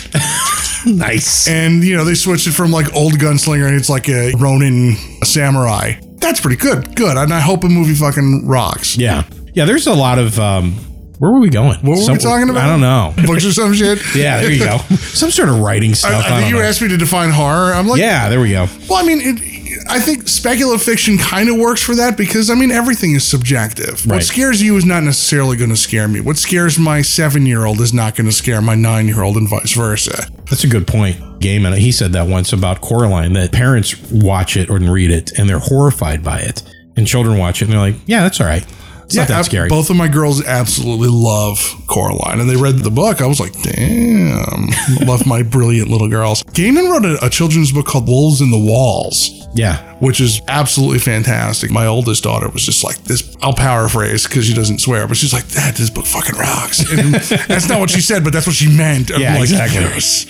Nice. 0.94 1.48
And, 1.48 1.84
you 1.84 1.96
know, 1.96 2.04
they 2.06 2.14
switched 2.16 2.48
it 2.48 2.52
from 2.52 2.72
like 2.72 2.94
old 2.96 3.14
gunslinger 3.14 3.68
and 3.68 3.76
it's 3.76 3.90
like 3.90 4.10
a 4.10 4.32
Ronin 4.38 4.96
samurai. 5.24 5.94
That's 6.18 6.40
pretty 6.42 6.58
good. 6.58 6.96
Good. 6.96 7.18
And 7.18 7.34
I 7.34 7.40
hope 7.40 7.64
a 7.64 7.70
movie 7.70 7.96
fucking 7.96 8.48
rocks. 8.48 8.98
Yeah. 8.98 9.24
Yeah, 9.54 9.66
there's 9.66 9.88
a 9.88 9.94
lot 9.94 10.20
of 10.20 10.40
um 10.40 10.74
where 11.20 11.32
were 11.32 11.40
we 11.40 11.50
going? 11.50 11.78
What 11.82 11.98
were 12.06 12.12
we 12.14 12.18
talking 12.18 12.50
about? 12.50 12.64
I 12.64 12.68
don't 12.68 12.82
know. 12.82 13.14
Books 13.26 13.46
or 13.46 13.54
some 13.54 13.74
shit? 13.80 14.00
Yeah, 14.16 14.42
there 14.42 14.52
you 14.52 14.60
go. 14.60 14.78
Some 15.14 15.32
sort 15.32 15.48
of 15.48 15.60
writing 15.60 15.94
stuff. 15.94 16.12
I, 16.26 16.30
I, 16.30 16.38
I 16.38 16.40
think 16.42 16.50
you 16.54 16.60
know. 16.60 16.66
asked 16.66 16.82
me 16.82 16.88
to 16.90 16.98
define 16.98 17.30
horror. 17.30 17.72
I'm 17.74 17.88
like, 17.88 18.00
Yeah, 18.00 18.30
there 18.30 18.42
we 18.42 18.50
go. 18.50 18.68
well, 18.90 18.98
I 18.98 19.04
mean, 19.08 19.20
it, 19.22 19.53
I 19.90 20.00
think 20.00 20.28
speculative 20.28 20.84
fiction 20.84 21.18
kind 21.18 21.50
of 21.50 21.58
works 21.58 21.82
for 21.82 21.96
that 21.96 22.18
because, 22.18 22.50
I 22.50 22.56
mean, 22.56 22.72
everything 22.72 23.14
is 23.14 23.28
subjective. 23.28 24.06
What 24.06 24.24
scares 24.24 24.62
you 24.62 24.76
is 24.78 24.86
not 24.86 25.04
necessarily 25.04 25.58
going 25.58 25.70
to 25.70 25.76
scare 25.76 26.08
me. 26.08 26.22
What 26.22 26.38
scares 26.38 26.80
my 26.80 27.02
seven 27.02 27.46
year 27.46 27.66
old 27.66 27.80
is 27.82 27.94
not 27.94 28.16
going 28.16 28.28
to 28.28 28.34
scare 28.34 28.62
my 28.62 28.76
nine 28.76 29.08
year 29.08 29.22
old 29.22 29.38
and 29.38 29.50
vice 29.50 29.74
versa. 29.74 30.28
That's 30.50 30.64
a 30.64 30.68
good 30.68 30.88
point. 30.88 31.18
Gaiman, 31.40 31.78
he 31.78 31.92
said 31.92 32.14
that 32.14 32.28
once 32.28 32.54
about 32.54 32.82
Coraline 32.82 33.34
that 33.34 33.52
parents 33.52 33.96
watch 34.12 34.56
it 34.58 34.70
or 34.70 34.80
read 34.80 35.12
it 35.12 35.38
and 35.38 35.50
they're 35.50 35.60
horrified 35.60 36.24
by 36.24 36.40
it. 36.40 36.64
And 36.96 37.08
children 37.08 37.38
watch 37.38 37.62
it 37.62 37.66
and 37.66 37.74
they're 37.74 37.80
like, 37.80 37.96
yeah, 38.06 38.22
that's 38.22 38.40
all 38.40 38.48
right. 38.48 38.66
It's 39.06 39.16
not 39.16 39.28
that 39.28 39.46
scary. 39.46 39.70
Both 39.70 39.90
of 39.90 39.96
my 39.96 40.08
girls 40.08 40.44
absolutely 40.44 41.10
love 41.10 41.60
Coraline, 41.88 42.40
and 42.40 42.50
they 42.50 42.56
read 42.56 42.80
the 42.80 42.90
book. 42.90 43.22
I 43.22 43.28
was 43.28 43.40
like, 43.40 43.54
damn, 43.62 44.70
love 45.06 45.28
my 45.28 45.44
brilliant 45.44 45.90
little 45.90 46.10
girls. 46.10 46.42
Gaiman 46.44 46.90
wrote 46.90 47.06
a, 47.06 47.26
a 47.26 47.30
children's 47.30 47.72
book 47.72 47.86
called 47.86 48.08
Wolves 48.08 48.42
in 48.42 48.50
the 48.50 48.58
Walls. 48.58 49.43
Yeah. 49.54 49.94
which 50.00 50.20
is 50.22 50.42
absolutely 50.48 51.00
fantastic. 51.00 51.72
My 51.72 51.86
oldest 51.88 52.24
daughter 52.24 52.50
was 52.50 52.64
just 52.66 52.84
like 52.84 52.98
this. 53.04 53.36
I'll 53.42 53.54
paraphrase 53.54 54.28
because 54.28 54.46
she 54.46 54.54
doesn't 54.54 54.80
swear, 54.80 55.08
but 55.08 55.18
she's 55.18 55.34
like, 55.34 55.48
"Dad, 55.50 55.76
this 55.76 55.90
book 55.90 56.06
fucking 56.06 56.36
rocks." 56.36 56.80
And 56.92 57.14
that's 57.48 57.68
not 57.70 57.80
what 57.80 57.90
she 57.90 58.02
said, 58.02 58.24
but 58.24 58.34
that's 58.34 58.48
what 58.48 58.56
she 58.56 58.76
meant. 58.76 59.12
I'm 59.12 59.22
Yeah, 59.22 59.34
like, 59.34 59.42
exactly. 59.44 59.82
"Yes." 59.82 60.26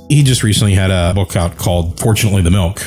He 0.10 0.22
just 0.22 0.42
recently 0.42 0.72
had 0.72 0.90
a 0.90 1.12
book 1.14 1.36
out 1.36 1.58
called 1.58 2.00
Fortunately 2.00 2.40
the 2.40 2.50
Milk, 2.50 2.80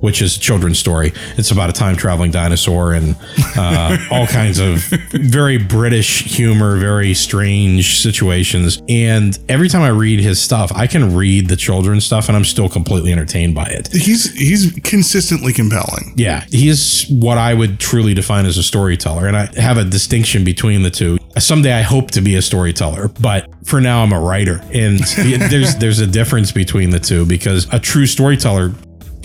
which 0.00 0.22
is 0.22 0.36
a 0.36 0.40
children's 0.40 0.78
story. 0.78 1.12
It's 1.36 1.50
about 1.50 1.70
a 1.70 1.72
time 1.72 1.96
traveling 1.96 2.30
dinosaur 2.30 2.92
and 2.92 3.16
uh, 3.56 3.96
all 4.10 4.26
kinds 4.26 4.58
of 4.58 4.78
very 5.12 5.58
British 5.58 6.24
humor, 6.24 6.76
very 6.76 7.14
strange 7.14 8.00
situations. 8.00 8.82
And 8.88 9.38
every 9.48 9.68
time 9.68 9.82
I 9.82 9.88
read 9.88 10.20
his 10.20 10.40
stuff, 10.40 10.72
I 10.74 10.86
can 10.86 11.14
read 11.14 11.48
the 11.48 11.56
children's 11.56 12.04
stuff 12.04 12.28
and 12.28 12.36
I'm 12.36 12.44
still 12.44 12.68
completely 12.68 13.12
entertained 13.12 13.54
by 13.54 13.66
it. 13.66 13.88
He's 13.92 14.32
he's 14.32 14.72
consistently 14.82 15.52
compelling. 15.52 16.14
Yeah, 16.16 16.44
he 16.50 16.68
is 16.68 17.06
what 17.08 17.38
I 17.38 17.54
would 17.54 17.78
truly 17.78 18.14
define 18.14 18.46
as 18.46 18.58
a 18.58 18.62
storyteller. 18.62 19.26
And 19.26 19.36
I 19.36 19.48
have 19.60 19.76
a 19.76 19.84
distinction 19.84 20.44
between 20.44 20.82
the 20.82 20.90
two. 20.90 21.18
Someday 21.38 21.72
I 21.72 21.82
hope 21.82 22.10
to 22.12 22.20
be 22.20 22.34
a 22.36 22.42
storyteller, 22.42 23.08
but 23.20 23.48
for 23.64 23.80
now 23.80 24.02
I'm 24.02 24.12
a 24.12 24.20
writer. 24.20 24.60
And 24.72 24.98
there's 25.50 25.76
there's 25.76 26.00
a 26.00 26.06
difference 26.06 26.52
between 26.52 26.90
the 26.90 27.00
two 27.00 27.26
because 27.26 27.72
a 27.72 27.78
true 27.78 28.06
storyteller 28.06 28.72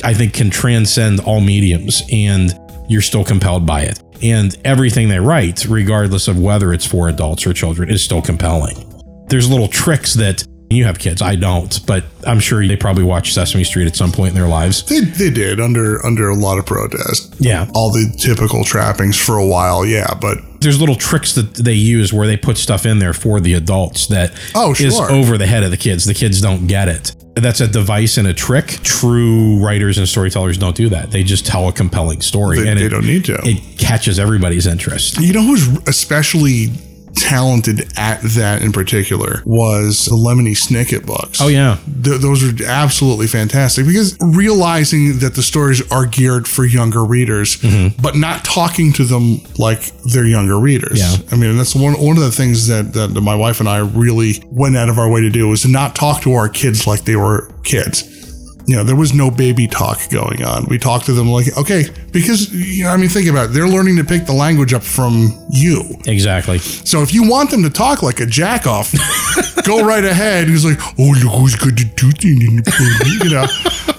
I 0.05 0.13
think 0.13 0.35
can 0.35 0.51
transcend 0.51 1.19
all 1.21 1.41
mediums 1.41 2.03
and 2.11 2.53
you're 2.87 3.01
still 3.01 3.25
compelled 3.25 3.65
by 3.65 3.81
it. 3.81 3.99
And 4.21 4.55
everything 4.63 5.09
they 5.09 5.19
write, 5.19 5.65
regardless 5.65 6.27
of 6.27 6.39
whether 6.39 6.71
it's 6.73 6.85
for 6.85 7.09
adults 7.09 7.47
or 7.47 7.53
children, 7.53 7.89
is 7.89 8.03
still 8.03 8.21
compelling. 8.21 8.77
There's 9.29 9.49
little 9.49 9.67
tricks 9.67 10.13
that 10.13 10.45
you 10.69 10.85
have 10.85 10.99
kids, 10.99 11.23
I 11.23 11.35
don't, 11.35 11.83
but 11.87 12.05
I'm 12.25 12.39
sure 12.39 12.65
they 12.67 12.75
probably 12.75 13.03
watched 13.03 13.33
Sesame 13.33 13.63
Street 13.63 13.87
at 13.87 13.95
some 13.95 14.11
point 14.11 14.29
in 14.29 14.35
their 14.35 14.47
lives. 14.47 14.83
They, 14.85 14.99
they 14.99 15.31
did 15.31 15.59
under 15.59 16.03
under 16.05 16.29
a 16.29 16.35
lot 16.35 16.59
of 16.59 16.67
protest. 16.67 17.35
Yeah. 17.39 17.67
All 17.73 17.91
the 17.91 18.15
typical 18.17 18.63
trappings 18.63 19.17
for 19.17 19.37
a 19.37 19.45
while, 19.45 19.85
yeah, 19.85 20.13
but 20.21 20.37
there's 20.65 20.79
little 20.79 20.95
tricks 20.95 21.33
that 21.35 21.53
they 21.55 21.73
use 21.73 22.11
where 22.11 22.27
they 22.27 22.35
put 22.37 22.57
stuff 22.57 22.85
in 22.85 22.99
there 22.99 23.13
for 23.13 23.39
the 23.39 23.53
adults 23.53 24.07
that 24.07 24.33
Oh, 24.53 24.71
is 24.77 24.99
over 24.99 25.37
the 25.37 25.47
head 25.47 25.63
of 25.63 25.71
the 25.71 25.77
kids. 25.77 26.05
The 26.05 26.13
kids 26.13 26.41
don't 26.41 26.67
get 26.67 26.89
it. 26.89 27.15
That's 27.35 27.59
a 27.61 27.67
device 27.67 28.17
and 28.17 28.27
a 28.27 28.33
trick. 28.33 28.65
True 28.83 29.57
writers 29.63 29.97
and 29.97 30.07
storytellers 30.07 30.57
don't 30.57 30.75
do 30.75 30.89
that. 30.89 31.11
They 31.11 31.23
just 31.23 31.45
tell 31.45 31.67
a 31.67 31.73
compelling 31.73 32.21
story, 32.21 32.59
they, 32.61 32.69
and 32.69 32.79
they 32.79 32.85
it, 32.85 32.89
don't 32.89 33.05
need 33.05 33.25
to. 33.25 33.37
it 33.43 33.77
catches 33.77 34.19
everybody's 34.19 34.65
interest. 34.67 35.19
You 35.19 35.33
know 35.33 35.43
who's 35.43 35.67
especially 35.87 36.67
talented 37.15 37.91
at 37.97 38.21
that 38.21 38.61
in 38.61 38.71
particular 38.71 39.41
was 39.45 40.05
the 40.05 40.15
Lemony 40.15 40.51
Snicket 40.51 41.05
books. 41.05 41.41
Oh 41.41 41.47
yeah, 41.47 41.77
Th- 42.03 42.19
those 42.19 42.43
are 42.43 42.65
absolutely 42.65 43.27
fantastic 43.27 43.85
because 43.85 44.17
realizing 44.21 45.19
that 45.19 45.35
the 45.35 45.43
stories 45.43 45.81
are 45.91 46.05
geared 46.05 46.47
for 46.47 46.65
younger 46.65 47.03
readers, 47.03 47.57
mm-hmm. 47.57 47.99
but 48.01 48.15
not 48.15 48.43
talking 48.43 48.93
to 48.93 49.03
them 49.03 49.39
like 49.57 49.81
they're 50.03 50.25
younger 50.25 50.59
readers. 50.59 50.99
Yeah. 50.99 51.27
I 51.31 51.37
mean, 51.37 51.57
that's 51.57 51.75
one 51.75 51.93
one 51.93 52.17
of 52.17 52.23
the 52.23 52.31
things 52.31 52.67
that, 52.67 52.93
that 52.93 53.09
my 53.21 53.35
wife 53.35 53.59
and 53.59 53.69
I 53.69 53.79
really 53.79 54.43
went 54.47 54.77
out 54.77 54.89
of 54.89 54.97
our 54.97 55.09
way 55.09 55.21
to 55.21 55.29
do 55.29 55.47
was 55.47 55.61
to 55.61 55.67
not 55.67 55.95
talk 55.95 56.21
to 56.23 56.33
our 56.33 56.49
kids 56.49 56.85
like 56.87 57.01
they 57.05 57.15
were 57.15 57.51
kids. 57.63 58.03
You 58.67 58.75
know, 58.75 58.83
there 58.83 58.95
was 58.95 59.13
no 59.13 59.29
baby 59.29 59.67
talk 59.67 60.09
going 60.09 60.43
on. 60.43 60.65
We 60.65 60.79
talked 60.79 61.05
to 61.05 61.13
them 61.13 61.29
like, 61.29 61.55
okay, 61.57 61.85
because, 62.11 62.51
you 62.53 62.85
know, 62.85 62.89
I 62.89 62.97
mean, 62.97 63.09
think 63.09 63.27
about 63.27 63.49
it. 63.49 63.53
They're 63.53 63.67
learning 63.67 63.97
to 63.97 64.03
pick 64.03 64.25
the 64.25 64.33
language 64.33 64.73
up 64.73 64.83
from 64.83 65.31
you. 65.49 65.83
Exactly. 66.05 66.57
So 66.59 67.01
if 67.01 67.13
you 67.13 67.29
want 67.29 67.51
them 67.51 67.61
to 67.63 67.69
talk 67.69 68.01
like 68.01 68.19
a 68.19 68.25
jack 68.25 68.65
off, 68.65 68.91
go 69.65 69.85
right 69.85 70.03
ahead. 70.03 70.47
He's 70.47 70.65
like, 70.65 70.79
oh, 70.97 71.13
look 71.23 71.33
who's 71.33 71.55
good 71.55 71.77
to 71.77 71.85
do 71.85 72.11
things 72.11 72.43
in 72.43 72.55
the 72.57 73.19
You 73.23 73.29
know, 73.29 73.45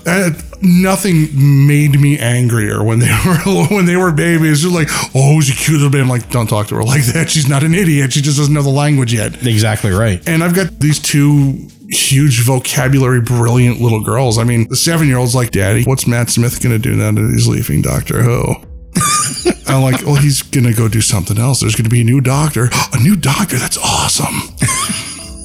and 0.06 0.42
nothing 0.62 1.28
made 1.66 2.00
me 2.00 2.18
angrier 2.18 2.82
when 2.82 2.98
they 2.98 3.06
were 3.26 3.66
when 3.68 3.84
they 3.84 3.96
were 3.96 4.12
babies. 4.12 4.62
Just 4.62 4.74
like, 4.74 4.88
oh, 5.14 5.40
she's 5.40 5.54
a 5.54 5.58
cute 5.58 5.76
little 5.76 5.90
baby. 5.90 6.02
I'm 6.02 6.08
like, 6.08 6.28
don't 6.30 6.48
talk 6.48 6.68
to 6.68 6.76
her 6.76 6.82
like 6.82 7.04
that. 7.06 7.30
She's 7.30 7.48
not 7.48 7.62
an 7.62 7.74
idiot. 7.74 8.12
She 8.12 8.20
just 8.20 8.38
doesn't 8.38 8.52
know 8.52 8.62
the 8.62 8.70
language 8.70 9.12
yet. 9.14 9.46
Exactly 9.46 9.92
right. 9.92 10.26
And 10.28 10.42
I've 10.42 10.54
got 10.54 10.78
these 10.80 10.98
two 10.98 11.68
huge 11.88 12.42
vocabulary, 12.42 13.20
brilliant 13.20 13.80
little 13.80 14.02
girls. 14.02 14.38
I 14.38 14.44
mean, 14.44 14.68
the 14.68 14.76
seven 14.76 15.08
year 15.08 15.18
old's 15.18 15.34
like, 15.34 15.50
Daddy, 15.50 15.84
what's 15.84 16.06
Matt 16.06 16.30
Smith 16.30 16.62
going 16.62 16.74
to 16.74 16.78
do 16.78 16.94
now 16.96 17.12
that 17.12 17.30
he's 17.32 17.48
leaving 17.48 17.82
Doctor 17.82 18.22
Who? 18.22 18.54
I'm 19.66 19.82
like, 19.82 20.02
well, 20.02 20.16
he's 20.16 20.42
going 20.42 20.64
to 20.64 20.72
go 20.72 20.88
do 20.88 21.00
something 21.00 21.38
else. 21.38 21.60
There's 21.60 21.74
going 21.74 21.84
to 21.84 21.90
be 21.90 22.00
a 22.00 22.04
new 22.04 22.20
doctor. 22.20 22.68
A 22.92 22.98
new 22.98 23.16
doctor? 23.16 23.56
That's 23.58 23.76
awesome. 23.76 24.54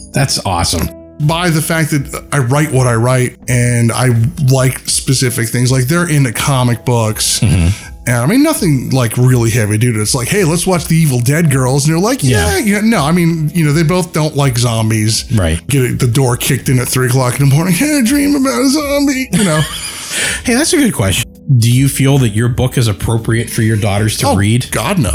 That's 0.13 0.43
awesome. 0.45 1.17
By 1.27 1.49
the 1.49 1.61
fact 1.61 1.91
that 1.91 2.27
I 2.31 2.39
write 2.39 2.71
what 2.71 2.87
I 2.87 2.95
write 2.95 3.37
and 3.47 3.91
I 3.91 4.07
like 4.51 4.79
specific 4.79 5.49
things, 5.49 5.71
like 5.71 5.85
they're 5.85 6.09
into 6.09 6.31
comic 6.31 6.85
books. 6.85 7.39
Mm-hmm. 7.39 7.90
And 8.07 8.15
I 8.17 8.25
mean, 8.25 8.41
nothing 8.41 8.89
like 8.89 9.15
really 9.17 9.51
heavy 9.51 9.77
duty. 9.77 9.99
It's 9.99 10.15
like, 10.15 10.27
hey, 10.27 10.43
let's 10.43 10.65
watch 10.65 10.85
the 10.85 10.95
Evil 10.95 11.19
Dead 11.19 11.51
girls. 11.51 11.85
And 11.85 11.93
they're 11.93 12.01
like, 12.01 12.23
yeah, 12.23 12.57
Yeah. 12.57 12.77
yeah. 12.77 12.81
No, 12.83 13.03
I 13.03 13.11
mean, 13.11 13.49
you 13.53 13.63
know, 13.63 13.73
they 13.73 13.83
both 13.83 14.11
don't 14.11 14.35
like 14.35 14.57
zombies. 14.57 15.31
Right. 15.31 15.65
Get 15.67 15.99
the 15.99 16.07
door 16.07 16.35
kicked 16.35 16.67
in 16.67 16.79
at 16.79 16.87
three 16.87 17.07
o'clock 17.07 17.39
in 17.39 17.47
the 17.47 17.55
morning. 17.55 17.73
Had 17.73 18.03
a 18.03 18.05
dream 18.05 18.35
about 18.35 18.59
a 18.59 18.69
zombie. 18.69 19.29
You 19.31 19.43
know, 19.43 19.61
Hey, 20.43 20.55
that's 20.55 20.73
a 20.73 20.77
good 20.77 20.93
question. 20.93 21.31
Do 21.57 21.71
you 21.71 21.87
feel 21.87 22.17
that 22.19 22.29
your 22.29 22.49
book 22.49 22.77
is 22.77 22.87
appropriate 22.87 23.49
for 23.49 23.61
your 23.61 23.77
daughters 23.77 24.17
to 24.17 24.27
Oh, 24.29 24.35
read? 24.35 24.69
God, 24.71 24.97
no. 24.99 25.13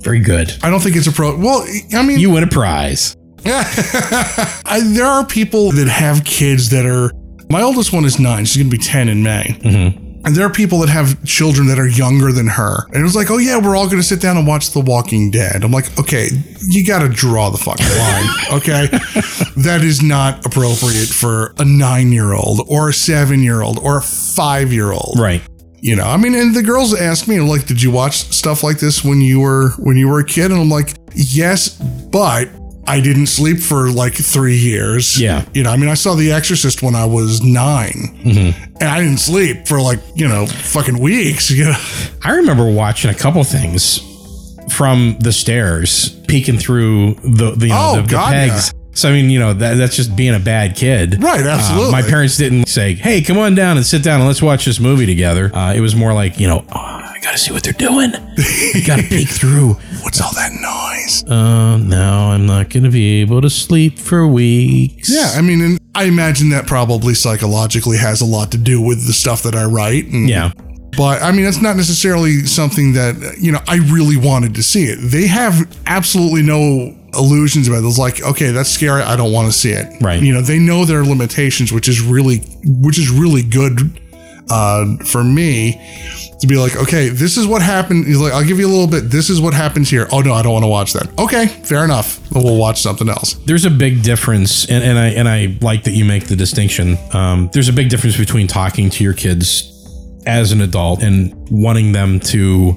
Very 0.00 0.20
good. 0.20 0.52
I 0.62 0.70
don't 0.70 0.80
think 0.80 0.94
it's 0.96 1.06
a 1.06 1.12
pro. 1.12 1.36
Well, 1.38 1.66
I 1.94 2.02
mean, 2.04 2.18
You 2.18 2.30
win 2.30 2.44
a 2.44 2.46
prize. 2.46 3.16
I, 3.46 4.80
there 4.84 5.06
are 5.06 5.24
people 5.24 5.72
that 5.72 5.88
have 5.88 6.24
kids 6.24 6.70
that 6.70 6.84
are. 6.86 7.10
My 7.50 7.62
oldest 7.62 7.92
one 7.92 8.04
is 8.04 8.18
nine. 8.18 8.44
She's 8.44 8.62
going 8.62 8.70
to 8.70 8.76
be 8.76 8.82
10 8.82 9.08
in 9.08 9.22
May. 9.22 9.56
Mm-hmm. 9.60 10.05
And 10.26 10.34
there 10.34 10.44
are 10.44 10.50
people 10.50 10.80
that 10.80 10.88
have 10.88 11.24
children 11.24 11.68
that 11.68 11.78
are 11.78 11.86
younger 11.86 12.32
than 12.32 12.48
her. 12.48 12.84
And 12.88 12.96
it 12.96 13.02
was 13.04 13.14
like, 13.14 13.30
oh, 13.30 13.38
yeah, 13.38 13.58
we're 13.58 13.76
all 13.76 13.86
going 13.86 13.98
to 13.98 14.02
sit 14.02 14.20
down 14.20 14.36
and 14.36 14.44
watch 14.44 14.72
The 14.72 14.80
Walking 14.80 15.30
Dead. 15.30 15.62
I'm 15.62 15.70
like, 15.70 15.96
okay, 16.00 16.28
you 16.62 16.84
got 16.84 16.98
to 16.98 17.08
draw 17.08 17.48
the 17.50 17.58
fucking 17.58 17.86
line. 17.86 18.26
Okay. 18.56 18.86
that 19.56 19.80
is 19.82 20.02
not 20.02 20.46
appropriate 20.46 21.08
for 21.08 21.54
a 21.58 21.64
nine 21.64 22.12
year 22.12 22.32
old 22.32 22.60
or 22.68 22.88
a 22.88 22.92
seven 22.92 23.42
year 23.42 23.60
old 23.60 23.78
or 23.78 23.98
a 23.98 24.02
five 24.02 24.72
year 24.72 24.92
old. 24.92 25.18
Right. 25.18 25.42
You 25.80 25.94
know, 25.94 26.04
I 26.04 26.16
mean, 26.16 26.34
and 26.34 26.54
the 26.54 26.62
girls 26.62 26.98
ask 26.98 27.28
me, 27.28 27.38
like, 27.40 27.66
did 27.66 27.82
you 27.82 27.90
watch 27.90 28.16
stuff 28.32 28.62
like 28.62 28.78
this 28.78 29.04
when 29.04 29.20
you 29.20 29.40
were 29.40 29.70
when 29.78 29.96
you 29.96 30.08
were 30.08 30.20
a 30.20 30.24
kid? 30.24 30.50
And 30.50 30.60
I'm 30.60 30.70
like, 30.70 30.96
yes, 31.14 31.68
but 31.68 32.48
I 32.88 33.00
didn't 33.00 33.26
sleep 33.26 33.58
for 33.58 33.90
like 33.90 34.14
three 34.14 34.56
years. 34.56 35.20
Yeah. 35.20 35.44
You 35.54 35.64
know, 35.64 35.70
I 35.70 35.76
mean, 35.76 35.88
I 35.88 35.94
saw 35.94 36.14
The 36.14 36.32
Exorcist 36.32 36.82
when 36.82 36.94
I 36.94 37.04
was 37.04 37.42
9 37.42 37.90
mm-hmm. 37.92 38.74
and 38.80 38.82
I 38.88 39.00
didn't 39.00 39.18
sleep 39.18 39.66
for 39.66 39.80
like 39.80 40.00
you 40.14 40.28
know 40.28 40.46
fucking 40.46 40.98
weeks. 40.98 41.50
You 41.56 41.64
know, 41.64 41.78
I 42.22 42.32
remember 42.32 42.70
watching 42.70 43.10
a 43.10 43.14
couple 43.14 43.42
things 43.42 44.00
from 44.70 45.16
the 45.20 45.32
stairs, 45.32 46.10
peeking 46.28 46.58
through 46.58 47.14
the 47.14 47.52
the, 47.56 47.66
you 47.68 47.72
know, 47.72 47.90
Oh, 47.92 47.96
the, 47.96 48.02
the 48.02 48.08
God, 48.08 48.32
pegs. 48.32 48.72
So 48.96 49.08
I 49.10 49.12
mean, 49.12 49.28
you 49.30 49.38
know, 49.38 49.52
that, 49.52 49.74
that's 49.76 49.94
just 49.94 50.16
being 50.16 50.34
a 50.34 50.38
bad 50.40 50.74
kid, 50.74 51.22
Right, 51.22 51.44
Uh, 51.44 51.50
absolutely. 51.50 51.92
my 51.92 52.02
parents 52.02 52.36
didn't 52.38 52.66
say, 52.66 52.94
"Hey, 52.94 53.20
come 53.20 53.36
on 53.38 53.54
down 53.54 53.76
and 53.76 53.84
sit 53.84 54.02
down 54.02 54.20
and 54.20 54.26
let's 54.26 54.40
watch 54.42 54.64
this 54.64 54.80
movie 54.80 55.04
together." 55.06 55.54
Uh, 55.54 55.74
it 55.74 55.80
was 55.80 55.94
more 55.94 56.14
like, 56.14 56.40
you 56.40 56.46
know, 56.48 56.64
oh, 56.72 56.78
I 56.78 57.18
got 57.22 57.32
to 57.32 57.38
see 57.38 57.52
what 57.52 57.62
they're 57.62 57.72
doing. 57.74 58.12
You 58.74 58.84
got 58.86 58.96
to 58.96 59.02
peek 59.08 59.28
through. 59.28 59.74
what's 60.02 60.20
all 60.20 60.32
that 60.34 60.52
noise? 60.52 61.24
Uh, 61.28 61.76
no, 61.78 62.30
I'm 62.30 62.46
not 62.46 62.70
going 62.70 62.84
to 62.84 62.90
be 62.90 63.20
able 63.20 63.40
to 63.42 63.50
sleep 63.50 63.98
for 63.98 64.26
weeks. 64.26 65.10
Yeah, 65.14 65.32
I 65.36 65.42
mean, 65.42 65.60
and 65.62 65.78
I 65.94 66.04
imagine 66.04 66.48
that 66.50 66.66
probably 66.66 67.14
psychologically 67.14 67.98
has 67.98 68.20
a 68.22 68.26
lot 68.26 68.50
to 68.52 68.58
do 68.58 68.80
with 68.80 69.06
the 69.06 69.12
stuff 69.12 69.42
that 69.42 69.54
I 69.54 69.64
write. 69.64 70.06
And, 70.06 70.28
yeah, 70.28 70.52
But 70.96 71.22
I 71.22 71.32
mean, 71.32 71.44
it's 71.46 71.60
not 71.60 71.76
necessarily 71.76 72.46
something 72.46 72.92
that, 72.94 73.36
you 73.40 73.52
know, 73.52 73.60
I 73.68 73.76
really 73.76 74.16
wanted 74.16 74.54
to 74.54 74.62
see 74.62 74.84
it. 74.84 74.96
They 75.10 75.26
have 75.26 75.54
absolutely 75.86 76.42
no 76.42 76.94
illusions 77.18 77.68
about 77.68 77.82
it. 77.82 77.86
It's 77.86 77.98
like, 77.98 78.22
okay, 78.22 78.50
that's 78.50 78.70
scary. 78.70 79.02
I 79.02 79.16
don't 79.16 79.32
want 79.32 79.46
to 79.50 79.52
see 79.52 79.70
it. 79.70 79.86
Right. 80.00 80.22
You 80.22 80.32
know, 80.34 80.40
they 80.40 80.58
know 80.58 80.84
their 80.84 81.04
limitations, 81.04 81.72
which 81.72 81.88
is 81.88 82.00
really, 82.00 82.38
which 82.64 82.98
is 82.98 83.10
really 83.10 83.42
good 83.42 84.00
uh, 84.50 84.96
for 85.04 85.24
me 85.24 85.80
to 86.40 86.46
be 86.46 86.56
like, 86.56 86.76
okay, 86.76 87.08
this 87.08 87.36
is 87.36 87.46
what 87.46 87.62
happened. 87.62 88.06
He's 88.06 88.20
like, 88.20 88.32
I'll 88.32 88.44
give 88.44 88.58
you 88.58 88.66
a 88.66 88.68
little 88.68 88.86
bit. 88.86 89.10
This 89.10 89.30
is 89.30 89.40
what 89.40 89.54
happens 89.54 89.88
here. 89.88 90.06
Oh 90.12 90.20
no, 90.20 90.32
I 90.32 90.42
don't 90.42 90.52
want 90.52 90.64
to 90.64 90.68
watch 90.68 90.92
that. 90.92 91.18
Okay, 91.18 91.46
fair 91.46 91.84
enough. 91.84 92.20
We'll 92.32 92.58
watch 92.58 92.80
something 92.80 93.08
else. 93.08 93.34
there's 93.46 93.64
a 93.64 93.70
big 93.70 94.02
difference, 94.02 94.68
and, 94.68 94.84
and 94.84 94.98
I 94.98 95.06
and 95.08 95.28
I 95.28 95.56
like 95.60 95.84
that 95.84 95.92
you 95.92 96.04
make 96.04 96.26
the 96.26 96.36
distinction. 96.36 96.98
Um, 97.12 97.48
there's 97.52 97.68
a 97.68 97.72
big 97.72 97.88
difference 97.88 98.16
between 98.16 98.46
talking 98.46 98.90
to 98.90 99.04
your 99.04 99.14
kids 99.14 99.72
as 100.26 100.52
an 100.52 100.60
adult 100.60 101.02
and 101.02 101.34
wanting 101.50 101.92
them 101.92 102.20
to 102.20 102.76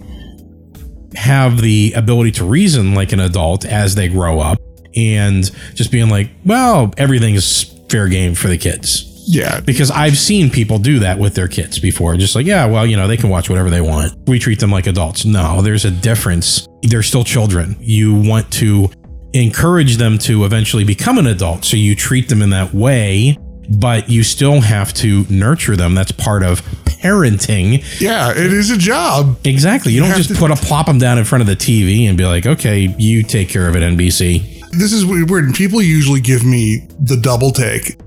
have 1.15 1.61
the 1.61 1.93
ability 1.95 2.31
to 2.31 2.45
reason 2.45 2.93
like 2.93 3.11
an 3.11 3.19
adult 3.19 3.65
as 3.65 3.95
they 3.95 4.07
grow 4.07 4.39
up, 4.39 4.59
and 4.95 5.49
just 5.75 5.91
being 5.91 6.09
like, 6.09 6.29
well, 6.45 6.93
everything's 6.97 7.63
fair 7.89 8.07
game 8.07 8.35
for 8.35 8.47
the 8.47 8.57
kids. 8.57 9.05
Yeah. 9.31 9.59
Because 9.59 9.91
I've 9.91 10.17
seen 10.17 10.49
people 10.49 10.79
do 10.79 10.99
that 10.99 11.19
with 11.19 11.35
their 11.35 11.47
kids 11.47 11.77
before. 11.77 12.17
Just 12.17 12.35
like, 12.35 12.47
yeah, 12.47 12.65
well, 12.65 12.85
you 12.85 12.97
know, 12.97 13.07
they 13.07 13.17
can 13.17 13.29
watch 13.29 13.47
whatever 13.47 13.69
they 13.69 13.81
want. 13.81 14.13
We 14.27 14.39
treat 14.39 14.59
them 14.59 14.71
like 14.71 14.87
adults. 14.87 15.23
No, 15.23 15.61
there's 15.61 15.85
a 15.85 15.91
difference. 15.91 16.67
They're 16.81 17.03
still 17.03 17.23
children. 17.23 17.75
You 17.79 18.15
want 18.15 18.51
to 18.53 18.89
encourage 19.33 19.97
them 19.97 20.17
to 20.19 20.45
eventually 20.45 20.83
become 20.83 21.19
an 21.19 21.27
adult. 21.27 21.63
So 21.63 21.77
you 21.77 21.93
treat 21.95 22.27
them 22.29 22.41
in 22.41 22.49
that 22.49 22.73
way, 22.73 23.37
but 23.69 24.09
you 24.09 24.23
still 24.23 24.61
have 24.61 24.95
to 24.95 25.25
nurture 25.29 25.75
them. 25.75 25.93
That's 25.93 26.11
part 26.11 26.41
of 26.41 26.63
parenting. 26.99 27.83
Yeah, 27.99 28.31
it 28.31 28.53
is 28.53 28.71
a 28.71 28.77
job. 28.77 29.39
Exactly. 29.45 29.93
You 29.93 30.01
don't 30.01 30.15
just 30.15 30.35
put 30.35 30.51
a 30.51 30.55
plop 30.55 30.85
them 30.85 30.97
down 30.97 31.17
in 31.17 31.25
front 31.25 31.41
of 31.41 31.47
the 31.47 31.55
TV 31.55 32.07
and 32.07 32.17
be 32.17 32.25
like, 32.25 32.45
okay, 32.45 32.93
you 32.97 33.23
take 33.23 33.49
care 33.49 33.67
of 33.67 33.75
it, 33.75 33.79
NBC. 33.79 34.59
This 34.71 34.93
is 34.93 35.05
weird. 35.05 35.53
People 35.55 35.81
usually 35.81 36.21
give 36.21 36.45
me 36.45 36.87
the 36.99 37.17
double 37.17 37.51
take. 37.51 37.97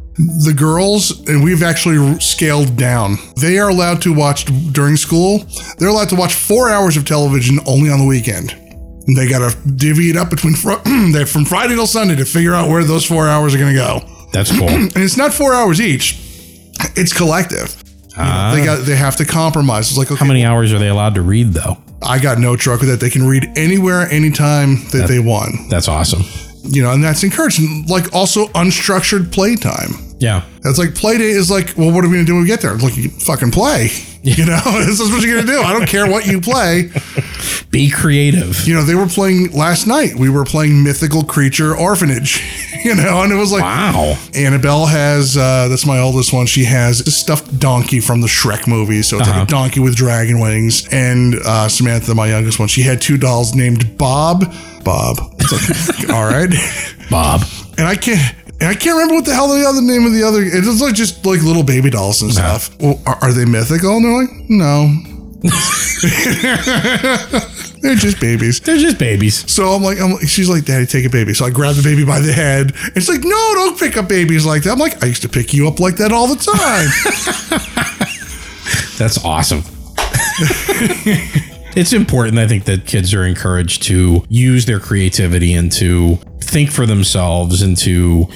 The 0.45 0.55
girls, 0.57 1.27
and 1.27 1.43
we've 1.43 1.63
actually 1.63 2.21
scaled 2.21 2.77
down. 2.77 3.17
They 3.41 3.59
are 3.59 3.71
allowed 3.71 4.03
to 4.03 4.13
watch 4.13 4.45
during 4.73 4.97
school. 4.97 5.45
They're 5.79 5.89
allowed 5.89 6.11
to 6.11 6.17
watch 6.17 6.35
four 6.35 6.71
hours 6.71 6.97
of 6.97 7.05
television 7.05 7.59
only 7.67 7.91
on 7.91 7.99
the 7.99 8.05
weekend. 8.07 8.53
And 8.53 9.17
they 9.17 9.29
got 9.29 9.51
to 9.51 9.69
divvy 9.71 10.11
it 10.11 10.17
up 10.17 10.31
between 10.31 10.55
fr- 10.55 10.75
they're 11.13 11.27
from 11.27 11.45
Friday 11.45 11.75
till 11.75 11.87
Sunday 11.87 12.15
to 12.17 12.25
figure 12.25 12.55
out 12.55 12.69
where 12.69 12.85
those 12.85 13.05
four 13.05 13.27
hours 13.27 13.55
are 13.55 13.59
going 13.59 13.73
to 13.75 13.79
go. 13.79 14.01
That's 14.33 14.57
cool. 14.57 14.69
And 14.69 14.97
it's 14.97 15.17
not 15.17 15.33
four 15.35 15.55
hours 15.55 15.81
each; 15.81 16.19
it's 16.95 17.13
collective. 17.13 17.82
You 18.13 18.19
know, 18.19 18.55
they 18.55 18.61
ah. 18.61 18.65
got 18.65 18.87
they 18.87 18.97
have 18.97 19.17
to 19.17 19.25
compromise. 19.25 19.89
It's 19.91 19.99
like 19.99 20.11
okay, 20.11 20.19
How 20.19 20.27
many 20.27 20.45
hours 20.45 20.73
are 20.73 20.79
they 20.79 20.89
allowed 20.89 21.15
to 21.15 21.23
read, 21.23 21.49
though? 21.49 21.79
I 22.03 22.19
got 22.19 22.39
no 22.39 22.57
truck 22.57 22.81
with 22.81 22.91
that. 22.91 23.01
They 23.01 23.11
can 23.11 23.27
read 23.27 23.51
anywhere, 23.57 24.03
anytime 24.11 24.77
that 24.91 25.07
they 25.09 25.19
want. 25.19 25.71
That's 25.71 25.89
awesome. 25.89 26.23
You 26.65 26.83
know, 26.83 26.93
and 26.93 27.03
that's 27.03 27.23
encouraged. 27.25 27.61
Like 27.89 28.15
also 28.15 28.47
unstructured 28.49 29.33
playtime. 29.33 29.91
Yeah. 30.19 30.45
It's 30.65 30.79
like 30.79 30.95
play 30.95 31.19
date 31.19 31.31
is 31.37 31.51
like, 31.51 31.75
well, 31.77 31.91
what 31.91 32.05
are 32.05 32.09
we 32.09 32.15
gonna 32.15 32.27
do 32.27 32.35
when 32.35 32.43
we 32.43 32.49
get 32.49 32.61
there? 32.61 32.77
Like 32.77 32.97
you 32.97 33.11
fucking 33.11 33.51
play. 33.51 33.89
You 34.23 34.47
know, 34.47 34.61
this 34.87 35.01
is 35.01 35.11
what 35.11 35.23
you're 35.23 35.35
gonna 35.41 35.53
do. 35.53 35.61
I 35.61 35.73
don't 35.73 35.89
care 35.89 36.09
what 36.09 36.27
you 36.27 36.41
play. 36.41 36.91
Be 37.71 37.91
creative. 37.91 38.67
You 38.69 38.75
know, 38.75 38.83
they 38.83 38.95
were 38.95 39.09
playing 39.09 39.51
last 39.51 39.87
night. 39.89 40.15
We 40.15 40.29
were 40.29 40.45
playing 40.45 40.85
Mythical 40.85 41.25
Creature 41.25 41.77
Orphanage. 41.77 42.43
You 42.83 42.97
know, 42.97 43.23
and 43.23 43.33
it 43.33 43.37
was 43.37 43.53
like 43.53 43.63
Wow. 43.63 44.17
Annabelle 44.35 44.87
has 44.87 45.37
uh, 45.37 45.69
that's 45.69 45.87
my 45.87 46.01
oldest 46.01 46.33
one. 46.33 46.47
She 46.47 46.65
has 46.65 46.99
a 46.99 47.13
stuffed 47.13 47.61
donkey 47.61 48.01
from 48.01 48.23
the 48.23 48.27
Shrek 48.27 48.67
movie, 48.67 49.03
so 49.03 49.19
it's 49.21 49.29
like 49.29 49.45
a 49.45 49.47
donkey 49.47 49.79
with 49.79 49.95
dragon 49.95 50.41
wings. 50.41 50.89
And 50.91 51.37
uh, 51.47 51.69
Samantha, 51.69 52.13
my 52.13 52.27
youngest 52.27 52.59
one, 52.59 52.67
she 52.67 52.83
had 52.83 53.01
two 53.01 53.17
dolls 53.17 53.55
named 53.55 53.97
Bob. 53.97 54.53
Bob. 54.83 55.32
It's 55.43 55.89
like, 56.01 56.09
all 56.11 56.25
right. 56.25 56.51
Bob. 57.11 57.43
and 57.79 57.87
I 57.87 57.97
can't. 57.97 58.21
And 58.61 58.69
I 58.71 58.75
can't 58.75 58.95
remember 58.95 59.15
what 59.15 59.25
the 59.25 59.35
hell 59.35 59.49
the 59.49 59.65
other 59.67 59.83
name 59.83 60.07
of 60.07 60.13
the 60.13 60.23
other. 60.23 60.41
It 60.43 60.65
was 60.65 60.81
like 60.81 60.95
just 60.95 61.27
like 61.27 61.43
little 61.43 61.65
baby 61.65 61.91
dolls 61.91 62.23
and 62.23 62.33
stuff. 62.33 62.71
Well, 62.81 63.01
are, 63.07 63.17
are 63.17 63.33
they 63.33 63.45
mythical? 63.45 63.97
And 63.97 64.05
they're 64.05 64.23
like, 64.23 64.31
no, 64.49 64.87
they're 67.83 67.97
just 67.97 68.21
babies. 68.21 68.61
They're 68.61 68.79
just 68.79 68.99
babies. 68.99 69.51
So 69.51 69.71
I'm 69.71 69.83
like, 69.83 69.99
I'm 70.01 70.13
like, 70.13 70.29
she's 70.29 70.49
like, 70.49 70.65
Daddy, 70.65 70.87
take 70.87 71.05
a 71.05 71.11
baby. 71.11 71.35
So 71.35 71.45
I 71.45 71.51
grab 71.51 71.75
the 71.75 71.83
baby 71.83 72.05
by 72.05 72.21
the 72.21 72.33
head. 72.33 72.71
It's 72.95 73.09
like, 73.09 73.25
no, 73.25 73.55
don't 73.55 73.77
pick 73.77 73.97
up 73.97 74.07
babies 74.09 74.47
like 74.47 74.63
that. 74.63 74.71
I'm 74.71 74.79
like, 74.79 75.03
I 75.03 75.07
used 75.09 75.23
to 75.23 75.29
pick 75.29 75.53
you 75.53 75.67
up 75.67 75.81
like 75.81 75.97
that 75.97 76.13
all 76.13 76.29
the 76.29 76.37
time. 76.37 76.87
That's 78.97 79.19
awesome. 79.25 79.65
It's 81.77 81.93
important, 81.93 82.39
I 82.39 82.47
think, 82.47 82.65
that 82.65 82.87
kids 82.87 83.15
are 83.15 83.25
encouraged 83.25 83.83
to 83.85 84.25
use 84.29 84.67
their 84.67 84.81
creativity 84.81 85.55
and 85.55 85.71
to 85.73 86.17
think 86.41 86.71
for 86.71 86.87
themselves 86.87 87.63
and 87.63 87.77
to 87.79 88.29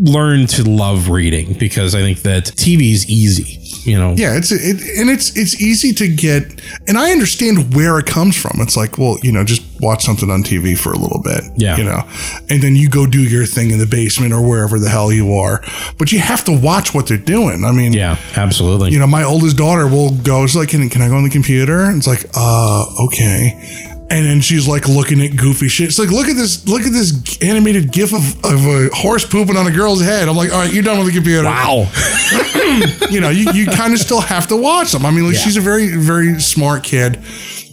learn 0.00 0.46
to 0.46 0.62
love 0.62 1.08
reading 1.08 1.54
because 1.58 1.94
I 1.94 2.00
think 2.00 2.22
that 2.22 2.44
TV 2.44 2.92
is 2.92 3.08
easy. 3.08 3.56
You 3.90 3.98
know, 3.98 4.14
Yeah, 4.16 4.36
it's 4.36 4.52
it, 4.52 4.80
and 4.98 5.08
it's 5.08 5.34
it's 5.36 5.60
easy 5.62 5.92
to 5.94 6.08
get, 6.08 6.60
and 6.86 6.98
I 6.98 7.10
understand 7.10 7.74
where 7.74 7.98
it 7.98 8.06
comes 8.06 8.36
from. 8.36 8.60
It's 8.60 8.76
like, 8.76 8.98
well, 8.98 9.18
you 9.22 9.32
know, 9.32 9.44
just 9.44 9.62
watch 9.80 10.04
something 10.04 10.30
on 10.30 10.42
TV 10.42 10.76
for 10.76 10.92
a 10.92 10.98
little 10.98 11.22
bit, 11.22 11.42
Yeah. 11.56 11.76
you 11.76 11.84
know, 11.84 12.02
and 12.50 12.60
then 12.62 12.76
you 12.76 12.88
go 12.90 13.06
do 13.06 13.22
your 13.22 13.46
thing 13.46 13.70
in 13.70 13.78
the 13.78 13.86
basement 13.86 14.32
or 14.32 14.46
wherever 14.46 14.78
the 14.78 14.88
hell 14.90 15.10
you 15.12 15.32
are. 15.34 15.62
But 15.98 16.12
you 16.12 16.18
have 16.18 16.44
to 16.44 16.52
watch 16.52 16.92
what 16.94 17.06
they're 17.06 17.16
doing. 17.16 17.64
I 17.64 17.72
mean, 17.72 17.92
yeah, 17.92 18.16
absolutely. 18.36 18.90
you 18.90 18.98
know, 18.98 19.06
my 19.06 19.22
oldest 19.24 19.56
daughter 19.56 19.86
will 19.86 20.10
go. 20.10 20.46
She's 20.46 20.56
like, 20.56 20.68
"Can, 20.68 20.88
can 20.90 21.00
I 21.00 21.08
go 21.08 21.16
on 21.16 21.24
the 21.24 21.30
computer?" 21.30 21.80
And 21.84 21.96
it's 21.98 22.06
like, 22.06 22.24
"Uh, 22.34 22.84
okay." 23.06 23.87
And 24.10 24.24
then 24.24 24.40
she's 24.40 24.66
like 24.66 24.88
looking 24.88 25.20
at 25.20 25.36
goofy 25.36 25.68
shit. 25.68 25.88
It's 25.88 25.98
like, 25.98 26.08
look 26.10 26.28
at 26.28 26.36
this, 26.36 26.66
look 26.66 26.80
at 26.82 26.92
this 26.92 27.38
animated 27.42 27.92
GIF 27.92 28.14
of, 28.14 28.44
of 28.44 28.64
a 28.66 28.88
horse 28.94 29.26
pooping 29.26 29.56
on 29.56 29.66
a 29.66 29.70
girl's 29.70 30.00
head. 30.02 30.28
I'm 30.28 30.36
like, 30.36 30.50
all 30.50 30.60
right, 30.60 30.72
you're 30.72 30.82
done 30.82 30.96
with 30.98 31.08
the 31.08 31.12
computer. 31.12 31.44
wow. 31.44 31.90
You 33.10 33.20
know, 33.20 33.30
you, 33.30 33.50
you 33.52 33.66
kind 33.66 33.92
of 33.94 33.98
still 33.98 34.20
have 34.20 34.46
to 34.48 34.56
watch 34.56 34.92
them. 34.92 35.04
I 35.06 35.10
mean, 35.10 35.24
like, 35.26 35.34
Yeah. 35.34 35.40
she's 35.40 35.56
a 35.56 35.60
very, 35.60 35.88
very 35.96 36.38
smart 36.40 36.84
kid, 36.84 37.18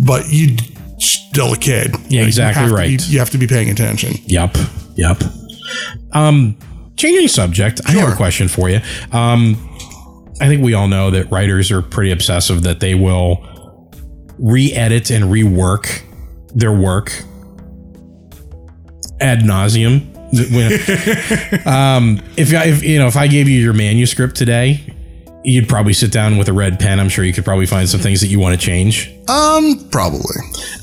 but 0.05 0.29
you 0.31 0.57
still 0.99 1.53
a 1.53 1.57
kid. 1.57 1.91
Yeah, 2.09 2.21
Like, 2.21 2.27
exactly 2.27 2.65
you 2.67 2.75
right. 2.75 2.97
be- 2.99 3.03
you 3.05 3.19
have 3.19 3.29
to 3.31 3.38
be 3.38 3.47
paying 3.47 3.69
attention. 3.69 4.13
Yep. 4.25 4.57
Yep. 4.95 5.23
Um, 6.13 6.57
changing 6.97 7.27
subject, 7.27 7.81
I 7.86 7.91
have 7.91 8.11
a 8.11 8.15
question 8.15 8.47
for 8.47 8.69
you. 8.69 8.79
Um, 9.11 9.57
I 10.41 10.47
think 10.47 10.63
we 10.63 10.73
all 10.73 10.88
know 10.88 11.11
that 11.11 11.29
writers 11.31 11.71
are 11.71 11.81
pretty 11.81 12.11
obsessive 12.11 12.63
that 12.63 12.79
they 12.79 12.95
will 12.95 13.45
re-edit 14.38 15.09
and 15.11 15.25
rework 15.25 16.01
their 16.56 16.72
work 16.72 17.12
ad 19.22 19.39
nauseum. 19.41 20.12
Um, 21.66 22.20
if, 22.36 22.53
I- 22.53 22.66
if 22.66 22.84
you 22.84 22.99
know, 22.99 23.08
if 23.08 23.16
I 23.16 23.28
gave 23.28 23.47
you 23.47 23.60
your 23.62 23.74
manuscript 23.74 24.36
today, 24.36 24.82
you'd 25.43 25.70
probably 25.70 25.93
sit 25.93 26.12
down 26.12 26.38
with 26.38 26.49
a 26.49 26.53
red 26.53 26.80
pen. 26.80 26.99
I'm 26.99 27.08
sure 27.10 27.24
you 27.24 27.32
could 27.34 27.45
probably 27.45 27.66
find 27.68 27.88
some 27.88 27.99
things 28.01 28.22
that 28.22 28.28
you 28.28 28.39
want 28.39 28.60
to 28.60 28.64
change. 28.66 29.12
Um, 29.30 29.88
probably. 29.91 30.36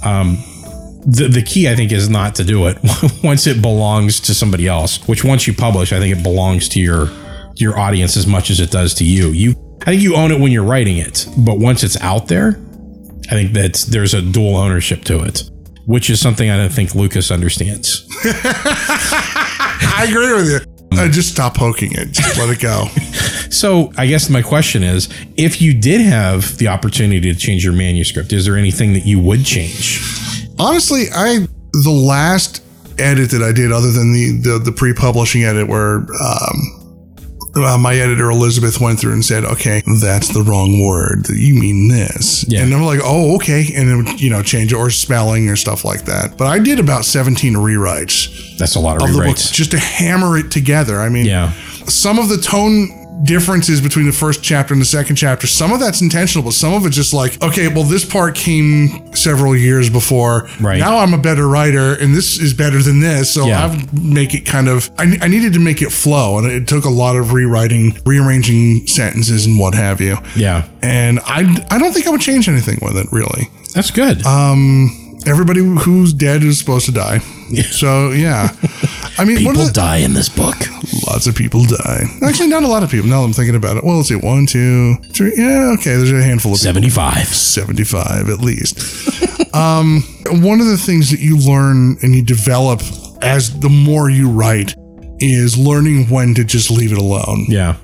Um, 0.04 0.36
the, 1.04 1.28
the 1.30 1.42
key 1.42 1.68
I 1.68 1.74
think 1.76 1.92
is 1.92 2.08
not 2.08 2.34
to 2.36 2.44
do 2.44 2.66
it 2.68 2.78
once 3.24 3.46
it 3.46 3.60
belongs 3.60 4.20
to 4.20 4.34
somebody 4.34 4.68
else. 4.68 5.06
Which 5.08 5.24
once 5.24 5.46
you 5.46 5.52
publish, 5.54 5.92
I 5.92 5.98
think 5.98 6.16
it 6.16 6.22
belongs 6.22 6.68
to 6.70 6.80
your 6.80 7.08
your 7.56 7.78
audience 7.78 8.16
as 8.16 8.26
much 8.26 8.48
as 8.50 8.60
it 8.60 8.70
does 8.70 8.94
to 8.94 9.04
you. 9.04 9.28
You 9.30 9.54
I 9.82 9.86
think 9.86 10.02
you 10.02 10.14
own 10.16 10.30
it 10.32 10.40
when 10.40 10.52
you're 10.52 10.64
writing 10.64 10.96
it, 10.98 11.26
but 11.38 11.58
once 11.58 11.82
it's 11.82 12.00
out 12.00 12.28
there, 12.28 12.58
I 13.26 13.34
think 13.34 13.52
that 13.52 13.84
there's 13.90 14.14
a 14.14 14.22
dual 14.22 14.56
ownership 14.56 15.04
to 15.04 15.20
it, 15.24 15.42
which 15.86 16.10
is 16.10 16.20
something 16.20 16.50
I 16.50 16.56
don't 16.56 16.72
think 16.72 16.94
Lucas 16.94 17.30
understands. 17.30 18.06
I 18.24 20.06
agree 20.08 20.32
with 20.34 20.48
you. 20.50 20.98
Uh, 20.98 21.08
just 21.08 21.32
stop 21.32 21.56
poking 21.56 21.92
it. 21.92 22.12
Just 22.12 22.38
let 22.38 22.50
it 22.50 22.60
go. 22.60 22.86
So 23.52 23.92
I 23.98 24.06
guess 24.06 24.30
my 24.30 24.40
question 24.40 24.82
is, 24.82 25.10
if 25.36 25.60
you 25.60 25.78
did 25.78 26.00
have 26.00 26.56
the 26.56 26.68
opportunity 26.68 27.20
to 27.32 27.38
change 27.38 27.62
your 27.62 27.74
manuscript, 27.74 28.32
is 28.32 28.46
there 28.46 28.56
anything 28.56 28.94
that 28.94 29.04
you 29.04 29.20
would 29.20 29.44
change? 29.44 30.00
Honestly, 30.58 31.04
I 31.14 31.46
the 31.72 31.90
last 31.90 32.64
edit 32.98 33.30
that 33.32 33.42
I 33.42 33.52
did, 33.52 33.70
other 33.70 33.92
than 33.92 34.14
the 34.14 34.40
the, 34.42 34.58
the 34.58 34.72
pre-publishing 34.72 35.44
edit, 35.44 35.68
where 35.68 35.98
um, 35.98 36.81
uh, 37.54 37.76
my 37.78 37.94
editor 37.96 38.30
Elizabeth 38.30 38.80
went 38.80 38.98
through 39.00 39.12
and 39.12 39.24
said, 39.24 39.44
"Okay, 39.44 39.82
that's 40.00 40.28
the 40.32 40.42
wrong 40.42 40.84
word. 40.84 41.28
You 41.28 41.54
mean 41.54 41.88
this." 41.88 42.44
Yeah. 42.48 42.62
And 42.62 42.72
I'm 42.74 42.82
like, 42.82 43.00
"Oh, 43.02 43.36
okay," 43.36 43.66
and 43.76 43.88
then 44.06 44.18
you 44.18 44.30
know 44.30 44.42
change 44.42 44.72
it 44.72 44.76
or 44.76 44.90
spelling 44.90 45.48
or 45.48 45.56
stuff 45.56 45.84
like 45.84 46.04
that. 46.06 46.36
But 46.38 46.46
I 46.46 46.58
did 46.58 46.78
about 46.80 47.04
17 47.04 47.54
rewrites 47.54 48.56
That's 48.58 48.74
a 48.74 48.80
lot 48.80 48.96
of 48.96 49.02
of 49.08 49.14
the 49.14 49.18
book 49.22 49.36
rewrites. 49.36 49.52
just 49.52 49.70
to 49.72 49.78
hammer 49.78 50.38
it 50.38 50.50
together. 50.50 51.00
I 51.00 51.08
mean, 51.08 51.26
Yeah. 51.26 51.52
some 51.86 52.18
of 52.18 52.28
the 52.28 52.38
tone 52.38 53.01
differences 53.24 53.80
between 53.80 54.06
the 54.06 54.12
first 54.12 54.42
chapter 54.42 54.74
and 54.74 54.80
the 54.80 54.86
second 54.86 55.14
chapter 55.16 55.46
some 55.46 55.72
of 55.72 55.78
that's 55.78 56.00
intentional 56.02 56.42
but 56.44 56.52
some 56.52 56.72
of 56.74 56.84
it's 56.86 56.96
just 56.96 57.12
like 57.14 57.40
okay 57.42 57.68
well 57.68 57.84
this 57.84 58.04
part 58.04 58.34
came 58.34 59.14
several 59.14 59.54
years 59.56 59.88
before 59.88 60.48
Right. 60.60 60.80
now 60.80 60.98
i'm 60.98 61.14
a 61.14 61.18
better 61.18 61.46
writer 61.48 61.94
and 61.94 62.14
this 62.14 62.40
is 62.40 62.52
better 62.52 62.82
than 62.82 63.00
this 63.00 63.32
so 63.32 63.46
Yeah. 63.46 63.66
i 63.66 63.88
make 63.92 64.34
it 64.34 64.40
kind 64.44 64.66
of 64.68 64.90
I, 64.98 65.16
I 65.22 65.28
needed 65.28 65.52
to 65.52 65.60
make 65.60 65.82
it 65.82 65.92
flow 65.92 66.38
and 66.38 66.46
it 66.48 66.66
took 66.66 66.84
a 66.84 66.90
lot 66.90 67.14
of 67.16 67.32
rewriting 67.32 67.96
rearranging 68.04 68.86
sentences 68.88 69.46
and 69.46 69.58
what 69.58 69.74
have 69.74 70.00
you 70.00 70.16
Yeah. 70.34 70.66
and 70.82 71.20
i 71.20 71.40
i 71.70 71.78
don't 71.78 71.92
think 71.92 72.06
i 72.06 72.10
would 72.10 72.20
change 72.20 72.48
anything 72.48 72.78
with 72.82 72.96
it 72.96 73.06
really 73.12 73.48
That's 73.74 73.90
good. 73.92 74.26
Um, 74.26 75.20
everybody 75.26 75.60
who's 75.60 76.12
dead 76.12 76.42
is 76.42 76.58
supposed 76.58 76.86
to 76.86 76.92
die 76.92 77.18
so 77.70 78.10
yeah 78.10 78.48
i 79.18 79.24
mean 79.24 79.36
People 79.38 79.64
the, 79.64 79.72
die 79.72 79.98
in 79.98 80.14
this 80.14 80.28
book. 80.28 80.56
Lots 81.06 81.26
of 81.26 81.34
people 81.34 81.64
die. 81.64 82.04
Actually, 82.22 82.48
not 82.48 82.62
a 82.62 82.68
lot 82.68 82.82
of 82.82 82.90
people. 82.90 83.08
Now 83.08 83.20
that 83.20 83.26
I'm 83.26 83.32
thinking 83.32 83.54
about 83.54 83.76
it. 83.76 83.84
Well, 83.84 83.96
let's 83.96 84.08
see. 84.08 84.16
One, 84.16 84.46
two, 84.46 84.96
three. 85.12 85.32
Yeah, 85.36 85.74
okay. 85.78 85.96
There's 85.96 86.12
a 86.12 86.22
handful 86.22 86.52
of 86.52 86.58
people. 86.60 86.82
75. 86.82 87.26
75 87.26 88.28
at 88.28 88.38
least. 88.40 89.54
um, 89.54 90.02
one 90.42 90.60
of 90.60 90.66
the 90.66 90.76
things 90.76 91.10
that 91.10 91.20
you 91.20 91.38
learn 91.38 91.96
and 92.02 92.14
you 92.14 92.22
develop 92.22 92.80
as 93.22 93.58
the 93.60 93.68
more 93.68 94.10
you 94.10 94.30
write 94.30 94.74
is 95.18 95.56
learning 95.56 96.06
when 96.08 96.34
to 96.34 96.44
just 96.44 96.70
leave 96.70 96.92
it 96.92 96.98
alone. 96.98 97.46
yeah. 97.48 97.76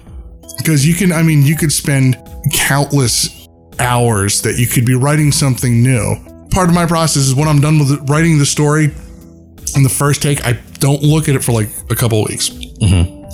Because 0.59 0.87
you 0.87 0.95
can, 0.95 1.13
I 1.13 1.23
mean, 1.23 1.45
you 1.45 1.57
could 1.57 1.71
spend 1.71 2.17
countless 2.53 3.47
hours 3.79 4.43
that 4.43 4.59
you 4.59 4.67
could 4.67 4.85
be 4.85 4.95
writing 4.95 5.31
something 5.31 5.83
new. 5.83 6.17
Part 6.51 6.69
of 6.69 6.75
my 6.75 6.85
process 6.85 7.25
is 7.25 7.35
when 7.35 7.47
I'm 7.47 7.61
done 7.61 7.79
with 7.79 8.11
writing 8.11 8.39
the 8.39 8.47
story 8.47 8.89
in 9.77 9.83
the 9.83 9.89
first 9.89 10.23
take, 10.23 10.45
I 10.45 10.53
don't 10.81 11.03
look 11.03 11.29
at 11.29 11.35
it 11.35 11.45
for 11.45 11.53
like 11.53 11.69
a 11.91 11.95
couple 11.95 12.23
of 12.23 12.29
weeks. 12.29 12.51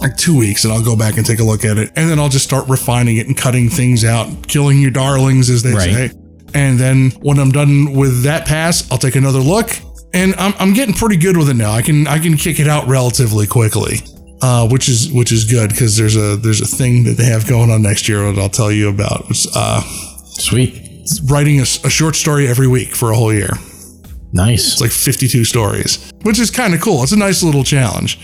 Like 0.01 0.17
two 0.17 0.37
weeks, 0.37 0.65
and 0.65 0.73
I'll 0.73 0.83
go 0.85 0.97
back 0.97 1.17
and 1.17 1.25
take 1.25 1.39
a 1.39 1.45
look 1.45 1.65
at 1.65 1.79
it. 1.79 1.91
And 1.97 2.11
then 2.11 2.19
I'll 2.19 2.29
just 2.29 2.45
start 2.45 2.69
refining 2.69 3.17
it 3.17 3.27
and 3.27 3.37
cutting 3.37 3.71
things 3.71 4.05
out, 4.05 4.49
killing 4.49 4.81
your 4.81 4.91
darlings, 4.91 5.49
as 5.51 5.63
they 5.63 5.73
Right. 5.73 6.11
say. 6.11 6.11
And 6.53 6.79
then 6.79 7.11
when 7.23 7.39
I'm 7.39 7.53
done 7.53 7.93
with 7.95 8.23
that 8.25 8.47
pass, 8.47 8.91
I'll 8.91 8.99
take 8.99 9.15
another 9.17 9.39
look. 9.41 9.71
And 10.13 10.35
I'm, 10.37 10.53
I'm 10.59 10.73
getting 10.75 10.95
pretty 10.95 11.17
good 11.17 11.37
with 11.37 11.49
it 11.49 11.55
now. 11.55 11.73
I 11.73 11.83
can 11.83 12.07
I 12.07 12.19
can 12.19 12.37
kick 12.37 12.61
it 12.61 12.69
out 12.69 12.87
relatively 12.87 13.47
quickly, 13.47 14.01
uh, 14.43 14.69
which 14.69 14.89
is 14.89 15.11
which 15.11 15.33
is 15.33 15.45
good 15.45 15.71
because 15.71 15.97
there's 15.97 16.17
a 16.17 16.37
there's 16.37 16.61
a 16.61 16.67
thing 16.67 17.05
that 17.05 17.17
they 17.17 17.25
have 17.25 17.47
going 17.49 17.71
on 17.71 17.83
next 17.83 18.09
year 18.09 18.31
that 18.31 18.41
I'll 18.41 18.49
tell 18.49 18.71
you 18.71 18.89
about. 18.89 19.27
It's, 19.31 19.47
uh, 19.57 19.81
Sweet. 20.39 20.81
writing 21.29 21.61
a 21.61 21.65
short 21.65 22.15
story 22.17 22.47
every 22.47 22.67
week 22.69 22.95
for 22.95 23.11
a 23.11 23.17
whole 23.17 23.33
year. 23.33 23.51
Nice. 24.35 24.73
It's 24.73 24.81
like 24.81 24.91
52 24.91 25.45
stories, 25.45 26.13
which 26.23 26.41
is 26.41 26.51
kind 26.51 26.75
of 26.75 26.81
cool. 26.81 27.05
It's 27.05 27.13
a 27.13 27.17
nice 27.17 27.45
little 27.45 27.63
challenge. 27.63 28.19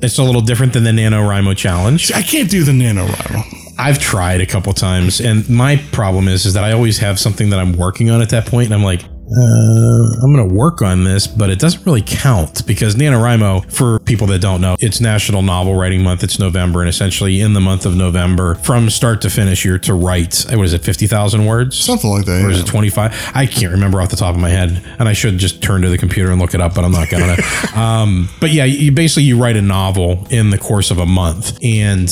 It's 0.00 0.16
a 0.18 0.22
little 0.22 0.40
different 0.40 0.72
than 0.72 0.84
the 0.84 0.92
NaNoWriMo 0.92 1.56
challenge. 1.56 2.12
I 2.12 2.22
can't 2.22 2.48
do 2.48 2.62
the 2.62 2.70
NaNoWriMo. 2.70 3.74
I've 3.76 3.98
tried 3.98 4.40
a 4.40 4.46
couple 4.46 4.72
times, 4.72 5.20
and 5.20 5.48
my 5.48 5.76
problem 5.90 6.28
is 6.28 6.46
is 6.46 6.54
that 6.54 6.62
I 6.62 6.72
always 6.72 6.98
have 6.98 7.18
something 7.18 7.50
that 7.50 7.58
I'm 7.58 7.72
working 7.72 8.08
on 8.08 8.22
at 8.22 8.30
that 8.30 8.46
point, 8.46 8.66
and 8.66 8.74
I'm 8.74 8.84
like, 8.84 9.02
uh, 9.30 10.22
I'm 10.22 10.32
going 10.32 10.48
to 10.48 10.54
work 10.54 10.80
on 10.82 11.04
this, 11.04 11.26
but 11.26 11.50
it 11.50 11.58
doesn't 11.58 11.84
really 11.84 12.02
count 12.04 12.66
because 12.66 12.94
NaNoWriMo, 12.94 13.70
for 13.70 13.98
people 14.00 14.26
that 14.28 14.40
don't 14.40 14.60
know, 14.60 14.76
it's 14.80 15.00
National 15.00 15.42
Novel 15.42 15.74
Writing 15.74 16.02
Month. 16.02 16.24
It's 16.24 16.38
November, 16.38 16.80
and 16.80 16.88
essentially 16.88 17.40
in 17.40 17.52
the 17.52 17.60
month 17.60 17.84
of 17.84 17.94
November, 17.94 18.54
from 18.56 18.88
start 18.90 19.20
to 19.22 19.30
finish, 19.30 19.64
you're 19.64 19.78
to 19.80 19.94
write, 19.94 20.46
what 20.50 20.64
is 20.64 20.72
it, 20.72 20.82
50,000 20.82 21.44
words? 21.46 21.76
Something 21.78 22.10
like 22.10 22.24
that. 22.24 22.44
Or 22.44 22.50
is 22.50 22.60
it 22.60 22.66
25? 22.66 23.32
I 23.34 23.46
can't 23.46 23.72
remember 23.72 24.00
off 24.00 24.08
the 24.08 24.16
top 24.16 24.34
of 24.34 24.40
my 24.40 24.50
head. 24.50 24.82
And 24.98 25.08
I 25.08 25.12
should 25.12 25.38
just 25.38 25.62
turn 25.62 25.82
to 25.82 25.88
the 25.88 25.98
computer 25.98 26.30
and 26.30 26.40
look 26.40 26.54
it 26.54 26.60
up, 26.60 26.74
but 26.74 26.84
I'm 26.84 26.92
not 26.92 27.10
going 27.10 27.36
to. 27.36 27.78
um, 27.78 28.28
but 28.40 28.50
yeah, 28.50 28.64
you 28.64 28.92
basically 28.92 29.24
you 29.24 29.40
write 29.40 29.56
a 29.56 29.62
novel 29.62 30.26
in 30.30 30.50
the 30.50 30.58
course 30.58 30.90
of 30.90 30.98
a 30.98 31.06
month. 31.06 31.58
And 31.62 32.08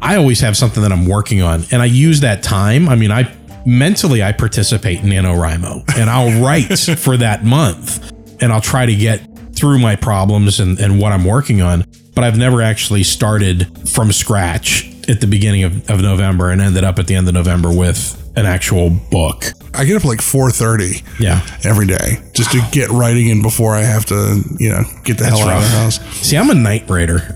I 0.00 0.16
always 0.16 0.40
have 0.40 0.56
something 0.56 0.82
that 0.82 0.92
I'm 0.92 1.06
working 1.06 1.42
on. 1.42 1.64
And 1.70 1.82
I 1.82 1.86
use 1.86 2.20
that 2.20 2.42
time. 2.42 2.88
I 2.88 2.94
mean, 2.94 3.10
I 3.10 3.34
mentally 3.68 4.22
I 4.22 4.32
participate 4.32 5.00
in 5.00 5.06
NaNoWriMo 5.10 5.96
and 5.96 6.08
I'll 6.08 6.42
write 6.42 6.78
for 6.98 7.16
that 7.18 7.44
month 7.44 8.10
and 8.40 8.52
I'll 8.52 8.62
try 8.62 8.86
to 8.86 8.94
get 8.94 9.20
through 9.54 9.78
my 9.78 9.94
problems 9.94 10.58
and, 10.58 10.78
and 10.78 10.98
what 10.98 11.12
I'm 11.12 11.24
working 11.24 11.60
on. 11.60 11.84
But 12.14 12.24
I've 12.24 12.38
never 12.38 12.62
actually 12.62 13.04
started 13.04 13.88
from 13.88 14.10
scratch 14.10 14.90
at 15.08 15.20
the 15.20 15.26
beginning 15.26 15.64
of, 15.64 15.88
of 15.90 16.00
November 16.00 16.50
and 16.50 16.60
ended 16.60 16.82
up 16.82 16.98
at 16.98 17.06
the 17.06 17.14
end 17.14 17.28
of 17.28 17.34
November 17.34 17.72
with 17.72 18.14
an 18.36 18.46
actual 18.46 18.90
book. 18.90 19.44
I 19.74 19.84
get 19.84 19.96
up 19.96 20.04
like 20.04 20.20
4:30 20.20 21.02
Yeah. 21.20 21.44
every 21.64 21.86
day 21.86 22.18
just 22.34 22.50
to 22.52 22.60
get 22.72 22.88
writing 22.90 23.28
in 23.28 23.42
before 23.42 23.74
I 23.74 23.82
have 23.82 24.04
to, 24.06 24.42
you 24.58 24.70
know, 24.70 24.82
get 25.04 25.18
the 25.18 25.24
hell 25.26 25.40
out 25.42 25.56
of 25.58 25.62
the 25.62 25.68
house. 25.78 26.00
See, 26.16 26.36
I'm 26.36 26.50
a 26.50 26.54
night 26.54 26.88
raider. 26.88 27.34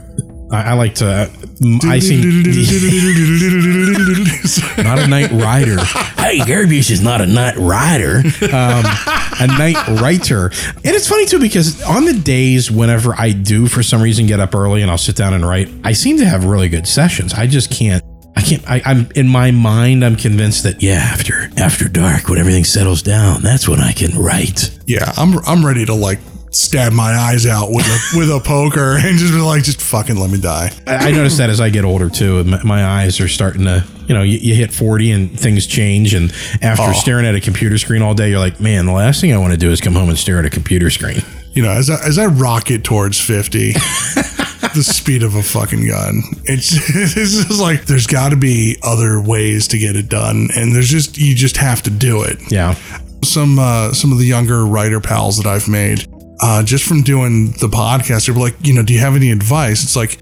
I, 0.52 0.70
I 0.70 0.72
like 0.74 0.94
to. 0.96 1.06
Uh, 1.06 1.28
I 1.84 1.98
see. 1.98 2.20
Not 4.82 4.98
a 4.98 5.06
night 5.06 5.30
rider, 5.32 5.76
Hey, 6.18 6.38
Gary 6.44 6.66
Busey's 6.66 7.00
not 7.00 7.20
a 7.20 7.26
night 7.26 7.56
rider. 7.56 8.22
Um, 8.52 8.84
a 9.40 9.46
night 9.46 9.76
writer. 10.00 10.46
And 10.46 10.94
it's 10.94 11.08
funny 11.08 11.24
too 11.26 11.38
because 11.40 11.82
on 11.84 12.04
the 12.04 12.12
days 12.12 12.70
whenever 12.70 13.14
I 13.18 13.32
do 13.32 13.66
for 13.66 13.82
some 13.82 14.02
reason 14.02 14.26
get 14.26 14.40
up 14.40 14.54
early 14.54 14.82
and 14.82 14.90
I'll 14.90 14.98
sit 14.98 15.16
down 15.16 15.32
and 15.32 15.46
write, 15.46 15.68
I 15.84 15.92
seem 15.94 16.18
to 16.18 16.26
have 16.26 16.44
really 16.44 16.68
good 16.68 16.86
sessions. 16.86 17.32
I 17.32 17.46
just 17.46 17.70
can't. 17.70 18.04
I 18.36 18.42
can't. 18.42 18.62
I, 18.68 18.82
I'm 18.84 19.08
in 19.14 19.26
my 19.28 19.50
mind. 19.52 20.04
I'm 20.04 20.16
convinced 20.16 20.64
that 20.64 20.82
Yeah, 20.82 20.94
after 20.96 21.48
after 21.56 21.88
dark, 21.88 22.28
when 22.28 22.38
everything 22.38 22.64
settles 22.64 23.00
down, 23.02 23.42
that's 23.42 23.66
when 23.68 23.80
I 23.80 23.92
can 23.92 24.18
write. 24.18 24.78
yeah, 24.86 25.12
I'm 25.16 25.38
I'm 25.46 25.64
ready 25.64 25.86
to 25.86 25.94
like 25.94 26.18
stab 26.52 26.92
my 26.92 27.12
eyes 27.14 27.46
out 27.46 27.70
with 27.70 27.86
a 27.86 28.18
with 28.18 28.30
a 28.30 28.40
poker 28.44 28.96
and 28.98 29.18
just 29.18 29.32
be 29.32 29.40
like, 29.40 29.62
just 29.64 29.80
fucking 29.80 30.16
let 30.16 30.30
me 30.30 30.40
die. 30.40 30.70
I 30.86 31.08
I 31.08 31.10
noticed 31.10 31.38
that 31.38 31.50
as 31.50 31.60
I 31.60 31.70
get 31.70 31.84
older 31.84 32.08
too. 32.10 32.44
My, 32.44 32.62
my 32.62 32.84
eyes 32.84 33.20
are 33.20 33.28
starting 33.28 33.64
to, 33.64 33.84
you 34.06 34.14
know, 34.14 34.22
you, 34.22 34.38
you 34.38 34.54
hit 34.54 34.72
40 34.72 35.10
and 35.10 35.40
things 35.40 35.66
change. 35.66 36.14
And 36.14 36.30
after 36.60 36.84
Oh. 36.88 36.92
staring 36.92 37.26
at 37.26 37.34
a 37.34 37.40
computer 37.40 37.78
screen 37.78 38.02
all 38.02 38.14
day, 38.14 38.30
you're 38.30 38.38
like, 38.38 38.60
man, 38.60 38.86
the 38.86 38.92
last 38.92 39.20
thing 39.20 39.32
I 39.32 39.38
want 39.38 39.52
to 39.52 39.58
do 39.58 39.70
is 39.70 39.80
come 39.80 39.94
home 39.94 40.08
and 40.08 40.18
stare 40.18 40.38
at 40.38 40.44
a 40.44 40.50
computer 40.50 40.90
screen. 40.90 41.22
You 41.54 41.62
know, 41.62 41.70
as 41.70 41.90
I, 41.90 42.02
as 42.06 42.18
I 42.18 42.26
rocket 42.26 42.84
towards 42.84 43.20
fifty. 43.20 43.74
The 44.74 44.82
speed 44.82 45.22
of 45.22 45.34
a 45.34 45.42
fucking 45.42 45.86
gun. 45.86 46.22
It's 46.44 46.72
it's 46.94 47.14
just 47.46 47.60
like 47.60 47.84
there's 47.84 48.06
got 48.06 48.30
to 48.30 48.36
be 48.36 48.78
other 48.82 49.20
ways 49.20 49.68
to 49.68 49.78
get 49.78 49.96
it 49.96 50.08
done, 50.08 50.48
and 50.56 50.74
there's 50.74 50.88
just 50.88 51.18
you 51.18 51.34
just 51.34 51.58
have 51.58 51.82
to 51.82 51.90
do 51.90 52.22
it. 52.22 52.38
Yeah. 52.50 52.74
some 53.22 53.58
uh, 53.58 53.92
some 53.92 54.12
of 54.12 54.18
the 54.18 54.24
younger 54.24 54.64
writer 54.64 54.98
pals 55.00 55.36
that 55.36 55.46
I've 55.46 55.68
made, 55.68 56.06
uh, 56.42 56.62
just 56.62 56.84
from 56.84 57.02
doing 57.02 57.52
the 57.52 57.68
podcast, 57.68 58.26
they 58.26 58.32
were 58.32 58.40
like, 58.40 58.56
you 58.60 58.74
know, 58.74 58.82
do 58.82 58.92
you 58.92 59.00
have 59.00 59.16
any 59.16 59.30
advice? 59.30 59.82
It's 59.84 59.96
like, 59.96 60.20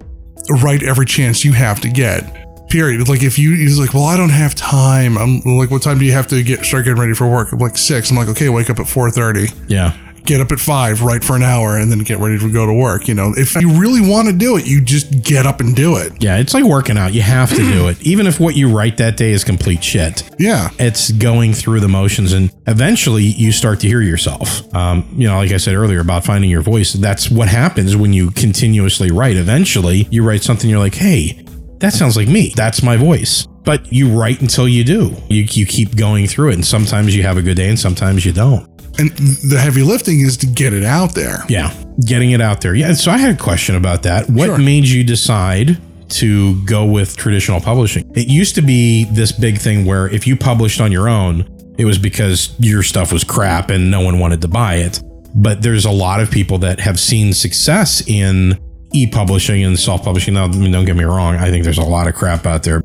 write 0.62 0.83
every 0.83 1.07
chance 1.07 1.45
you 1.45 1.53
have 1.53 1.81
to 1.81 1.89
get. 1.89 2.37
Period. 2.68 3.09
Like 3.09 3.23
if 3.23 3.39
you, 3.39 3.57
he's 3.57 3.81
like, 3.81 3.95
well, 3.95 4.05
I 4.05 4.16
don't 4.16 4.31
have 4.31 4.55
time. 4.55 5.18
I'm 5.18 5.41
like, 5.41 5.71
what 5.71 5.83
time 5.83 5.99
do 5.99 6.05
you 6.05 6.12
have 6.12 6.29
to 6.29 6.43
get 6.43 6.64
start 6.64 6.85
getting 6.85 7.01
ready 7.01 7.14
for 7.14 7.29
work? 7.29 7.53
I'm 7.53 7.59
like 7.59 7.77
six. 7.77 8.11
I'm 8.11 8.16
like, 8.16 8.29
okay, 8.29 8.49
wake 8.49 8.71
up 8.71 8.79
at 8.79 8.87
four 8.89 9.11
thirty. 9.11 9.49
Yeah. 9.66 9.97
Get 10.25 10.41
up 10.41 10.53
at 10.53 10.61
five, 10.61 11.03
write 11.03 11.25
for 11.25 11.37
an 11.37 11.43
hour, 11.43 11.77
and 11.77 11.91
then 11.91 12.01
get 12.01 12.18
ready 12.18 12.39
to 12.39 12.53
go 12.53 12.66
to 12.66 12.73
work. 12.73 13.09
You 13.09 13.14
know, 13.14 13.33
if 13.37 13.55
you 13.57 13.71
really 13.81 14.01
want 14.01 14.29
to 14.29 14.35
do 14.35 14.57
it, 14.57 14.66
you 14.66 14.81
just 14.81 15.23
get 15.23 15.47
up 15.47 15.61
and 15.61 15.75
do 15.75 15.97
it. 15.97 16.23
Yeah. 16.23 16.39
It's 16.39 16.55
like 16.55 16.64
working 16.64 16.97
out. 16.99 17.12
You 17.12 17.23
have 17.23 17.51
to 17.51 17.57
do 17.57 17.89
it. 17.89 18.01
Even 18.07 18.27
if 18.27 18.39
what 18.39 18.57
you 18.57 18.75
write 18.75 18.97
that 18.99 19.16
day 19.16 19.31
is 19.33 19.45
complete 19.45 19.83
shit. 19.83 20.29
Yeah. 20.39 20.71
It's 20.79 21.11
going 21.12 21.53
through 21.53 21.81
the 21.81 21.89
motions, 21.89 22.33
and 22.33 22.51
eventually 22.66 23.25
you 23.25 23.53
start 23.53 23.81
to 23.81 23.89
hear 23.89 24.03
yourself. 24.03 24.73
Um, 24.75 25.09
you 25.16 25.27
know, 25.27 25.37
like 25.37 25.53
I 25.53 25.57
said 25.57 25.75
earlier 25.75 26.01
about 26.01 26.25
finding 26.25 26.51
your 26.51 26.62
voice, 26.62 26.93
that's 26.93 27.31
what 27.31 27.49
happens 27.49 27.97
when 27.97 28.12
you 28.12 28.31
continuously 28.31 29.11
write. 29.11 29.37
Eventually, 29.37 30.07
you 30.11 30.23
write 30.23 30.43
something, 30.43 30.68
you're 30.68 30.79
like, 30.79 30.95
hey, 30.95 31.45
that 31.81 31.95
sounds 31.95 32.16
like 32.16 32.29
me. 32.29 32.53
That's 32.55 32.83
my 32.83 32.97
voice. 32.97 33.47
But 33.64 33.93
you 33.93 34.18
write 34.18 34.41
until 34.41 34.68
you 34.68 34.85
do. 34.85 35.16
You, 35.29 35.45
you 35.51 35.66
keep 35.66 35.97
going 35.97 36.27
through 36.27 36.51
it, 36.51 36.55
and 36.55 36.64
sometimes 36.64 37.14
you 37.14 37.23
have 37.23 37.37
a 37.37 37.43
good 37.43 37.57
day, 37.57 37.68
and 37.68 37.79
sometimes 37.79 38.25
you 38.25 38.33
don't. 38.33 38.68
And 39.01 39.11
the 39.51 39.59
heavy 39.59 39.83
lifting 39.83 40.21
is 40.21 40.37
to 40.39 40.47
get 40.47 40.73
it 40.75 40.85
out 40.85 41.15
there. 41.15 41.45
Yeah, 41.49 41.73
getting 42.07 42.33
it 42.33 42.41
out 42.41 42.61
there. 42.61 42.75
Yeah, 42.75 42.93
so 42.93 43.11
I 43.11 43.17
had 43.17 43.35
a 43.35 43.39
question 43.39 43.77
about 43.77 44.03
that. 44.03 44.29
What 44.29 44.47
Sure. 44.47 44.59
made 44.59 44.85
you 44.87 45.03
decide 45.05 45.79
to 46.11 46.63
go 46.65 46.85
with 46.85 47.17
traditional 47.17 47.61
publishing? 47.61 48.11
It 48.15 48.29
used 48.29 48.55
to 48.57 48.63
be 48.63 49.05
this 49.05 49.33
big 49.33 49.59
thing 49.59 49.85
where 49.87 50.09
if 50.09 50.27
you 50.27 50.37
published 50.37 50.81
on 50.81 50.93
your 50.93 51.09
own, 51.09 51.49
it 51.79 51.85
was 51.85 51.99
because 51.99 52.55
your 52.59 52.83
stuff 52.83 53.13
was 53.13 53.25
crap 53.25 53.71
and 53.71 53.91
no 53.91 54.01
one 54.03 54.19
wanted 54.19 54.43
to 54.43 54.49
buy 54.49 54.77
it. 54.77 55.01
But 55.35 55.63
there's 55.63 55.85
a 55.85 55.91
lot 55.91 56.21
of 56.21 56.31
people 56.31 56.59
that 56.59 56.81
have 56.81 56.99
seen 56.99 57.33
success 57.33 58.03
in 58.07 58.59
e-publishing 58.93 59.65
and 59.65 59.79
self-publishing. 59.79 60.35
Now, 60.35 60.45
I 60.45 60.49
mean, 60.49 60.73
don't 60.73 60.85
get 60.85 60.97
me 60.97 61.05
wrong. 61.05 61.37
I 61.37 61.49
think 61.51 61.65
there's 61.65 61.79
a 61.79 61.83
lot 61.83 62.09
of 62.09 62.15
crap 62.15 62.45
out 62.45 62.65
there. 62.65 62.83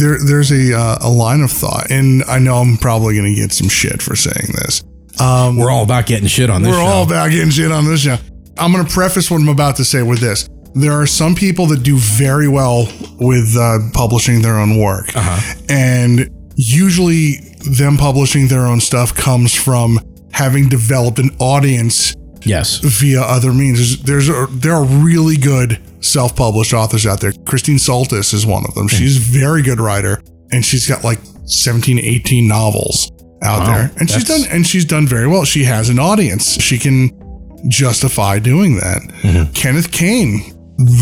there 0.00 0.16
there's 0.26 0.50
a 0.50 0.74
uh, 0.74 0.98
a 1.02 1.10
line 1.10 1.42
of 1.42 1.50
thought, 1.50 1.90
and 1.90 2.24
I 2.24 2.38
know 2.38 2.56
I'm 2.56 2.78
probably 2.78 3.14
going 3.14 3.34
to 3.34 3.40
get 3.40 3.52
some 3.52 3.68
shit 3.68 4.00
for 4.00 4.16
saying 4.16 4.48
this. 4.54 4.82
Um, 5.20 5.56
we're 5.56 5.70
all 5.70 5.82
about 5.82 6.06
getting 6.06 6.28
shit 6.28 6.50
on 6.50 6.62
this 6.62 6.70
We're 6.70 6.80
show. 6.80 6.86
all 6.86 7.02
about 7.04 7.30
getting 7.30 7.50
shit 7.50 7.72
on 7.72 7.84
this 7.84 8.00
show. 8.00 8.16
I'm 8.56 8.72
going 8.72 8.84
to 8.84 8.92
preface 8.92 9.30
what 9.30 9.40
I'm 9.40 9.48
about 9.48 9.76
to 9.76 9.84
say 9.84 10.02
with 10.02 10.20
this. 10.20 10.48
There 10.74 10.92
are 10.92 11.06
some 11.06 11.34
people 11.34 11.66
that 11.66 11.82
do 11.82 11.96
very 11.96 12.48
well 12.48 12.86
with 13.18 13.56
uh, 13.56 13.78
publishing 13.92 14.42
their 14.42 14.58
own 14.58 14.78
work, 14.78 15.16
uh-huh. 15.16 15.64
and 15.68 16.28
usually 16.56 17.36
them 17.76 17.96
publishing 17.96 18.48
their 18.48 18.66
own 18.66 18.80
stuff 18.80 19.14
comes 19.14 19.54
from 19.54 19.98
having 20.32 20.68
developed 20.68 21.18
an 21.18 21.30
audience 21.40 22.14
yes. 22.42 22.78
via 22.78 23.22
other 23.22 23.52
means. 23.52 24.02
There's, 24.02 24.26
there's 24.26 24.28
a, 24.28 24.46
there 24.52 24.74
are 24.74 24.84
really 24.84 25.36
good 25.36 25.80
self-published 26.00 26.74
authors 26.74 27.06
out 27.06 27.20
there. 27.20 27.32
Christine 27.46 27.78
Saltis 27.78 28.32
is 28.34 28.46
one 28.46 28.64
of 28.68 28.74
them. 28.74 28.84
Hmm. 28.84 28.96
She's 28.96 29.16
a 29.16 29.38
very 29.38 29.62
good 29.62 29.80
writer, 29.80 30.22
and 30.52 30.64
she's 30.64 30.86
got 30.86 31.02
like 31.02 31.18
17, 31.46 31.98
18 31.98 32.46
novels 32.46 33.10
out 33.42 33.60
Wow, 33.60 33.74
there, 33.76 33.90
and 33.98 34.10
she's 34.10 34.24
done 34.24 34.40
and 34.50 34.66
she's 34.66 34.84
done 34.84 35.06
very 35.06 35.26
well. 35.26 35.44
She 35.44 35.64
has 35.64 35.88
an 35.88 35.98
audience. 35.98 36.60
She 36.60 36.78
can 36.78 37.10
justify 37.68 38.38
doing 38.38 38.76
that. 38.76 39.02
Mm-hmm. 39.22 39.52
Kenneth 39.52 39.90
Kane, 39.92 40.40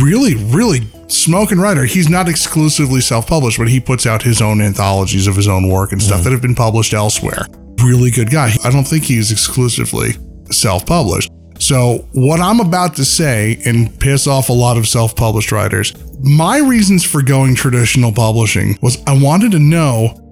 really, 0.02 0.34
really 0.36 0.80
smoking 1.08 1.58
writer. 1.58 1.84
He's 1.84 2.08
not 2.08 2.28
exclusively 2.28 3.00
self-published, 3.00 3.58
but 3.58 3.68
he 3.68 3.78
puts 3.80 4.06
out 4.06 4.22
his 4.22 4.40
own 4.42 4.60
anthologies 4.60 5.26
of 5.26 5.36
his 5.36 5.48
own 5.48 5.68
work 5.68 5.92
and 5.92 6.00
Mm-hmm. 6.00 6.08
stuff 6.08 6.24
that 6.24 6.32
have 6.32 6.42
been 6.42 6.54
published 6.54 6.94
elsewhere. 6.94 7.46
Really 7.82 8.10
good 8.10 8.30
guy. 8.30 8.52
I 8.64 8.70
don't 8.70 8.84
think 8.86 9.04
he's 9.04 9.30
exclusively 9.30 10.10
self-published. 10.50 11.30
So 11.58 12.06
what 12.12 12.40
I'm 12.40 12.60
about 12.60 12.96
to 12.96 13.04
say 13.04 13.58
and 13.64 13.98
piss 13.98 14.26
off 14.26 14.48
a 14.50 14.52
lot 14.52 14.76
of 14.76 14.86
self-published 14.86 15.52
writers, 15.52 15.94
my 16.20 16.58
reasons 16.58 17.04
for 17.04 17.22
going 17.22 17.54
traditional 17.54 18.12
publishing 18.12 18.78
was 18.82 19.02
I 19.06 19.18
wanted 19.18 19.52
to 19.52 19.58
know 19.58 20.25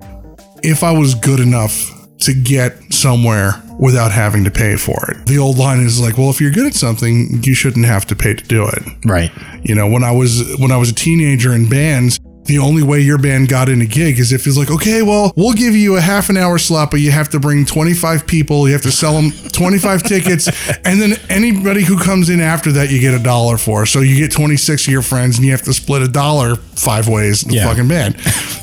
if 0.65 0.83
I 0.83 0.93
was 0.93 1.15
good 1.15 1.41
enough 1.41 1.91
to 2.21 2.33
get 2.33 2.93
somewhere 2.93 3.63
without 3.79 4.13
having 4.13 4.45
to 4.45 4.51
pay 4.51 4.77
for 4.77 5.11
it. 5.11 5.27
The 5.27 5.37
old 5.37 5.59
line 5.59 5.81
is 5.81 6.01
like, 6.01 6.17
well, 6.17 6.31
if 6.31 6.41
you're 6.41 6.53
good 6.53 6.67
at 6.67 6.75
something, 6.75 7.43
you 7.43 7.55
shouldn't 7.55 7.85
have 7.87 8.07
to 8.07 8.17
pay 8.17 8.35
to 8.35 8.45
do 8.45 8.67
it. 8.67 8.83
Right. 9.05 9.31
You 9.63 9.75
know, 9.75 9.89
when 9.89 10.05
I 10.05 10.13
was 10.13 10.57
when 10.59 10.73
I 10.73 10.77
was 10.77 10.91
a 10.91 10.95
teenager 10.95 11.53
in 11.53 11.69
bands, 11.69 12.19
the 12.47 12.59
only 12.59 12.83
way 12.83 13.01
your 13.01 13.19
band 13.19 13.49
got 13.49 13.69
in 13.69 13.81
a 13.81 13.87
gig 13.87 14.19
is 14.19 14.33
if 14.33 14.47
it's 14.47 14.57
like, 14.57 14.71
okay, 14.71 15.03
well, 15.03 15.33
we'll 15.37 15.55
give 15.55 15.75
you 15.75 15.97
a 15.97 16.01
half 16.01 16.29
an 16.29 16.37
hour 16.37 16.59
slot, 16.59 16.91
but 16.91 17.01
you 17.01 17.11
have 17.11 17.29
to 17.31 17.41
bring 17.41 17.65
25 17.65 18.27
people, 18.27 18.67
you 18.67 18.73
have 18.75 18.83
to 18.83 18.93
sell 18.93 19.15
them 19.15 19.31
25 19.53 20.03
tickets, 20.03 20.49
and 20.85 21.01
then 21.01 21.15
anybody 21.31 21.83
who 21.83 21.99
comes 21.99 22.29
in 22.29 22.41
after 22.41 22.71
that, 22.73 22.91
you 22.91 23.01
get 23.01 23.15
a 23.15 23.23
dollar 23.23 23.57
for. 23.57 23.87
So 23.87 24.01
you 24.01 24.17
get 24.17 24.31
26 24.33 24.87
of 24.87 24.93
your 24.93 25.03
friends, 25.03 25.37
and 25.37 25.45
you 25.45 25.53
have 25.53 25.63
to 25.63 25.73
split 25.73 26.03
a 26.03 26.09
dollar 26.09 26.57
five 26.57 27.09
ways 27.09 27.43
in 27.43 27.49
the 27.51 27.57
Yeah. 27.57 27.69
fucking 27.69 27.89
band. 27.89 28.17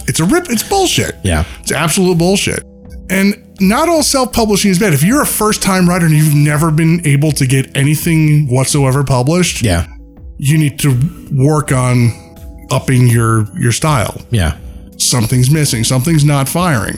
It's 0.08 0.20
a 0.20 0.26
rip. 0.26 0.50
It's 0.50 0.64
bullshit. 0.64 1.16
Yeah. 1.24 1.46
It's 1.62 1.72
absolute 1.72 2.18
bullshit. 2.18 2.64
And 3.10 3.36
not 3.60 3.90
all 3.90 4.04
self 4.04 4.32
publishing 4.32 4.72
is 4.72 4.80
bad. 4.80 4.94
If 4.94 5.04
you're 5.04 5.22
a 5.22 5.26
first 5.26 5.62
time 5.62 5.88
writer 5.90 6.06
and 6.06 6.16
you've 6.16 6.34
never 6.36 6.72
been 6.72 7.02
able 7.06 7.32
to 7.34 7.46
get 7.46 7.76
anything 7.76 8.48
whatsoever 8.48 9.04
published, 9.04 9.62
Yeah. 9.64 9.86
you 10.38 10.58
need 10.58 10.80
to 10.80 10.98
work 11.32 11.72
on 11.72 12.14
upping 12.72 13.08
your 13.08 13.46
your 13.60 13.72
style. 13.72 14.22
Yeah. 14.32 14.58
Something's 14.98 15.50
missing, 15.52 15.84
something's 15.84 16.24
not 16.24 16.48
firing. 16.48 16.98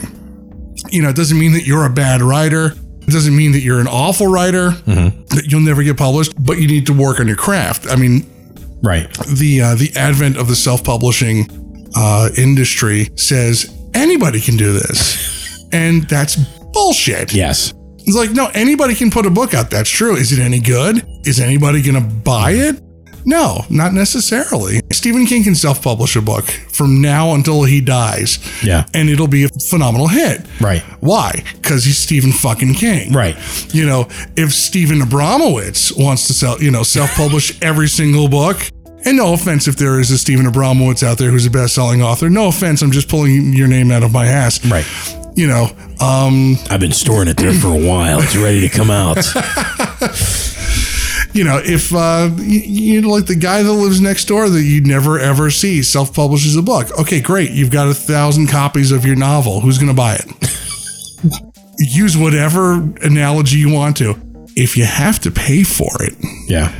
You 0.90 1.02
know, 1.02 1.08
it 1.08 1.16
doesn't 1.16 1.38
mean 1.38 1.52
that 1.52 1.66
you're 1.66 1.86
a 1.86 1.90
bad 1.90 2.20
writer. 2.22 2.72
It 3.06 3.10
doesn't 3.10 3.36
mean 3.36 3.52
that 3.52 3.60
you're 3.60 3.80
an 3.80 3.86
awful 3.88 4.26
writer, 4.26 4.70
that 4.70 5.44
you'll 5.48 5.60
never 5.60 5.82
get 5.82 5.96
published, 5.96 6.32
but 6.38 6.58
you 6.58 6.66
need 6.66 6.86
to 6.86 6.92
work 6.94 7.20
on 7.20 7.26
your 7.26 7.36
craft. 7.36 7.86
I 7.90 7.96
mean, 7.96 8.26
Right. 8.82 9.10
the 9.26 9.60
uh, 9.62 9.74
the 9.74 9.92
advent 9.96 10.36
of 10.36 10.48
the 10.48 10.54
self-publishing 10.56 11.90
uh, 11.96 12.28
industry 12.36 13.08
says 13.16 13.72
anybody 13.94 14.40
can 14.40 14.56
do 14.56 14.72
this, 14.72 15.64
and 15.72 16.02
that's 16.08 16.36
bullshit. 16.72 17.32
Yes. 17.34 17.72
It's 18.06 18.16
like 18.16 18.32
no, 18.32 18.48
anybody 18.54 18.94
can 18.94 19.10
put 19.10 19.24
a 19.26 19.30
book 19.30 19.54
out. 19.54 19.70
That's 19.70 19.88
true. 19.90 20.14
Is 20.16 20.32
it 20.32 20.38
any 20.38 20.60
good? 20.60 21.06
Is 21.24 21.40
anybody 21.40 21.80
gonna 21.82 22.02
buy 22.02 22.50
it? 22.52 22.82
No, 23.24 23.64
not 23.70 23.92
necessarily. 23.92 24.80
Stephen 24.92 25.26
King 25.26 25.44
can 25.44 25.54
self-publish 25.54 26.16
a 26.16 26.22
book 26.22 26.44
from 26.44 27.00
now 27.00 27.34
until 27.34 27.64
he 27.64 27.80
dies. 27.80 28.38
Yeah. 28.62 28.86
and 28.94 29.08
it'll 29.08 29.28
be 29.28 29.44
a 29.44 29.48
phenomenal 29.68 30.08
hit. 30.08 30.42
Right. 30.60 30.82
Why? 31.00 31.42
Because 31.54 31.84
he's 31.84 31.98
Stephen 31.98 32.32
fucking 32.32 32.74
King. 32.74 33.12
Right. 33.12 33.36
You 33.74 33.86
know, 33.86 34.08
if 34.36 34.52
Stephen 34.52 34.98
Abramowitz 35.00 35.92
wants 35.96 36.26
to 36.28 36.34
sell, 36.34 36.60
you 36.62 36.70
know, 36.70 36.82
self-publish 36.82 37.58
every 37.62 37.88
single 37.88 38.28
book, 38.28 38.58
and 39.06 39.18
no 39.18 39.34
offense 39.34 39.68
if 39.68 39.76
there 39.76 40.00
is 40.00 40.10
a 40.10 40.16
Stephen 40.18 40.46
Abramowitz 40.46 41.02
out 41.02 41.18
there 41.18 41.30
who's 41.30 41.44
a 41.44 41.50
best-selling 41.50 42.02
author. 42.02 42.30
No 42.30 42.48
offense, 42.48 42.80
I'm 42.80 42.90
just 42.90 43.08
pulling 43.08 43.52
your 43.52 43.68
name 43.68 43.90
out 43.90 44.02
of 44.02 44.12
my 44.12 44.26
ass. 44.26 44.64
Right. 44.64 44.86
You 45.36 45.48
know, 45.48 45.64
um, 46.00 46.56
I've 46.70 46.80
been 46.80 46.92
storing 46.92 47.28
it 47.28 47.36
there 47.36 47.52
for 47.52 47.68
a 47.68 47.88
while. 47.88 48.20
It's 48.22 48.36
ready 48.36 48.60
to 48.66 48.68
come 48.68 48.90
out. 48.90 49.16
you 51.34 51.44
know, 51.44 51.60
if 51.64 51.92
uh, 51.94 52.30
you, 52.38 52.60
you 52.60 53.00
know, 53.02 53.10
like 53.10 53.26
the 53.26 53.34
guy 53.34 53.62
that 53.62 53.72
lives 53.72 54.00
next 54.00 54.24
door 54.26 54.48
that 54.48 54.62
you 54.62 54.80
never 54.82 55.18
ever 55.18 55.50
see 55.50 55.82
self-publishes 55.82 56.56
a 56.56 56.62
book. 56.62 56.90
Okay, 56.98 57.20
great. 57.20 57.50
You've 57.50 57.70
got 57.70 57.88
a 57.88 57.94
thousand 57.94 58.46
copies 58.48 58.92
of 58.92 59.04
your 59.04 59.16
novel. 59.16 59.60
Who's 59.60 59.76
going 59.78 59.88
to 59.88 59.94
buy 59.94 60.14
it? 60.16 61.50
Use 61.78 62.16
whatever 62.16 62.74
analogy 63.02 63.58
you 63.58 63.72
want 63.72 63.96
to. 63.98 64.14
If 64.56 64.76
you 64.76 64.84
have 64.84 65.18
to 65.20 65.30
pay 65.32 65.64
for 65.64 65.90
it, 66.00 66.14
Yeah. 66.46 66.72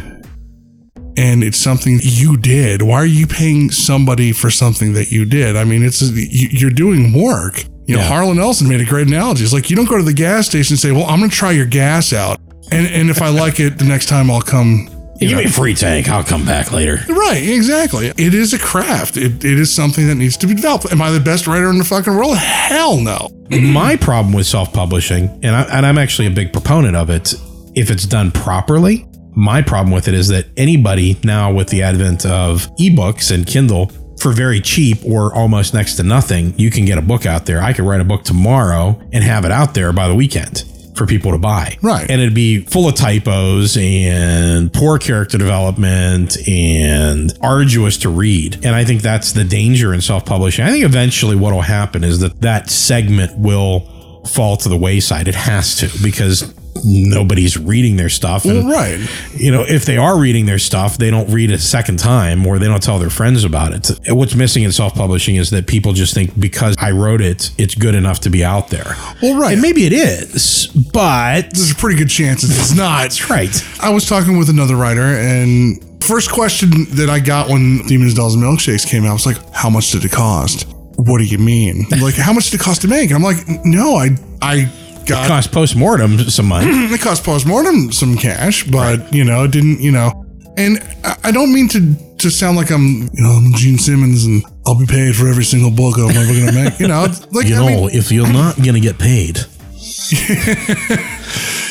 and 1.16 1.42
it's 1.42 1.58
something 1.58 1.98
you 2.02 2.36
did. 2.36 2.82
Why 2.82 2.96
are 2.98 3.06
you 3.06 3.26
paying 3.26 3.72
somebody 3.72 4.30
for 4.32 4.50
something 4.50 4.92
that 4.92 5.10
you 5.10 5.24
did? 5.24 5.56
I 5.56 5.64
mean, 5.64 5.82
it's 5.82 6.00
you- 6.00 6.48
you're 6.52 6.70
doing 6.70 7.12
work. 7.12 7.64
You 7.86 7.96
know, 7.96 8.02
Yeah. 8.02 8.08
Harlan 8.08 8.38
Ellison 8.38 8.68
made 8.68 8.80
a 8.80 8.84
great 8.84 9.08
analogy. 9.08 9.42
It's 9.42 9.52
like 9.52 9.68
you 9.70 9.76
don't 9.76 9.88
go 9.88 9.96
to 9.98 10.04
the 10.04 10.12
gas 10.14 10.46
station 10.46 10.74
and 10.74 10.80
say, 10.80 10.92
"Well, 10.92 11.04
I'm 11.06 11.18
going 11.18 11.28
to 11.30 11.36
try 11.36 11.50
your 11.50 11.66
gas 11.66 12.12
out, 12.12 12.38
and 12.70 12.86
and 12.86 13.10
if 13.10 13.22
I 13.22 13.28
like 13.28 13.60
it, 13.60 13.78
the 13.78 13.84
next 13.84 14.06
time 14.06 14.30
I'll 14.30 14.42
come." 14.42 14.90
You 15.20 15.28
give 15.28 15.38
me 15.38 15.44
a 15.44 15.48
free 15.48 15.74
tank. 15.74 16.08
I'll 16.08 16.24
come 16.24 16.44
back 16.44 16.72
later. 16.72 16.98
Right, 17.08 17.42
exactly. 17.42 18.08
It 18.08 18.34
is 18.34 18.52
a 18.52 18.58
craft. 18.58 19.16
It, 19.16 19.44
it 19.44 19.58
is 19.58 19.74
something 19.74 20.08
that 20.08 20.16
needs 20.16 20.36
to 20.38 20.46
be 20.46 20.54
developed. 20.54 20.90
Am 20.92 21.00
I 21.00 21.12
the 21.12 21.20
best 21.20 21.46
writer 21.46 21.70
in 21.70 21.78
the 21.78 21.84
fucking 21.84 22.14
world? 22.14 22.36
Hell 22.36 23.00
no. 23.00 23.28
My 23.48 23.96
problem 23.96 24.34
with 24.34 24.46
self-publishing, 24.46 25.40
and 25.42 25.54
I, 25.54 25.62
and 25.62 25.86
I'm 25.86 25.98
actually 25.98 26.26
a 26.26 26.32
big 26.32 26.52
proponent 26.52 26.96
of 26.96 27.10
it, 27.10 27.32
if 27.76 27.90
it's 27.90 28.06
done 28.06 28.32
properly. 28.32 29.06
My 29.36 29.62
problem 29.62 29.92
with 29.92 30.08
it 30.08 30.14
is 30.14 30.28
that 30.28 30.46
anybody 30.56 31.16
now, 31.22 31.52
with 31.52 31.68
the 31.68 31.82
advent 31.82 32.26
of 32.26 32.68
ebooks 32.80 33.32
and 33.32 33.46
Kindle, 33.46 33.92
for 34.18 34.32
very 34.32 34.60
cheap 34.60 34.98
or 35.04 35.34
almost 35.34 35.74
next 35.74 35.94
to 35.96 36.02
nothing, 36.02 36.54
you 36.58 36.70
can 36.70 36.84
get 36.84 36.98
a 36.98 37.02
book 37.02 37.24
out 37.24 37.46
there. 37.46 37.60
I 37.62 37.72
could 37.72 37.84
write 37.84 38.00
a 38.00 38.04
book 38.04 38.24
tomorrow 38.24 39.00
and 39.12 39.22
have 39.22 39.44
it 39.44 39.52
out 39.52 39.74
there 39.74 39.92
by 39.92 40.08
the 40.08 40.14
weekend 40.14 40.64
for 40.94 41.06
people 41.06 41.32
to 41.32 41.38
buy. 41.38 41.76
Right. 41.82 42.08
And 42.08 42.20
it'd 42.20 42.34
be 42.34 42.60
full 42.60 42.88
of 42.88 42.94
typos 42.94 43.76
and 43.76 44.72
poor 44.72 44.98
character 44.98 45.38
development 45.38 46.36
and 46.48 47.36
arduous 47.40 47.98
to 47.98 48.08
read. 48.08 48.64
And 48.64 48.74
I 48.74 48.84
think 48.84 49.02
that's 49.02 49.32
the 49.32 49.44
danger 49.44 49.92
in 49.92 50.00
self 50.00 50.24
publishing. 50.24 50.64
I 50.64 50.70
think 50.70 50.84
eventually 50.84 51.36
what 51.36 51.52
will 51.52 51.62
happen 51.62 52.04
is 52.04 52.20
that 52.20 52.40
that 52.40 52.70
segment 52.70 53.38
will 53.38 54.22
fall 54.26 54.56
to 54.58 54.68
the 54.68 54.76
wayside. 54.76 55.28
It 55.28 55.34
has 55.34 55.76
to 55.76 55.90
because 56.02 56.54
nobody's 56.82 57.56
reading 57.56 57.96
their 57.96 58.08
stuff. 58.08 58.44
And, 58.44 58.68
right. 58.68 58.98
You 59.34 59.52
know, 59.52 59.62
if 59.62 59.84
they 59.84 59.96
are 59.96 60.18
reading 60.18 60.46
their 60.46 60.58
stuff, 60.58 60.98
they 60.98 61.10
don't 61.10 61.30
read 61.30 61.50
a 61.50 61.58
second 61.58 61.98
time 61.98 62.46
or 62.46 62.58
they 62.58 62.66
don't 62.66 62.82
tell 62.82 62.98
their 62.98 63.10
friends 63.10 63.44
about 63.44 63.72
it. 63.72 63.90
What's 64.12 64.34
missing 64.34 64.64
in 64.64 64.72
self 64.72 64.94
publishing 64.94 65.36
is 65.36 65.50
that 65.50 65.66
people 65.66 65.92
just 65.92 66.14
think 66.14 66.38
because 66.38 66.76
I 66.80 66.90
wrote 66.90 67.20
it, 67.20 67.50
it's 67.58 67.74
good 67.74 67.94
enough 67.94 68.20
to 68.20 68.30
be 68.30 68.44
out 68.44 68.68
there. 68.68 68.94
Well, 69.22 69.38
right. 69.40 69.52
And 69.52 69.62
maybe 69.62 69.86
it 69.86 69.92
is, 69.92 70.66
but 70.92 71.50
There's 71.52 71.70
a 71.70 71.76
pretty 71.76 71.98
good 71.98 72.10
chance 72.10 72.42
it's 72.44 72.74
not. 72.74 73.02
that's 73.02 73.30
right. 73.30 73.50
I 73.80 73.90
was 73.90 74.06
talking 74.08 74.38
with 74.38 74.48
another 74.48 74.76
writer, 74.76 75.02
and 75.02 76.02
first 76.02 76.30
question 76.30 76.70
that 76.96 77.08
I 77.10 77.20
got 77.20 77.48
when 77.48 77.86
Demons, 77.86 78.14
Dolls, 78.14 78.34
and 78.34 78.42
Milkshakes 78.42 78.86
came 78.86 79.04
out 79.04 79.10
I 79.10 79.12
was 79.12 79.26
like, 79.26 79.38
"How 79.52 79.70
much 79.70 79.90
did 79.90 80.04
it 80.04 80.12
cost?" 80.12 80.66
What 80.96 81.18
do 81.18 81.24
you 81.24 81.38
mean? 81.38 81.86
Like, 82.00 82.14
how 82.14 82.32
much 82.32 82.50
did 82.50 82.60
it 82.60 82.64
cost 82.64 82.82
to 82.82 82.88
make? 82.88 83.10
And 83.10 83.16
I'm 83.16 83.22
like, 83.22 83.64
"No, 83.64 83.96
I, 83.96 84.10
I 84.40 84.70
got 85.06 85.26
Cost 85.28 85.52
Postmortem 85.52 86.18
some 86.30 86.46
money. 86.46 86.70
Mm, 86.70 86.92
it 86.92 87.00
cost 87.00 87.24
Postmortem 87.24 87.92
some 87.92 88.16
cash, 88.16 88.64
but 88.64 89.12
you 89.14 89.24
know, 89.24 89.44
it 89.44 89.50
didn't 89.50 89.80
you 89.80 89.90
know?" 89.92 90.12
And 90.56 90.78
I- 91.24 91.30
don't 91.32 91.52
mean 91.52 91.68
to 91.70 91.94
to 92.18 92.30
sound 92.30 92.56
like 92.56 92.70
I'm 92.70 93.02
you 93.12 93.22
know 93.22 93.30
I'm 93.32 93.52
Gene 93.54 93.78
Simmons 93.78 94.24
and 94.24 94.42
I'll 94.66 94.78
be 94.78 94.86
paid 94.86 95.14
for 95.16 95.28
every 95.28 95.44
single 95.44 95.70
book 95.70 95.96
I'm 95.98 96.10
ever 96.16 96.32
gonna 96.32 96.52
make. 96.64 96.78
You 96.80 96.88
know, 96.88 97.06
like 97.32 97.46
You 97.48 97.56
I 97.56 97.58
know, 97.58 97.66
mean, 97.66 97.90
if 97.92 98.10
you're 98.12 98.32
not 98.32 98.56
going 98.56 98.74
to 98.74 98.80
get 98.80 98.98
paid, 98.98 99.38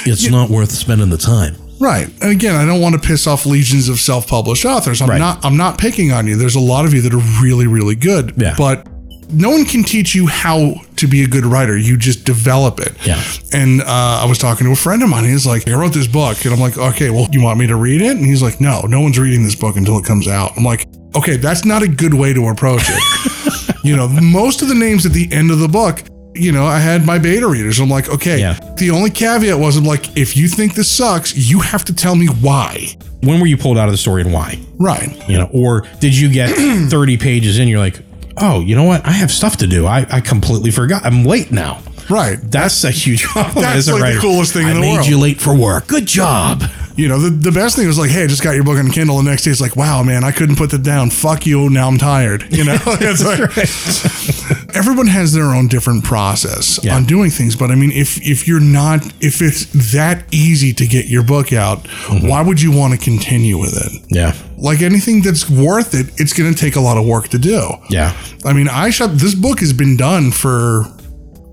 it's 0.05 0.29
not 0.29 0.49
worth 0.49 0.71
spending 0.71 1.09
the 1.09 1.17
time. 1.17 1.55
Right. 1.79 2.07
And 2.21 2.31
again, 2.31 2.55
I 2.55 2.65
don't 2.65 2.79
want 2.81 2.93
to 3.01 3.01
piss 3.07 3.25
off 3.27 3.45
legions 3.45 3.89
of 3.89 3.99
self-published 3.99 4.63
authors. 4.65 5.01
I'm 5.01 5.09
Right. 5.09 5.17
not 5.17 5.43
I'm 5.43 5.57
not 5.57 5.77
picking 5.77 6.11
on 6.11 6.27
you. 6.27 6.35
There's 6.35 6.55
a 6.55 6.59
lot 6.59 6.85
of 6.85 6.93
you 6.93 7.01
that 7.01 7.13
are 7.13 7.41
really 7.41 7.67
really 7.67 7.95
good. 7.95 8.33
Yeah. 8.37 8.55
But 8.57 8.87
no 9.29 9.49
one 9.49 9.65
can 9.65 9.83
teach 9.83 10.15
you 10.15 10.27
how 10.27 10.75
to 10.97 11.07
be 11.07 11.23
a 11.23 11.27
good 11.27 11.45
writer. 11.45 11.77
You 11.77 11.97
just 11.97 12.25
develop 12.25 12.79
it. 12.79 12.93
Yeah. 13.05 13.21
And 13.53 13.81
uh, 13.81 13.85
I 13.87 14.25
was 14.25 14.37
talking 14.37 14.65
to 14.65 14.73
a 14.73 14.75
friend 14.75 15.03
of 15.03 15.09
mine. 15.09 15.25
He's 15.25 15.45
like, 15.45 15.67
I 15.67 15.73
wrote 15.73 15.93
this 15.93 16.07
book, 16.07 16.43
and 16.45 16.53
I'm 16.53 16.59
like, 16.59 16.77
okay, 16.77 17.09
well, 17.09 17.27
you 17.31 17.41
want 17.41 17.59
me 17.59 17.67
to 17.67 17.75
read 17.75 18.01
it? 18.01 18.17
And 18.17 18.25
he's 18.25 18.41
like, 18.41 18.61
no, 18.61 18.81
no 18.81 19.01
one's 19.01 19.19
reading 19.19 19.43
this 19.43 19.55
book 19.55 19.75
until 19.75 19.97
it 19.97 20.05
comes 20.05 20.27
out. 20.27 20.51
I'm 20.57 20.63
like, 20.63 20.87
okay, 21.15 21.37
that's 21.37 21.65
not 21.65 21.83
a 21.83 21.87
good 21.87 22.13
way 22.13 22.33
to 22.33 22.47
approach 22.47 22.83
it. 22.85 23.75
you 23.83 23.95
know, 23.95 24.07
most 24.07 24.61
of 24.61 24.67
the 24.67 24.75
names 24.75 25.05
at 25.05 25.11
the 25.11 25.31
end 25.31 25.51
of 25.51 25.59
the 25.59 25.67
book. 25.67 26.03
You 26.35 26.51
know, 26.51 26.65
I 26.65 26.79
had 26.79 27.05
my 27.05 27.19
beta 27.19 27.47
readers. 27.47 27.79
I'm 27.79 27.89
like, 27.89 28.09
okay. 28.09 28.39
Yeah. 28.39 28.57
The 28.77 28.89
only 28.89 29.11
caveat 29.11 29.59
was, 29.59 29.77
I'm 29.77 29.83
like, 29.83 30.17
if 30.17 30.35
you 30.35 30.47
think 30.47 30.73
this 30.73 30.89
sucks, 30.89 31.35
you 31.37 31.59
have 31.59 31.85
to 31.85 31.93
tell 31.93 32.15
me 32.15 32.25
why. 32.25 32.87
When 33.21 33.39
were 33.39 33.45
you 33.45 33.55
pulled 33.55 33.77
out 33.77 33.87
of 33.87 33.93
the 33.93 33.99
story 33.99 34.23
and 34.23 34.33
why? 34.33 34.59
Right. 34.79 35.15
You 35.29 35.37
know, 35.37 35.49
or 35.53 35.81
did 35.99 36.17
you 36.17 36.31
get 36.31 36.49
30 36.89 37.17
pages 37.17 37.59
in? 37.59 37.67
You're 37.67 37.79
like, 37.79 38.01
oh, 38.37 38.59
you 38.59 38.75
know 38.75 38.83
what? 38.83 39.05
I 39.05 39.11
have 39.11 39.31
stuff 39.31 39.57
to 39.57 39.67
do. 39.67 39.85
I, 39.85 40.05
I 40.09 40.21
completely 40.21 40.71
forgot. 40.71 41.05
I'm 41.05 41.23
late 41.23 41.51
now. 41.51 41.81
Right. 42.09 42.37
That's 42.41 42.83
a 42.83 42.91
huge 42.91 43.23
problem. 43.27 43.63
That's 43.63 43.89
like 43.89 44.15
the 44.15 44.19
coolest 44.19 44.53
thing 44.53 44.65
I 44.65 44.71
in 44.71 44.75
the 44.75 44.81
world. 44.81 44.99
I 44.99 45.01
made 45.01 45.09
you 45.09 45.19
late 45.19 45.39
for 45.39 45.55
work. 45.55 45.87
Good 45.87 46.05
job. 46.05 46.63
You 46.95 47.07
know, 47.07 47.19
the, 47.19 47.29
the 47.31 47.51
best 47.51 47.75
thing 47.75 47.87
was 47.87 47.97
like, 47.97 48.11
hey, 48.11 48.23
I 48.23 48.27
just 48.27 48.43
got 48.43 48.51
your 48.53 48.63
book 48.63 48.77
on 48.77 48.89
Kindle. 48.91 49.17
The 49.17 49.23
next 49.23 49.43
day, 49.43 49.51
it's 49.51 49.59
like, 49.61 49.75
wow, 49.75 50.03
man, 50.03 50.23
I 50.23 50.31
couldn't 50.31 50.57
put 50.57 50.69
that 50.71 50.83
down. 50.83 51.09
Fuck 51.09 51.45
you. 51.47 51.69
Now 51.69 51.87
I'm 51.87 51.97
tired. 51.97 52.45
You 52.55 52.65
know, 52.65 52.77
it's 52.85 53.23
like 53.25 54.75
everyone 54.75 55.07
has 55.07 55.33
their 55.33 55.45
own 55.45 55.67
different 55.67 56.03
process 56.03 56.79
Yeah. 56.83 56.95
on 56.95 57.05
doing 57.05 57.29
things. 57.31 57.55
But 57.55 57.71
I 57.71 57.75
mean, 57.75 57.91
if 57.91 58.17
if 58.21 58.47
you're 58.47 58.59
not, 58.59 59.03
if 59.21 59.41
it's 59.41 59.65
that 59.93 60.25
easy 60.31 60.73
to 60.73 60.85
get 60.87 61.07
your 61.07 61.23
book 61.23 61.51
out, 61.53 61.83
Mm-hmm. 61.83 62.27
why 62.27 62.41
would 62.41 62.61
you 62.61 62.71
want 62.71 62.93
to 62.93 62.99
continue 62.99 63.57
with 63.57 63.75
it? 63.75 64.01
Yeah. 64.09 64.35
Like 64.57 64.81
anything 64.81 65.21
that's 65.21 65.49
worth 65.49 65.93
it, 65.93 66.07
it's 66.19 66.33
going 66.33 66.53
to 66.53 66.59
take 66.59 66.75
a 66.75 66.79
lot 66.81 66.97
of 66.97 67.05
work 67.05 67.29
to 67.29 67.37
do. 67.39 67.69
Yeah. 67.89 68.15
I 68.45 68.53
mean, 68.53 68.67
I 68.69 68.89
shot 68.91 69.11
this 69.13 69.33
book 69.35 69.59
has 69.61 69.73
been 69.73 69.95
done 69.97 70.31
for 70.31 70.83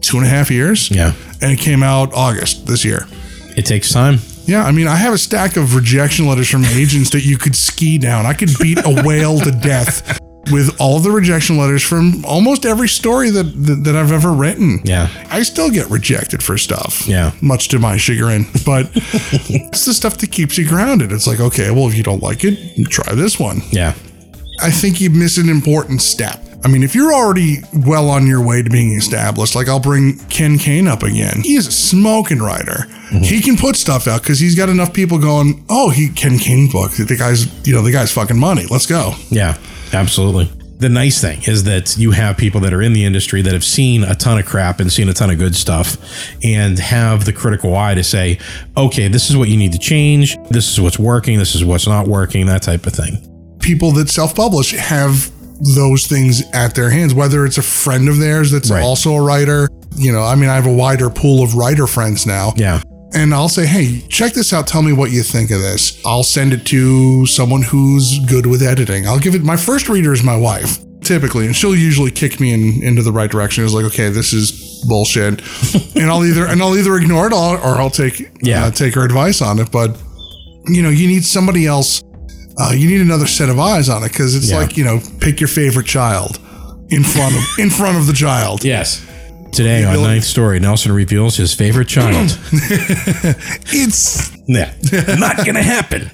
two 0.02 0.16
and 0.18 0.26
a 0.26 0.28
half 0.28 0.50
years. 0.50 0.90
Yeah. 0.90 1.14
and 1.40 1.52
it 1.52 1.58
came 1.60 1.82
out 1.82 2.12
August 2.14 2.66
this 2.66 2.84
year. 2.84 3.06
It 3.56 3.64
takes 3.64 3.92
time. 3.92 4.18
Yeah, 4.50 4.64
I 4.64 4.72
mean, 4.72 4.88
I 4.88 4.96
have 4.96 5.14
a 5.14 5.18
stack 5.18 5.56
of 5.56 5.76
rejection 5.76 6.26
letters 6.26 6.48
from 6.48 6.64
agents 6.64 7.10
that 7.10 7.24
you 7.24 7.38
could 7.38 7.54
ski 7.54 7.98
down. 7.98 8.26
I 8.26 8.32
could 8.32 8.50
beat 8.60 8.78
a 8.84 9.04
whale 9.06 9.38
to 9.38 9.52
death 9.52 10.20
with 10.50 10.80
all 10.80 10.98
the 10.98 11.12
rejection 11.12 11.56
letters 11.56 11.84
from 11.84 12.24
almost 12.24 12.66
every 12.66 12.88
story 12.88 13.30
that, 13.30 13.44
that 13.44 13.84
that 13.84 13.94
I've 13.94 14.10
ever 14.10 14.32
written. 14.32 14.80
Yeah. 14.82 15.08
I 15.30 15.44
still 15.44 15.70
get 15.70 15.88
rejected 15.88 16.42
for 16.42 16.58
stuff. 16.58 17.06
Yeah. 17.06 17.30
much 17.40 17.68
to 17.68 17.78
my 17.78 17.96
chagrin, 17.96 18.44
but 18.66 18.90
it's 18.94 19.84
the 19.84 19.94
stuff 19.94 20.18
that 20.18 20.32
keeps 20.32 20.58
you 20.58 20.66
grounded. 20.68 21.12
It's 21.12 21.28
like, 21.28 21.38
okay, 21.38 21.70
well, 21.70 21.86
if 21.86 21.94
you 21.94 22.02
don't 22.02 22.20
like 22.20 22.40
it, 22.42 22.88
try 22.88 23.14
this 23.14 23.38
one. 23.38 23.60
Yeah. 23.70 23.94
I 24.60 24.72
think 24.72 25.00
you 25.00 25.10
miss 25.10 25.38
an 25.38 25.48
important 25.48 26.02
step. 26.02 26.42
I 26.62 26.68
mean, 26.68 26.82
if 26.82 26.94
you're 26.94 27.12
already 27.12 27.58
well 27.72 28.10
on 28.10 28.26
your 28.26 28.44
way 28.44 28.62
to 28.62 28.68
being 28.68 28.92
established, 28.92 29.54
like 29.54 29.68
I'll 29.68 29.80
bring 29.80 30.18
Ken 30.28 30.58
Cain 30.58 30.86
up 30.88 31.02
again. 31.02 31.40
He 31.42 31.54
is 31.54 31.66
a 31.66 31.72
smoking 31.72 32.40
writer. 32.40 32.86
Mm-hmm. 33.10 33.18
He 33.18 33.40
can 33.40 33.56
put 33.56 33.76
stuff 33.76 34.06
out 34.06 34.22
because 34.22 34.38
he's 34.38 34.54
got 34.54 34.68
enough 34.68 34.92
people 34.92 35.18
going, 35.18 35.64
oh, 35.70 35.90
he 35.90 36.10
Ken 36.10 36.38
Cain 36.38 36.70
book. 36.70 36.92
The 36.92 37.16
guy's, 37.16 37.66
you 37.66 37.74
know, 37.74 37.82
the 37.82 37.92
guy's 37.92 38.12
fucking 38.12 38.38
money. 38.38 38.66
Let's 38.70 38.86
go. 38.86 39.14
Yeah. 39.30 39.56
Absolutely. 39.92 40.44
The 40.78 40.88
nice 40.88 41.20
thing 41.20 41.42
is 41.46 41.64
that 41.64 41.98
you 41.98 42.12
have 42.12 42.38
people 42.38 42.60
that 42.60 42.72
are 42.72 42.80
in 42.80 42.92
the 42.92 43.04
industry 43.04 43.42
that 43.42 43.52
have 43.52 43.64
seen 43.64 44.04
a 44.04 44.14
ton 44.14 44.38
of 44.38 44.46
crap 44.46 44.80
and 44.80 44.90
seen 44.90 45.08
a 45.08 45.12
ton 45.12 45.28
of 45.28 45.38
good 45.38 45.54
stuff 45.54 45.98
and 46.42 46.78
have 46.78 47.24
the 47.24 47.32
critical 47.32 47.76
eye 47.76 47.94
to 47.94 48.04
say, 48.04 48.38
okay, 48.76 49.08
this 49.08 49.28
is 49.28 49.36
what 49.36 49.48
you 49.48 49.56
need 49.56 49.72
to 49.72 49.78
change. 49.78 50.38
This 50.48 50.70
is 50.70 50.80
what's 50.80 50.98
working. 50.98 51.38
This 51.38 51.54
is 51.54 51.64
what's 51.64 51.86
not 51.86 52.06
working, 52.06 52.46
that 52.46 52.62
type 52.62 52.86
of 52.86 52.92
thing. 52.94 53.58
People 53.60 53.92
that 53.92 54.08
self-publish 54.08 54.72
have 54.72 55.30
those 55.60 56.06
things 56.06 56.42
at 56.52 56.74
their 56.74 56.90
hands, 56.90 57.12
whether 57.14 57.44
it's 57.44 57.58
a 57.58 57.62
friend 57.62 58.08
of 58.08 58.18
theirs 58.18 58.50
that's 58.50 58.70
Right. 58.70 58.82
also 58.82 59.14
a 59.14 59.22
writer. 59.22 59.68
You 59.96 60.12
know, 60.12 60.22
I 60.22 60.34
mean, 60.34 60.48
I 60.48 60.54
have 60.54 60.66
a 60.66 60.72
wider 60.72 61.10
pool 61.10 61.42
of 61.42 61.54
writer 61.54 61.86
friends 61.86 62.26
now. 62.26 62.54
Yeah. 62.56 62.80
and 63.12 63.34
I'll 63.34 63.48
say, 63.48 63.66
hey, 63.66 64.04
check 64.08 64.34
this 64.34 64.52
out. 64.52 64.68
Tell 64.68 64.82
me 64.82 64.92
what 64.92 65.10
you 65.10 65.24
think 65.24 65.50
of 65.50 65.60
this. 65.60 66.00
I'll 66.06 66.22
send 66.22 66.52
it 66.52 66.64
to 66.66 67.26
someone 67.26 67.60
who's 67.62 68.20
good 68.26 68.46
with 68.46 68.62
editing. 68.62 69.08
I'll 69.08 69.18
give 69.18 69.34
it. 69.34 69.42
My 69.42 69.56
first 69.56 69.88
reader 69.88 70.12
is 70.12 70.22
my 70.22 70.36
wife, 70.36 70.78
typically, 71.02 71.46
and 71.46 71.56
she'll 71.56 71.74
usually 71.74 72.12
kick 72.12 72.38
me 72.38 72.52
in 72.54 72.84
into 72.84 73.02
the 73.02 73.10
right 73.10 73.28
direction. 73.28 73.64
It's 73.64 73.74
like, 73.74 73.84
okay, 73.86 74.10
this 74.10 74.32
is 74.32 74.84
bullshit, 74.88 75.42
and 75.96 76.08
I'll 76.08 76.24
either 76.24 76.46
and 76.46 76.62
I'll 76.62 76.76
either 76.76 76.94
ignore 76.96 77.26
it 77.26 77.32
or, 77.32 77.58
or 77.58 77.78
I'll 77.80 77.90
take 77.90 78.30
Yeah. 78.42 78.66
uh, 78.66 78.70
take 78.70 78.94
her 78.94 79.04
advice 79.04 79.42
on 79.42 79.58
it. 79.58 79.72
But 79.72 80.00
you 80.68 80.80
know, 80.80 80.90
you 80.90 81.08
need 81.08 81.24
somebody 81.24 81.66
else. 81.66 82.02
Uh, 82.58 82.72
you 82.74 82.88
need 82.88 83.00
another 83.00 83.26
set 83.26 83.48
of 83.48 83.58
eyes 83.58 83.88
on 83.88 84.02
it 84.02 84.08
because 84.12 84.34
it's 84.34 84.50
Yeah. 84.50 84.58
like 84.58 84.76
you 84.76 84.84
know, 84.84 85.00
pick 85.20 85.40
your 85.40 85.48
favorite 85.48 85.86
child 85.86 86.38
in 86.90 87.04
front 87.04 87.34
of 87.36 87.42
in 87.58 87.70
front 87.70 87.96
of 87.96 88.06
the 88.06 88.12
child. 88.12 88.64
Yes. 88.64 89.06
Today 89.52 89.82
on 89.84 90.00
Ninth 90.02 90.22
Story, 90.24 90.60
Nelson 90.60 90.92
reveals 90.92 91.36
his 91.36 91.52
favorite 91.52 91.88
child. 91.88 92.38
It's 93.72 94.30
yeah. 94.46 94.72
Not 95.18 95.38
going 95.38 95.54
to 95.56 95.62
happen. 95.62 96.10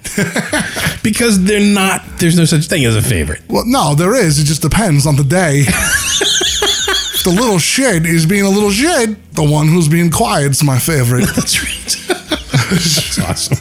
because 1.03 1.45
they're 1.45 1.61
not, 1.61 2.03
there's 2.19 2.37
no 2.37 2.45
such 2.47 2.65
thing 2.67 2.85
as 2.87 2.97
a 2.97 3.03
favorite. 3.03 3.43
Well, 3.49 3.65
no, 3.67 3.95
there 3.95 4.15
is. 4.15 4.39
It 4.39 4.45
just 4.45 4.63
depends 4.63 5.07
on 5.07 5.17
the 5.17 5.25
day. 5.25 5.61
if 5.67 7.23
the 7.25 7.31
little 7.31 7.59
shit 7.59 8.07
is 8.07 8.25
being 8.27 8.45
a 8.45 8.51
little 8.51 8.71
shit, 8.71 9.35
the 9.35 9.45
one 9.45 9.69
who's 9.69 9.89
being 9.89 10.11
quiet's 10.11 10.63
my 10.65 10.79
favorite. 10.79 11.27
That's 11.37 11.63
right. 11.63 11.76
That's 12.71 13.19
awesome. 13.19 13.59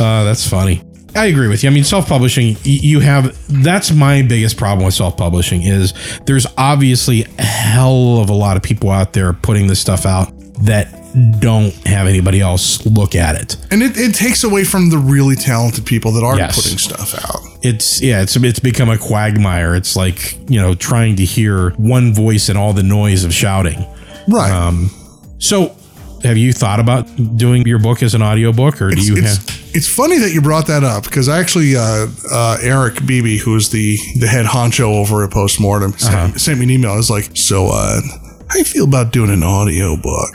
uh, 0.00 0.24
that's 0.24 0.48
funny. 0.48 0.82
I 1.16 1.26
agree 1.26 1.48
with 1.48 1.62
you. 1.64 1.70
I 1.70 1.72
mean, 1.72 1.84
self-publishing, 1.84 2.56
you 2.62 3.00
have 3.00 3.36
that's 3.62 3.90
my 3.92 4.22
biggest 4.22 4.56
problem 4.56 4.84
with 4.84 4.94
self-publishing 4.94 5.62
is 5.62 5.92
there's 6.26 6.46
obviously 6.56 7.24
a 7.38 7.42
hell 7.42 8.18
of 8.20 8.28
a 8.30 8.34
lot 8.34 8.56
of 8.56 8.62
people 8.62 8.90
out 8.90 9.14
there 9.14 9.32
putting 9.32 9.66
this 9.66 9.80
stuff 9.80 10.04
out 10.06 10.30
that 10.64 10.94
don't 11.40 11.72
have 11.86 12.06
anybody 12.06 12.40
else 12.40 12.84
look 12.86 13.14
at 13.14 13.34
it. 13.40 13.56
and 13.72 13.82
it, 13.82 13.96
it 13.96 14.14
takes 14.14 14.44
away 14.44 14.62
from 14.62 14.90
the 14.90 14.98
really 14.98 15.34
talented 15.34 15.86
people 15.86 16.12
that 16.12 16.22
are 16.22 16.36
Yes. 16.36 16.54
putting 16.62 16.76
stuff 16.78 17.14
out. 17.24 17.40
It's 17.62 18.00
yeah, 18.02 18.20
it's 18.22 18.36
it's 18.36 18.60
become 18.60 18.90
a 18.90 18.98
quagmire. 18.98 19.74
It's 19.74 19.96
like, 19.96 20.38
you 20.50 20.60
know, 20.60 20.74
trying 20.74 21.16
to 21.16 21.24
hear 21.24 21.70
one 21.70 22.12
voice 22.12 22.48
and 22.50 22.58
all 22.58 22.72
the 22.74 22.82
noise 22.82 23.24
of 23.24 23.32
shouting. 23.32 23.84
Right. 24.28 24.52
Um, 24.52 24.90
So, 25.38 25.74
have 26.22 26.36
you 26.36 26.52
thought 26.52 26.80
about 26.80 27.06
doing 27.36 27.66
your 27.66 27.78
book 27.78 28.02
as 28.02 28.14
an 28.14 28.22
audiobook 28.22 28.80
or 28.82 28.90
do 28.90 28.96
it's, 28.96 29.08
you 29.08 29.16
it's, 29.16 29.36
have 29.36 29.70
it's 29.74 29.86
funny 29.88 30.18
that 30.18 30.32
you 30.32 30.40
brought 30.42 30.66
that 30.68 30.82
up 30.84 31.04
because 31.04 31.28
I 31.28 31.38
actually, 31.38 31.76
uh, 31.76 32.06
uh, 32.30 32.56
Eric 32.62 33.04
Beebe, 33.06 33.36
who 33.38 33.54
is 33.56 33.70
the, 33.70 33.96
the 34.18 34.26
head 34.26 34.46
honcho 34.46 34.94
over 34.96 35.24
at 35.24 35.30
Postmortem, 35.30 35.92
sent, 35.98 36.14
Uh-huh. 36.14 36.38
sent 36.38 36.58
me 36.58 36.64
an 36.64 36.70
email. 36.70 36.92
I 36.92 36.96
was 36.96 37.10
like, 37.10 37.30
So, 37.36 37.66
uh, 37.68 38.00
how 38.48 38.56
you 38.58 38.64
feel 38.64 38.84
about 38.84 39.12
doing 39.12 39.30
an 39.30 39.42
audio 39.42 39.96
book? 39.96 40.34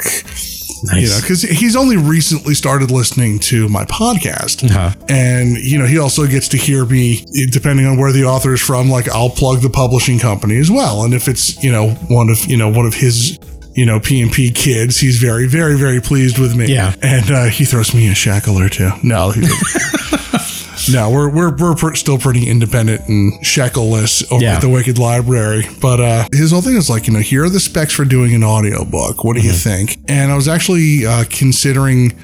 Nice. 0.86 1.02
You 1.02 1.08
know, 1.10 1.18
because 1.22 1.42
he's 1.44 1.78
only 1.78 1.96
recently 1.96 2.54
started 2.54 2.92
listening 2.92 3.40
to 3.40 3.70
my 3.70 3.86
podcast, 3.86 4.70
Uh-huh. 4.70 4.92
and 5.08 5.56
you 5.58 5.80
know 5.80 5.86
he 5.86 5.98
also 5.98 6.28
gets 6.28 6.50
to 6.50 6.58
hear 6.58 6.86
me 6.86 7.26
depending 7.52 7.86
on 7.86 7.98
where 7.98 8.12
the 8.12 8.26
author 8.26 8.54
is 8.54 8.60
from. 8.60 8.90
Like 8.90 9.08
I'll 9.08 9.30
plug 9.30 9.62
the 9.62 9.70
publishing 9.70 10.20
company 10.20 10.58
as 10.58 10.70
well, 10.70 11.04
and 11.06 11.14
if 11.14 11.30
it's 11.30 11.62
you 11.64 11.72
know 11.72 11.92
one 12.10 12.30
of 12.30 12.38
you 12.48 12.58
know 12.58 12.68
one 12.68 12.86
of 12.86 12.94
his 12.96 13.40
you 13.76 13.86
know 13.86 14.00
P 14.00 14.22
and 14.22 14.32
P 14.32 14.52
kids, 14.52 15.00
he's 15.00 15.18
very 15.20 15.48
very 15.48 15.78
very 15.78 16.00
pleased 16.02 16.38
with 16.40 16.56
me. 16.56 16.68
Yeah. 16.74 16.94
and 17.02 17.32
uh, 17.32 17.44
he 17.46 17.66
throws 17.66 17.94
me 17.94 18.08
a 18.10 18.16
shackle 18.16 18.60
or 18.60 18.70
two. 18.70 18.90
No, 19.04 19.32
he 19.32 19.42
no, 20.92 21.10
we're 21.10 21.30
we're 21.30 21.56
we're 21.56 21.96
still 21.96 22.18
pretty 22.18 22.48
independent 22.50 23.08
and 23.08 23.34
shackleless 23.46 24.30
over 24.32 24.44
Yeah. 24.44 24.56
at 24.56 24.62
the 24.62 24.70
Wicked 24.70 24.98
Library. 25.00 25.64
But 25.82 26.00
uh, 26.02 26.28
his 26.34 26.52
whole 26.52 26.62
thing 26.62 26.76
is 26.76 26.90
like, 26.90 27.08
you 27.08 27.14
know, 27.14 27.20
here 27.20 27.44
are 27.46 27.50
the 27.50 27.60
specs 27.60 27.94
for 27.94 28.06
doing 28.06 28.34
an 28.36 28.44
audiobook. 28.44 29.24
What 29.24 29.36
do 29.36 29.42
you 29.42 29.54
think? 29.54 29.98
And 30.08 30.32
I 30.32 30.36
was 30.36 30.48
actually 30.48 31.06
uh, 31.06 31.24
considering 31.30 32.18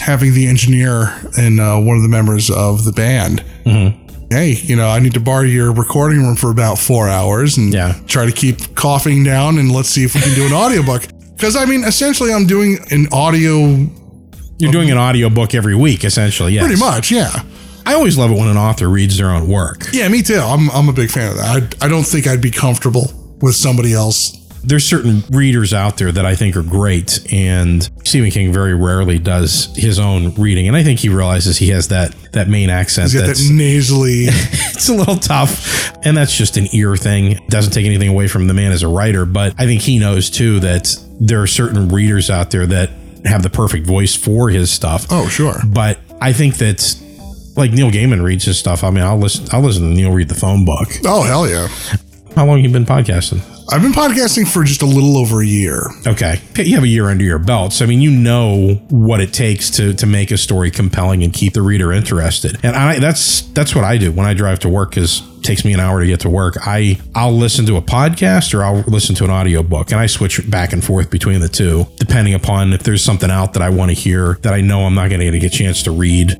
having 0.00 0.32
the 0.34 0.46
engineer 0.46 1.14
and 1.38 1.60
uh, 1.60 1.76
one 1.78 1.96
of 1.96 2.02
the 2.02 2.08
members 2.08 2.50
of 2.50 2.84
the 2.84 2.92
band. 2.92 3.44
Hey, 4.30 4.52
you 4.62 4.76
know, 4.76 4.88
I 4.88 4.98
need 4.98 5.14
to 5.14 5.20
borrow 5.20 5.42
your 5.44 5.72
recording 5.72 6.18
room 6.18 6.36
for 6.36 6.50
about 6.50 6.78
four 6.78 7.08
hours 7.08 7.56
and 7.56 7.72
Yeah. 7.72 7.94
try 8.06 8.26
to 8.26 8.32
keep 8.32 8.74
coughing 8.74 9.24
down 9.24 9.58
and 9.58 9.72
let's 9.72 9.88
see 9.88 10.04
if 10.04 10.14
we 10.14 10.20
can 10.20 10.34
do 10.34 10.46
an 10.46 10.52
audiobook. 10.52 11.04
Because 11.38 11.54
I 11.54 11.66
mean, 11.66 11.84
essentially, 11.84 12.32
I'm 12.32 12.48
doing 12.48 12.78
an 12.90 13.06
audio 13.12 13.86
You're 14.58 14.72
doing 14.72 14.90
an 14.90 14.98
audiobook 14.98 15.54
every 15.54 15.76
week, 15.76 16.02
essentially. 16.04 16.52
Yes. 16.54 16.64
pretty 16.66 16.80
much, 16.80 17.12
yeah. 17.12 17.30
I 17.86 17.94
always 17.94 18.18
love 18.18 18.32
it 18.32 18.36
when 18.36 18.48
an 18.48 18.56
author 18.56 18.88
reads 18.88 19.16
their 19.18 19.30
own 19.30 19.46
work. 19.46 19.84
Yeah, 19.92 20.08
me 20.08 20.20
too. 20.22 20.40
I'm, 20.40 20.68
I'm 20.72 20.88
a 20.88 20.92
big 20.92 21.12
fan 21.12 21.30
of 21.30 21.36
that. 21.36 21.76
I, 21.80 21.86
I 21.86 21.88
don't 21.88 22.02
think 22.02 22.26
I'd 22.26 22.40
be 22.40 22.50
comfortable 22.50 23.12
with 23.40 23.54
somebody 23.54 23.92
else. 23.94 24.36
There's 24.62 24.84
certain 24.84 25.22
readers 25.30 25.72
out 25.72 25.96
there 25.98 26.12
that 26.12 26.26
I 26.26 26.34
think 26.34 26.56
are 26.56 26.62
great, 26.62 27.20
and 27.32 27.82
Stephen 28.04 28.30
King 28.30 28.52
very 28.52 28.74
rarely 28.74 29.18
does 29.18 29.74
his 29.76 29.98
own 29.98 30.34
reading, 30.34 30.68
and 30.68 30.76
I 30.76 30.82
think 30.82 31.00
he 31.00 31.08
realizes 31.08 31.58
he 31.58 31.68
has 31.70 31.88
that 31.88 32.14
that 32.32 32.48
Maine 32.48 32.70
accent 32.70 33.10
He's 33.12 33.20
got 33.20 33.26
that's 33.26 33.46
that 33.46 33.54
nasally. 33.54 34.24
it's 34.28 34.88
a 34.88 34.94
little 34.94 35.16
tough, 35.16 35.96
and 36.04 36.16
that's 36.16 36.36
just 36.36 36.56
an 36.56 36.66
ear 36.72 36.96
thing. 36.96 37.32
It 37.32 37.48
doesn't 37.48 37.72
take 37.72 37.86
anything 37.86 38.08
away 38.08 38.28
from 38.28 38.46
the 38.46 38.54
man 38.54 38.72
as 38.72 38.82
a 38.82 38.88
writer, 38.88 39.24
but 39.24 39.54
I 39.58 39.66
think 39.66 39.82
he 39.82 39.98
knows 39.98 40.30
too 40.30 40.60
that 40.60 40.94
there 41.20 41.40
are 41.42 41.46
certain 41.46 41.88
readers 41.88 42.30
out 42.30 42.50
there 42.50 42.66
that 42.66 42.90
have 43.24 43.42
the 43.42 43.50
perfect 43.50 43.86
voice 43.86 44.14
for 44.14 44.48
his 44.48 44.70
stuff. 44.70 45.06
oh, 45.10 45.28
sure. 45.28 45.54
But 45.66 45.98
I 46.20 46.32
think 46.32 46.56
that 46.58 46.94
like 47.56 47.72
Neil 47.72 47.90
Gaiman 47.90 48.22
reads 48.22 48.44
his 48.44 48.58
stuff. 48.58 48.84
I 48.84 48.90
mean, 48.90 49.04
I'll 49.04 49.18
listen. 49.18 49.46
I'll 49.52 49.60
listen 49.60 49.82
to 49.82 49.88
Neil 49.88 50.12
read 50.12 50.28
the 50.28 50.34
phone 50.34 50.64
book. 50.64 50.88
Oh, 51.04 51.22
hell 51.22 51.48
yeah. 51.48 51.68
How 52.38 52.46
long 52.46 52.62
you 52.62 52.70
been 52.70 52.86
podcasting? 52.86 53.42
I've 53.72 53.82
been 53.82 53.90
podcasting 53.90 54.46
for 54.46 54.62
just 54.62 54.80
a 54.82 54.86
little 54.86 55.16
over 55.18 55.42
a 55.42 55.44
year. 55.44 55.82
Okay, 56.06 56.40
you 56.54 56.76
have 56.76 56.84
a 56.84 56.88
year 56.88 57.08
under 57.08 57.24
your 57.24 57.40
belt, 57.40 57.72
so 57.72 57.84
I 57.84 57.88
mean, 57.88 58.00
you 58.00 58.12
know 58.12 58.74
what 58.90 59.20
it 59.20 59.32
takes 59.32 59.70
to 59.70 59.92
to 59.94 60.06
make 60.06 60.30
a 60.30 60.36
story 60.36 60.70
compelling 60.70 61.24
and 61.24 61.32
keep 61.32 61.54
the 61.54 61.62
reader 61.62 61.90
interested. 61.90 62.56
And 62.62 62.76
I 62.76 63.00
that's 63.00 63.40
that's 63.40 63.74
what 63.74 63.82
I 63.82 63.98
do 63.98 64.12
when 64.12 64.24
I 64.24 64.34
drive 64.34 64.60
to 64.60 64.68
work. 64.68 64.90
Because 64.90 65.20
it 65.38 65.42
takes 65.42 65.64
me 65.64 65.72
an 65.72 65.80
hour 65.80 65.98
to 65.98 66.06
get 66.06 66.20
to 66.20 66.30
work. 66.30 66.58
I 66.64 67.00
I'll 67.12 67.36
listen 67.36 67.66
to 67.66 67.76
a 67.76 67.82
podcast 67.82 68.54
or 68.54 68.62
I'll 68.62 68.82
listen 68.82 69.16
to 69.16 69.24
an 69.24 69.32
audiobook, 69.32 69.90
and 69.90 69.98
I 69.98 70.06
switch 70.06 70.48
back 70.48 70.72
and 70.72 70.84
forth 70.84 71.10
between 71.10 71.40
the 71.40 71.48
two 71.48 71.88
depending 71.96 72.34
upon 72.34 72.72
if 72.72 72.84
there's 72.84 73.02
something 73.02 73.32
out 73.32 73.54
that 73.54 73.62
I 73.62 73.70
want 73.70 73.90
to 73.90 73.96
hear 73.96 74.34
that 74.42 74.54
I 74.54 74.60
know 74.60 74.82
I'm 74.82 74.94
not 74.94 75.08
going 75.10 75.28
to 75.28 75.38
get 75.40 75.52
a 75.52 75.56
chance 75.56 75.82
to 75.82 75.90
read. 75.90 76.38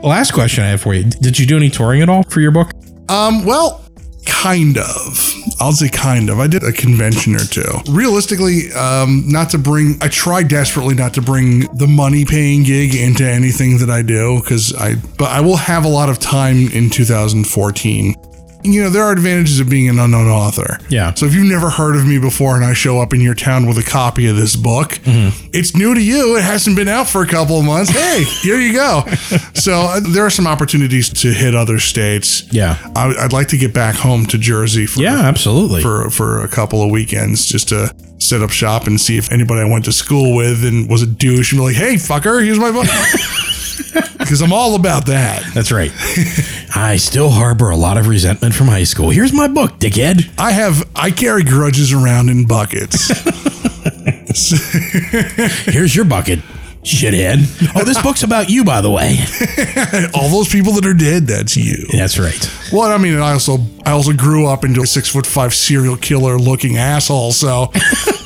Last 0.00 0.30
question 0.30 0.62
I 0.62 0.68
have 0.68 0.80
for 0.80 0.94
you: 0.94 1.02
Did 1.02 1.40
you 1.40 1.44
do 1.44 1.56
any 1.56 1.70
touring 1.70 2.02
at 2.02 2.08
all 2.08 2.22
for 2.22 2.38
your 2.38 2.52
book? 2.52 2.70
Um, 3.08 3.44
well, 3.44 3.84
kind 4.26 4.78
of. 4.78 5.39
I'll 5.60 5.72
say 5.72 5.90
kind 5.90 6.30
of. 6.30 6.40
I 6.40 6.46
did 6.46 6.64
a 6.64 6.72
convention 6.72 7.36
or 7.36 7.44
two. 7.44 7.70
Realistically, 7.90 8.72
um, 8.72 9.24
not 9.26 9.50
to 9.50 9.58
bring, 9.58 9.98
I 10.00 10.08
try 10.08 10.42
desperately 10.42 10.94
not 10.94 11.12
to 11.14 11.22
bring 11.22 11.60
the 11.76 11.86
money 11.86 12.24
paying 12.24 12.62
gig 12.62 12.94
into 12.94 13.28
anything 13.28 13.78
that 13.78 13.90
I 13.90 14.00
do 14.00 14.40
because 14.40 14.74
I, 14.74 14.94
but 15.18 15.28
I 15.28 15.40
will 15.40 15.58
have 15.58 15.84
a 15.84 15.88
lot 15.88 16.08
of 16.08 16.18
time 16.18 16.68
in 16.72 16.88
2014. 16.88 18.14
You 18.62 18.82
know, 18.82 18.90
there 18.90 19.02
are 19.04 19.12
advantages 19.12 19.58
of 19.60 19.68
being 19.70 19.88
an 19.88 19.98
unknown 19.98 20.28
author. 20.28 20.78
Yeah. 20.88 21.14
So 21.14 21.26
if 21.26 21.34
you've 21.34 21.46
never 21.46 21.70
heard 21.70 21.96
of 21.96 22.06
me 22.06 22.18
before 22.18 22.56
and 22.56 22.64
I 22.64 22.72
show 22.74 23.00
up 23.00 23.14
in 23.14 23.20
your 23.20 23.34
town 23.34 23.66
with 23.66 23.78
a 23.78 23.82
copy 23.82 24.28
of 24.28 24.36
this 24.36 24.54
book, 24.56 24.98
it's 25.04 25.74
new 25.76 25.94
to 25.94 26.00
you. 26.02 26.36
It 26.36 26.42
hasn't 26.44 26.76
been 26.76 26.88
out 26.88 27.08
for 27.08 27.22
a 27.22 27.26
couple 27.26 27.58
of 27.58 27.64
months. 27.64 27.90
Hey, 27.90 28.24
here 28.42 28.58
you 28.60 28.72
go. 28.74 29.04
so 29.54 29.72
uh, 29.72 30.00
there 30.00 30.24
are 30.26 30.30
some 30.30 30.46
opportunities 30.46 31.08
to 31.22 31.32
hit 31.32 31.54
other 31.54 31.78
states. 31.78 32.52
Yeah. 32.52 32.76
I, 32.94 33.14
I'd 33.18 33.32
like 33.32 33.48
to 33.48 33.56
get 33.56 33.72
back 33.72 33.94
home 33.94 34.26
to 34.26 34.38
Jersey 34.38 34.86
for, 34.86 35.00
Yeah, 35.00 35.20
absolutely. 35.20 35.82
for 35.82 36.10
for 36.10 36.42
a 36.42 36.48
couple 36.48 36.82
of 36.82 36.90
weekends 36.90 37.46
just 37.46 37.68
to 37.70 37.94
set 38.18 38.42
up 38.42 38.50
shop 38.50 38.86
and 38.86 39.00
see 39.00 39.16
if 39.16 39.32
anybody 39.32 39.62
I 39.62 39.64
went 39.64 39.86
to 39.86 39.92
school 39.92 40.36
with 40.36 40.62
and 40.64 40.88
was 40.90 41.00
a 41.02 41.06
douche 41.06 41.52
and 41.52 41.60
be 41.60 41.64
like, 41.64 41.76
hey, 41.76 41.94
fucker, 41.94 42.44
here's 42.44 42.58
my 42.58 42.70
book. 42.70 42.86
Because 44.20 44.42
I'm 44.42 44.52
all 44.52 44.76
about 44.76 45.06
that. 45.06 45.42
That's 45.54 45.72
right. 45.72 45.90
I 46.76 46.98
still 46.98 47.30
harbor 47.30 47.70
a 47.70 47.76
lot 47.76 47.96
of 47.96 48.06
resentment 48.06 48.54
from 48.54 48.68
high 48.68 48.84
school. 48.84 49.10
Here's 49.10 49.32
my 49.32 49.48
book, 49.48 49.72
dickhead. 49.80 50.30
I 50.38 50.52
have 50.52 50.88
I 50.94 51.10
carry 51.10 51.42
grudges 51.42 51.92
around 51.92 52.28
in 52.28 52.46
buckets. 52.46 53.08
Here's 55.64 55.96
your 55.96 56.04
bucket, 56.04 56.38
shithead. 56.84 57.38
Oh, 57.74 57.84
this 57.84 58.00
book's 58.02 58.22
about 58.22 58.48
you, 58.50 58.62
by 58.62 58.80
the 58.80 58.90
way. 58.90 59.18
all 60.14 60.28
those 60.28 60.48
people 60.48 60.72
that 60.74 60.86
are 60.86 60.94
dead, 60.94 61.26
that's 61.26 61.56
you. 61.56 61.86
That's 61.92 62.18
right. 62.18 62.38
Well, 62.72 62.92
I 62.92 62.98
mean, 62.98 63.16
I 63.16 63.32
also 63.32 63.58
I 63.84 63.90
also 63.92 64.12
grew 64.12 64.46
up 64.46 64.64
into 64.64 64.82
a 64.82 64.86
six 64.86 65.08
foot 65.08 65.26
five 65.26 65.54
serial 65.54 65.96
killer 65.96 66.38
looking 66.38 66.76
asshole, 66.76 67.32
so 67.32 67.72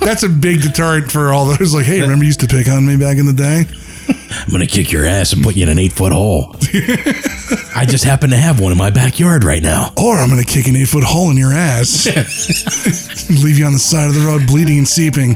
that's 0.01 0.23
a 0.23 0.29
big 0.29 0.61
deterrent 0.61 1.11
for 1.11 1.33
all 1.33 1.47
those. 1.47 1.73
Like, 1.75 1.87
hey, 1.87 2.03
remember 2.03 2.25
you 2.25 2.29
used 2.29 2.41
to 2.41 2.47
pick 2.49 2.69
on 2.69 2.85
me 2.87 2.97
back 2.99 3.17
in 3.17 3.25
the 3.27 3.33
day? 3.33 3.65
I'm 4.09 4.51
gonna 4.51 4.67
kick 4.67 4.93
your 4.93 5.05
ass 5.07 5.33
and 5.33 5.43
put 5.43 5.57
you 5.57 5.63
in 5.63 5.69
an 5.69 5.79
eight 5.79 5.93
foot 5.93 6.13
hole. 6.13 6.55
I 7.77 7.87
just 7.89 8.05
happen 8.05 8.31
to 8.31 8.37
have 8.37 8.61
one 8.61 8.73
in 8.73 8.79
my 8.79 8.91
backyard 8.91 9.45
right 9.45 9.63
now. 9.63 9.93
Or 9.97 10.17
I'm 10.17 10.29
gonna 10.29 10.45
kick 10.45 10.67
an 10.67 10.77
eight 10.77 10.89
foot 10.89 11.05
hole 11.05 11.31
in 11.31 11.37
your 11.37 11.53
ass, 11.53 12.07
leave 13.45 13.59
you 13.59 13.65
on 13.67 13.73
the 13.73 13.79
side 13.79 14.09
of 14.09 14.15
the 14.15 14.27
road 14.27 14.47
bleeding 14.47 14.79
and 14.79 14.89
seeping. 14.89 15.35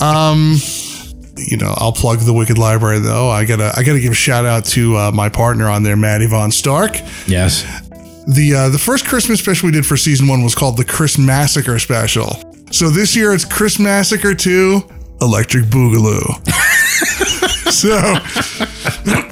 um, 0.00 0.56
you 1.36 1.56
know, 1.56 1.72
I'll 1.76 1.92
plug 1.92 2.18
the 2.20 2.32
Wicked 2.32 2.58
Library 2.58 2.98
though. 2.98 3.30
I 3.30 3.44
gotta, 3.44 3.72
I 3.76 3.82
gotta 3.82 4.00
give 4.00 4.12
a 4.12 4.16
shout 4.16 4.44
out 4.44 4.64
to 4.66 4.96
uh, 4.96 5.10
my 5.12 5.28
partner 5.28 5.68
on 5.68 5.82
there, 5.84 5.96
Maddie 5.96 6.26
Von 6.26 6.50
Stark. 6.50 6.96
yes. 7.26 7.64
The 8.30 8.54
uh, 8.54 8.68
the 8.68 8.78
first 8.78 9.06
Christmas 9.06 9.38
special 9.40 9.68
we 9.68 9.72
did 9.72 9.86
for 9.86 9.96
season 9.96 10.28
one 10.28 10.42
was 10.42 10.54
called 10.54 10.76
the 10.76 10.84
Chris 10.84 11.16
Massacre 11.16 11.78
special. 11.78 12.26
So 12.70 12.90
this 12.90 13.16
year 13.16 13.32
it's 13.32 13.46
Chris 13.46 13.78
Massacre 13.78 14.34
Two, 14.34 14.82
Electric 15.22 15.64
Boogaloo. 15.64 16.34
so 17.72 17.88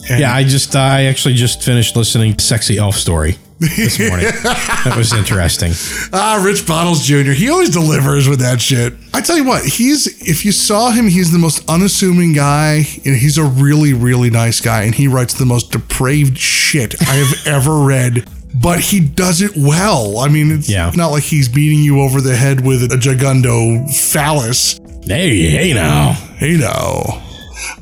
Yeah, 0.09 0.35
I 0.35 0.45
just 0.45 0.75
I 0.77 1.05
actually 1.07 1.35
just 1.35 1.63
finished 1.63 1.97
listening 1.97 2.35
to 2.35 2.45
Sexy 2.45 2.79
Elf 2.79 2.97
Story. 2.97 3.37
this 3.59 3.99
morning. 4.09 4.27
that 4.27 4.95
was 4.97 5.13
interesting. 5.15 5.73
Ah, 6.13 6.43
Rich 6.45 6.67
Bottles 6.67 7.03
Jr. 7.07 7.33
He 7.33 7.49
always 7.49 7.71
delivers 7.71 8.29
with 8.29 8.41
that 8.41 8.61
shit. 8.61 8.93
I 9.15 9.23
tell 9.23 9.37
you 9.39 9.45
what, 9.45 9.65
he's 9.65 10.07
if 10.29 10.45
you 10.45 10.53
saw 10.53 10.91
him, 10.91 11.09
he's 11.09 11.33
the 11.33 11.39
most 11.39 11.69
unassuming 11.69 12.35
guy, 12.35 12.85
and 13.07 13.17
he's 13.17 13.39
a 13.39 13.45
really, 13.45 13.95
really 13.95 14.29
nice 14.31 14.61
guy, 14.61 14.83
and 14.83 14.95
he 14.95 15.09
writes 15.09 15.35
the 15.35 15.47
most 15.47 15.73
depraved 15.73 16.37
shit 16.39 17.01
I 17.01 17.15
have 17.15 17.47
ever 17.47 17.79
read. 17.79 18.29
But 18.55 18.81
he 18.81 19.01
does 19.01 19.43
it 19.43 19.53
well. 19.57 20.19
I 20.19 20.29
mean, 20.29 20.51
it's 20.51 20.69
Yeah. 20.69 20.91
not 20.95 21.09
like 21.09 21.25
he's 21.25 21.49
beating 21.49 21.81
you 21.83 22.01
over 22.01 22.21
the 22.23 22.35
head 22.37 22.65
with 22.65 22.83
a 22.85 22.97
gigundo 22.97 23.87
phallus. 23.95 24.79
Hey, 25.07 25.49
hey 25.51 25.73
now. 25.75 26.13
Hey, 26.13 26.57
no. 26.57 27.23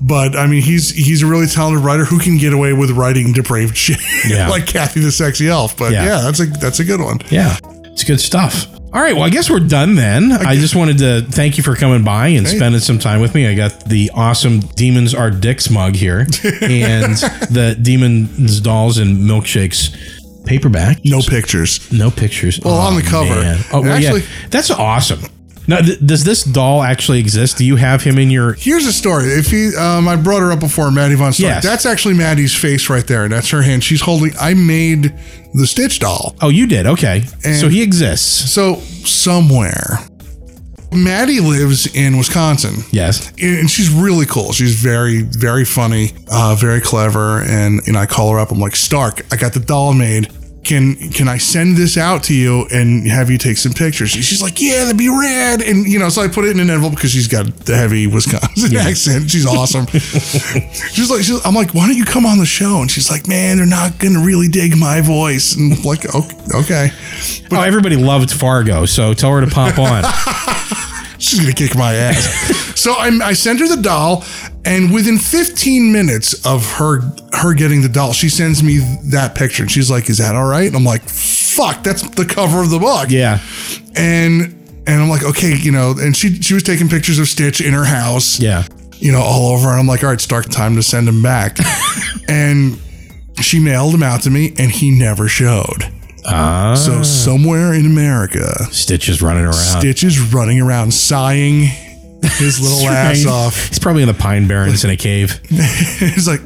But 0.01 0.37
I 0.37 0.47
mean, 0.47 0.63
he's 0.63 0.91
he's 0.91 1.23
a 1.23 1.27
really 1.27 1.47
talented 1.47 1.85
writer 1.85 2.05
who 2.05 2.19
can 2.19 2.39
get 2.39 2.53
away 2.53 2.73
with 2.73 2.91
writing 2.93 3.33
depraved 3.33 3.77
shit, 3.77 3.99
Yeah. 4.29 4.49
like 4.51 4.67
Kathy 4.67 5.01
the 5.01 5.11
Sexy 5.13 5.49
Elf. 5.49 5.77
But 5.77 5.93
Yeah. 5.93 6.05
yeah, 6.05 6.21
that's 6.23 6.41
a 6.41 6.47
that's 6.47 6.81
a 6.81 6.85
good 6.85 7.01
one. 7.01 7.19
Yeah, 7.31 7.57
it's 7.85 8.05
good 8.05 8.21
stuff. 8.21 8.67
All 8.93 9.01
right, 9.01 9.13
well, 9.15 9.25
I 9.25 9.29
guess 9.31 9.51
we're 9.51 9.59
done 9.59 9.97
then. 9.97 10.31
I 10.31 10.55
just 10.55 10.77
wanted 10.77 10.99
to 10.99 11.23
thank 11.23 11.57
you 11.57 11.65
for 11.65 11.75
coming 11.75 12.05
by 12.05 12.29
and 12.29 12.47
Hey. 12.47 12.55
spending 12.57 12.81
some 12.81 13.01
time 13.01 13.21
with 13.21 13.35
me. 13.35 13.49
I 13.49 13.55
got 13.57 13.87
the 13.87 14.09
awesome 14.15 14.61
Demons 14.61 15.15
Are 15.17 15.33
Dicks 15.33 15.69
mug 15.69 15.97
here 15.97 16.21
and 16.45 17.17
the 17.51 17.77
Demons 17.83 18.61
Dolls 18.61 18.99
and 18.99 19.19
Milkshakes 19.29 20.45
paperback. 20.47 21.05
No 21.05 21.21
pictures. 21.23 21.91
No 21.93 22.13
pictures. 22.13 22.61
Well, 22.65 22.75
on 22.75 22.95
the 22.95 23.03
oh, 23.07 23.11
cover. 23.11 23.65
Oh, 23.73 23.81
well, 23.83 23.93
Actually- 23.95 24.21
yeah. 24.21 24.47
That's 24.51 24.71
awesome. 24.71 25.23
Now, 25.67 25.81
th- 25.81 25.99
does 26.05 26.25
this 26.25 26.45
doll 26.45 26.83
actually 26.83 27.21
exist? 27.21 27.57
Do 27.59 27.65
you 27.65 27.77
have 27.77 28.03
him 28.03 28.19
in 28.19 28.31
your. 28.31 28.53
Here's 28.55 28.87
a 28.87 28.93
story. 28.93 29.25
If 29.29 29.47
he, 29.51 29.75
um, 29.77 30.07
I 30.09 30.17
brought 30.17 30.41
her 30.41 30.53
up 30.53 30.61
before, 30.61 30.91
Maddie 30.91 31.15
Von 31.15 31.33
Stark. 31.33 31.49
Yes. 31.49 31.63
That's 31.65 31.87
actually 31.87 32.15
Maddie's 32.15 32.55
face 32.55 32.91
right 32.91 33.07
there. 33.07 33.29
That's 33.29 33.49
her 33.51 33.63
hand. 33.63 33.83
She's 33.83 34.01
holding. 34.03 34.33
I 34.41 34.55
made 34.55 35.15
the 35.55 35.67
Stitch 35.67 36.01
doll. 36.01 36.37
Oh, 36.43 36.49
you 36.51 36.67
did? 36.67 36.87
Okay. 36.87 37.23
And- 37.45 37.57
so 37.57 37.69
he 37.69 37.83
exists. 37.83 38.53
So 38.53 38.77
somewhere, 39.05 40.01
Maddie 40.93 41.41
lives 41.41 41.87
in 41.95 42.19
Wisconsin. 42.19 42.85
Yes. 42.93 43.33
and 43.43 43.71
she's 43.71 43.91
really 43.91 44.27
cool. 44.27 44.53
She's 44.53 44.75
very, 44.81 45.23
very 45.23 45.65
funny, 45.65 46.13
uh, 46.31 46.55
very 46.59 46.81
clever. 46.81 47.41
And 47.43 47.81
and 47.87 47.97
I 47.97 48.07
call 48.07 48.31
her 48.33 48.39
up. 48.39 48.51
I'm 48.53 48.61
like, 48.61 48.77
Stark, 48.77 49.23
I 49.33 49.37
got 49.37 49.55
the 49.55 49.61
doll 49.61 49.93
made. 49.95 50.29
Can 50.65 50.97
can 51.11 51.29
I 51.29 51.37
send 51.39 51.77
this 51.77 51.99
out 51.99 52.23
to 52.25 52.35
you 52.35 52.67
and 52.71 53.07
have 53.07 53.31
you 53.31 53.37
take 53.37 53.59
some 53.59 53.73
pictures? 53.73 54.15
And 54.15 54.25
she's 54.25 54.43
like, 54.43 54.61
Yeah, 54.61 54.85
that'd 54.85 54.97
be 54.97 55.09
rad. 55.09 55.61
And 55.61 55.87
you 55.87 55.99
know, 55.99 56.09
so 56.09 56.23
I 56.23 56.29
put 56.29 56.45
it 56.45 56.53
in 56.53 56.61
an 56.61 56.71
envelope 56.71 56.95
because 56.95 57.11
she's 57.11 57.29
got 57.29 57.47
the 57.67 57.77
heavy 57.77 58.07
Wisconsin 58.07 58.77
accent. 58.77 59.31
She's 59.31 59.47
awesome. 59.47 59.87
she's 59.87 61.11
like, 61.11 61.23
she's, 61.23 61.45
I'm 61.45 61.55
like, 61.55 61.75
why 61.75 61.87
don't 61.87 61.97
you 61.97 62.05
come 62.05 62.25
on 62.25 62.39
the 62.39 62.47
show? 62.47 62.81
And 62.81 62.91
she's 62.91 63.11
like, 63.11 63.29
Man, 63.29 63.59
they're 63.59 63.67
not 63.67 63.99
gonna 63.99 64.25
really 64.25 64.49
dig 64.49 64.77
my 64.77 65.01
voice. 65.01 65.55
And 65.55 65.73
I'm 65.75 65.83
like, 65.83 66.07
okay, 66.15 66.37
okay. 66.55 66.91
oh, 67.53 67.61
everybody 67.63 67.97
loved 67.97 68.31
Fargo, 68.31 68.87
so 68.87 69.13
tell 69.13 69.33
her 69.33 69.41
to 69.41 69.51
pop 69.51 69.79
on. 69.79 70.05
she's 71.19 71.41
gonna 71.41 71.53
kick 71.53 71.77
my 71.77 71.95
ass. 71.95 72.25
so 72.81 72.93
I, 72.93 73.11
I 73.23 73.33
sent 73.35 73.61
her 73.61 73.69
the 73.69 73.83
doll, 73.83 74.25
and 74.65 74.93
within 74.93 75.19
15 75.19 75.93
minutes 75.93 76.45
of 76.47 76.65
her 76.79 77.01
her 77.33 77.55
getting 77.55 77.83
the 77.83 77.89
doll, 77.89 78.13
she 78.13 78.29
sends 78.29 78.63
me 78.63 78.79
that 79.11 79.35
picture, 79.35 79.63
and 79.65 79.71
she's 79.71 79.91
like, 79.91 80.09
"Is 80.09 80.19
that 80.19 80.35
all 80.35 80.47
right?" 80.47 80.67
And 80.67 80.77
I'm 80.77 80.85
like, 80.85 81.03
"Fuck, 81.03 81.83
that's 81.83 82.03
the 82.11 82.25
cover 82.25 82.61
of 82.63 82.71
the 82.71 82.79
book." 82.79 83.11
yeah. 83.11 83.41
and 83.97 84.61
and 84.87 85.03
I'm 85.03 85.09
like, 85.09 85.25
okay, 85.25 85.55
you 85.57 85.73
know, 85.73 85.95
and 85.99 86.17
she 86.17 86.41
she 86.43 86.55
was 86.55 86.63
taking 86.63 86.89
pictures 86.89 87.19
of 87.19 87.27
Stitch 87.29 87.61
in 87.61 87.73
her 87.73 87.85
house, 87.87 88.39
Yeah. 88.39 88.65
you 88.99 89.13
know, 89.13 89.21
all 89.23 89.53
over. 89.57 89.69
And 89.71 89.81
I'm 89.81 89.87
like, 89.87 90.03
all 90.05 90.11
right, 90.11 90.21
Stark, 90.21 90.47
time 90.51 90.77
to 90.77 90.83
send 90.83 91.09
him 91.09 91.23
back. 91.23 91.57
and 92.29 92.79
she 93.41 93.59
mailed 93.61 93.95
him 93.95 94.03
out 94.03 94.23
to 94.23 94.31
me, 94.31 94.55
and 94.59 94.71
he 94.71 94.91
never 94.91 95.27
showed. 95.27 95.91
Ah. 96.27 96.75
So 96.75 97.03
somewhere 97.03 97.73
in 97.75 97.87
America, 97.87 98.65
Stitch 98.73 99.09
is 99.09 99.23
running 99.23 99.45
around. 99.45 99.55
Stitch 99.55 100.05
is 100.05 100.33
running 100.35 100.61
around 100.61 100.93
sighing 100.93 101.69
his 102.39 102.61
little 102.61 102.89
ass 102.89 103.27
off. 103.27 103.69
He's 103.69 103.79
probably 103.79 104.03
in 104.03 104.09
the 104.09 104.15
Pine 104.15 104.47
Barrens 104.49 104.85
in 104.85 104.91
a 104.91 104.97
cave. 104.97 105.41
He's 105.49 106.27
like, 106.29 106.41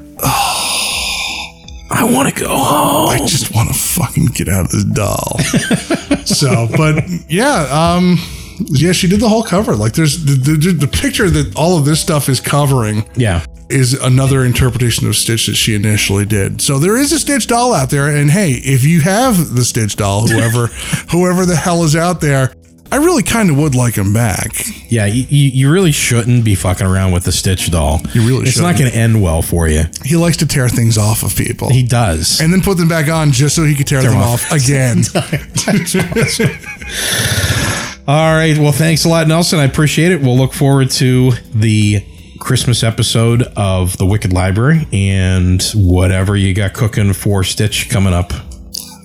I 1.90 2.04
want 2.12 2.32
to 2.34 2.40
go 2.40 2.48
home. 2.48 3.08
I 3.08 3.18
just 3.26 3.54
want 3.54 3.68
to 3.68 3.74
fucking 3.74 4.26
get 4.34 4.48
out 4.48 4.66
of 4.66 4.70
this 4.70 4.84
doll. 4.84 5.38
so, 6.26 6.68
but 6.76 7.02
yeah, 7.28 7.66
um, 7.94 8.18
yeah, 8.66 8.92
she 8.92 9.08
did 9.08 9.20
the 9.20 9.28
whole 9.28 9.42
cover. 9.42 9.74
Like, 9.74 9.94
there's 9.94 10.24
the, 10.24 10.34
the, 10.34 10.72
the 10.72 10.88
picture 10.88 11.30
that 11.30 11.56
all 11.56 11.78
of 11.78 11.84
this 11.84 12.00
stuff 12.00 12.28
is 12.28 12.40
covering 12.40 13.08
Yeah. 13.16 13.44
is 13.70 13.94
another 13.94 14.44
interpretation 14.44 15.06
of 15.08 15.16
Stitch 15.16 15.46
that 15.46 15.54
she 15.54 15.74
initially 15.74 16.26
did. 16.26 16.60
So 16.60 16.78
there 16.78 16.96
is 16.96 17.12
a 17.12 17.18
Stitch 17.18 17.46
doll 17.46 17.72
out 17.72 17.88
there, 17.90 18.08
and 18.14 18.30
hey, 18.30 18.50
if 18.52 18.84
you 18.84 19.00
have 19.00 19.54
the 19.54 19.64
Stitch 19.64 19.96
doll, 19.96 20.26
whoever, 20.28 20.66
whoever 21.10 21.46
the 21.46 21.56
hell 21.56 21.84
is 21.84 21.96
out 21.96 22.20
there, 22.20 22.52
I 22.90 22.96
really 22.96 23.22
kind 23.22 23.50
of 23.50 23.58
would 23.58 23.74
like 23.74 23.96
him 23.96 24.12
back. 24.14 24.52
Yeah. 24.88 25.04
You, 25.06 25.24
you 25.28 25.70
really 25.70 25.92
shouldn't 25.92 26.42
be 26.44 26.54
fucking 26.54 26.86
around 26.86 27.12
with 27.12 27.24
the 27.24 27.32
Stitch 27.32 27.70
doll. 27.70 28.00
You 28.14 28.26
really 28.26 28.48
It's 28.48 28.58
not 28.58 28.76
shouldn't. 28.76 28.78
going 28.78 28.90
to 28.92 28.96
end 28.96 29.22
well 29.22 29.42
for 29.42 29.68
you. 29.68 29.84
He 30.04 30.16
likes 30.16 30.38
to 30.38 30.46
tear 30.46 30.68
things 30.70 30.96
off 30.96 31.22
of 31.22 31.36
people. 31.36 31.68
He 31.70 31.82
does. 31.82 32.40
and 32.40 32.50
then 32.52 32.62
put 32.62 32.78
them 32.78 32.88
back 32.88 33.08
on 33.10 33.30
just 33.32 33.56
so 33.56 33.64
he 33.64 33.74
could 33.74 33.86
tear 33.86 34.00
them 34.02 34.12
them 34.12 34.22
off, 34.22 34.50
off. 34.50 34.64
again. 34.64 35.02
All 38.08 38.34
right. 38.34 38.56
Well, 38.56 38.72
thanks 38.72 39.04
a 39.04 39.08
lot, 39.10 39.28
Nelson. 39.28 39.58
I 39.58 39.64
appreciate 39.64 40.12
it. 40.12 40.22
We'll 40.22 40.38
look 40.38 40.54
forward 40.54 40.90
to 40.92 41.32
the 41.54 42.02
Christmas 42.40 42.82
episode 42.82 43.42
of 43.54 43.98
The 43.98 44.06
Wicked 44.06 44.32
Library 44.32 44.86
and 44.92 45.62
whatever 45.74 46.34
you 46.36 46.54
got 46.54 46.72
cooking 46.72 47.12
for 47.12 47.44
Stitch 47.44 47.90
coming 47.90 48.14
up 48.14 48.32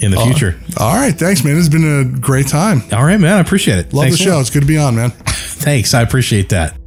in 0.03 0.11
the 0.11 0.17
oh. 0.17 0.25
future. 0.25 0.59
All 0.77 0.95
right, 0.95 1.13
thanks, 1.15 1.43
man. 1.43 1.57
It's 1.57 1.69
been 1.69 1.99
a 1.99 2.19
great 2.19 2.47
time. 2.47 2.81
All 2.91 3.05
right, 3.05 3.19
man. 3.19 3.37
I 3.37 3.39
appreciate 3.39 3.79
it. 3.79 3.93
Love 3.93 4.05
Thanks 4.05 4.17
the 4.19 4.25
a 4.25 4.27
lot. 4.27 4.35
show. 4.35 4.39
It's 4.41 4.49
good 4.49 4.61
to 4.61 4.67
be 4.67 4.77
on, 4.77 4.95
man. 4.95 5.11
Thanks. 5.25 5.93
I 5.93 6.01
appreciate 6.01 6.49
that. 6.49 6.77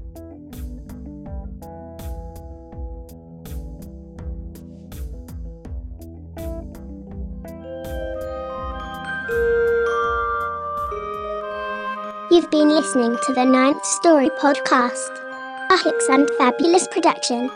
You've 12.31 12.51
been 12.51 12.69
listening 12.69 13.17
to 13.27 13.33
the 13.33 13.45
Ninth 13.45 13.85
Story 13.85 14.29
podcast, 14.31 15.11
a 15.71 15.83
Hicks 15.83 16.09
and 16.09 16.29
Fabulous 16.39 16.87
production. 16.89 17.51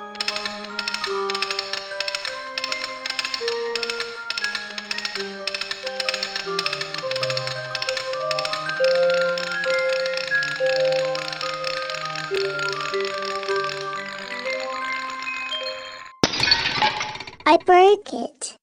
I 17.51 17.57
broke 17.57 18.13
it. 18.13 18.60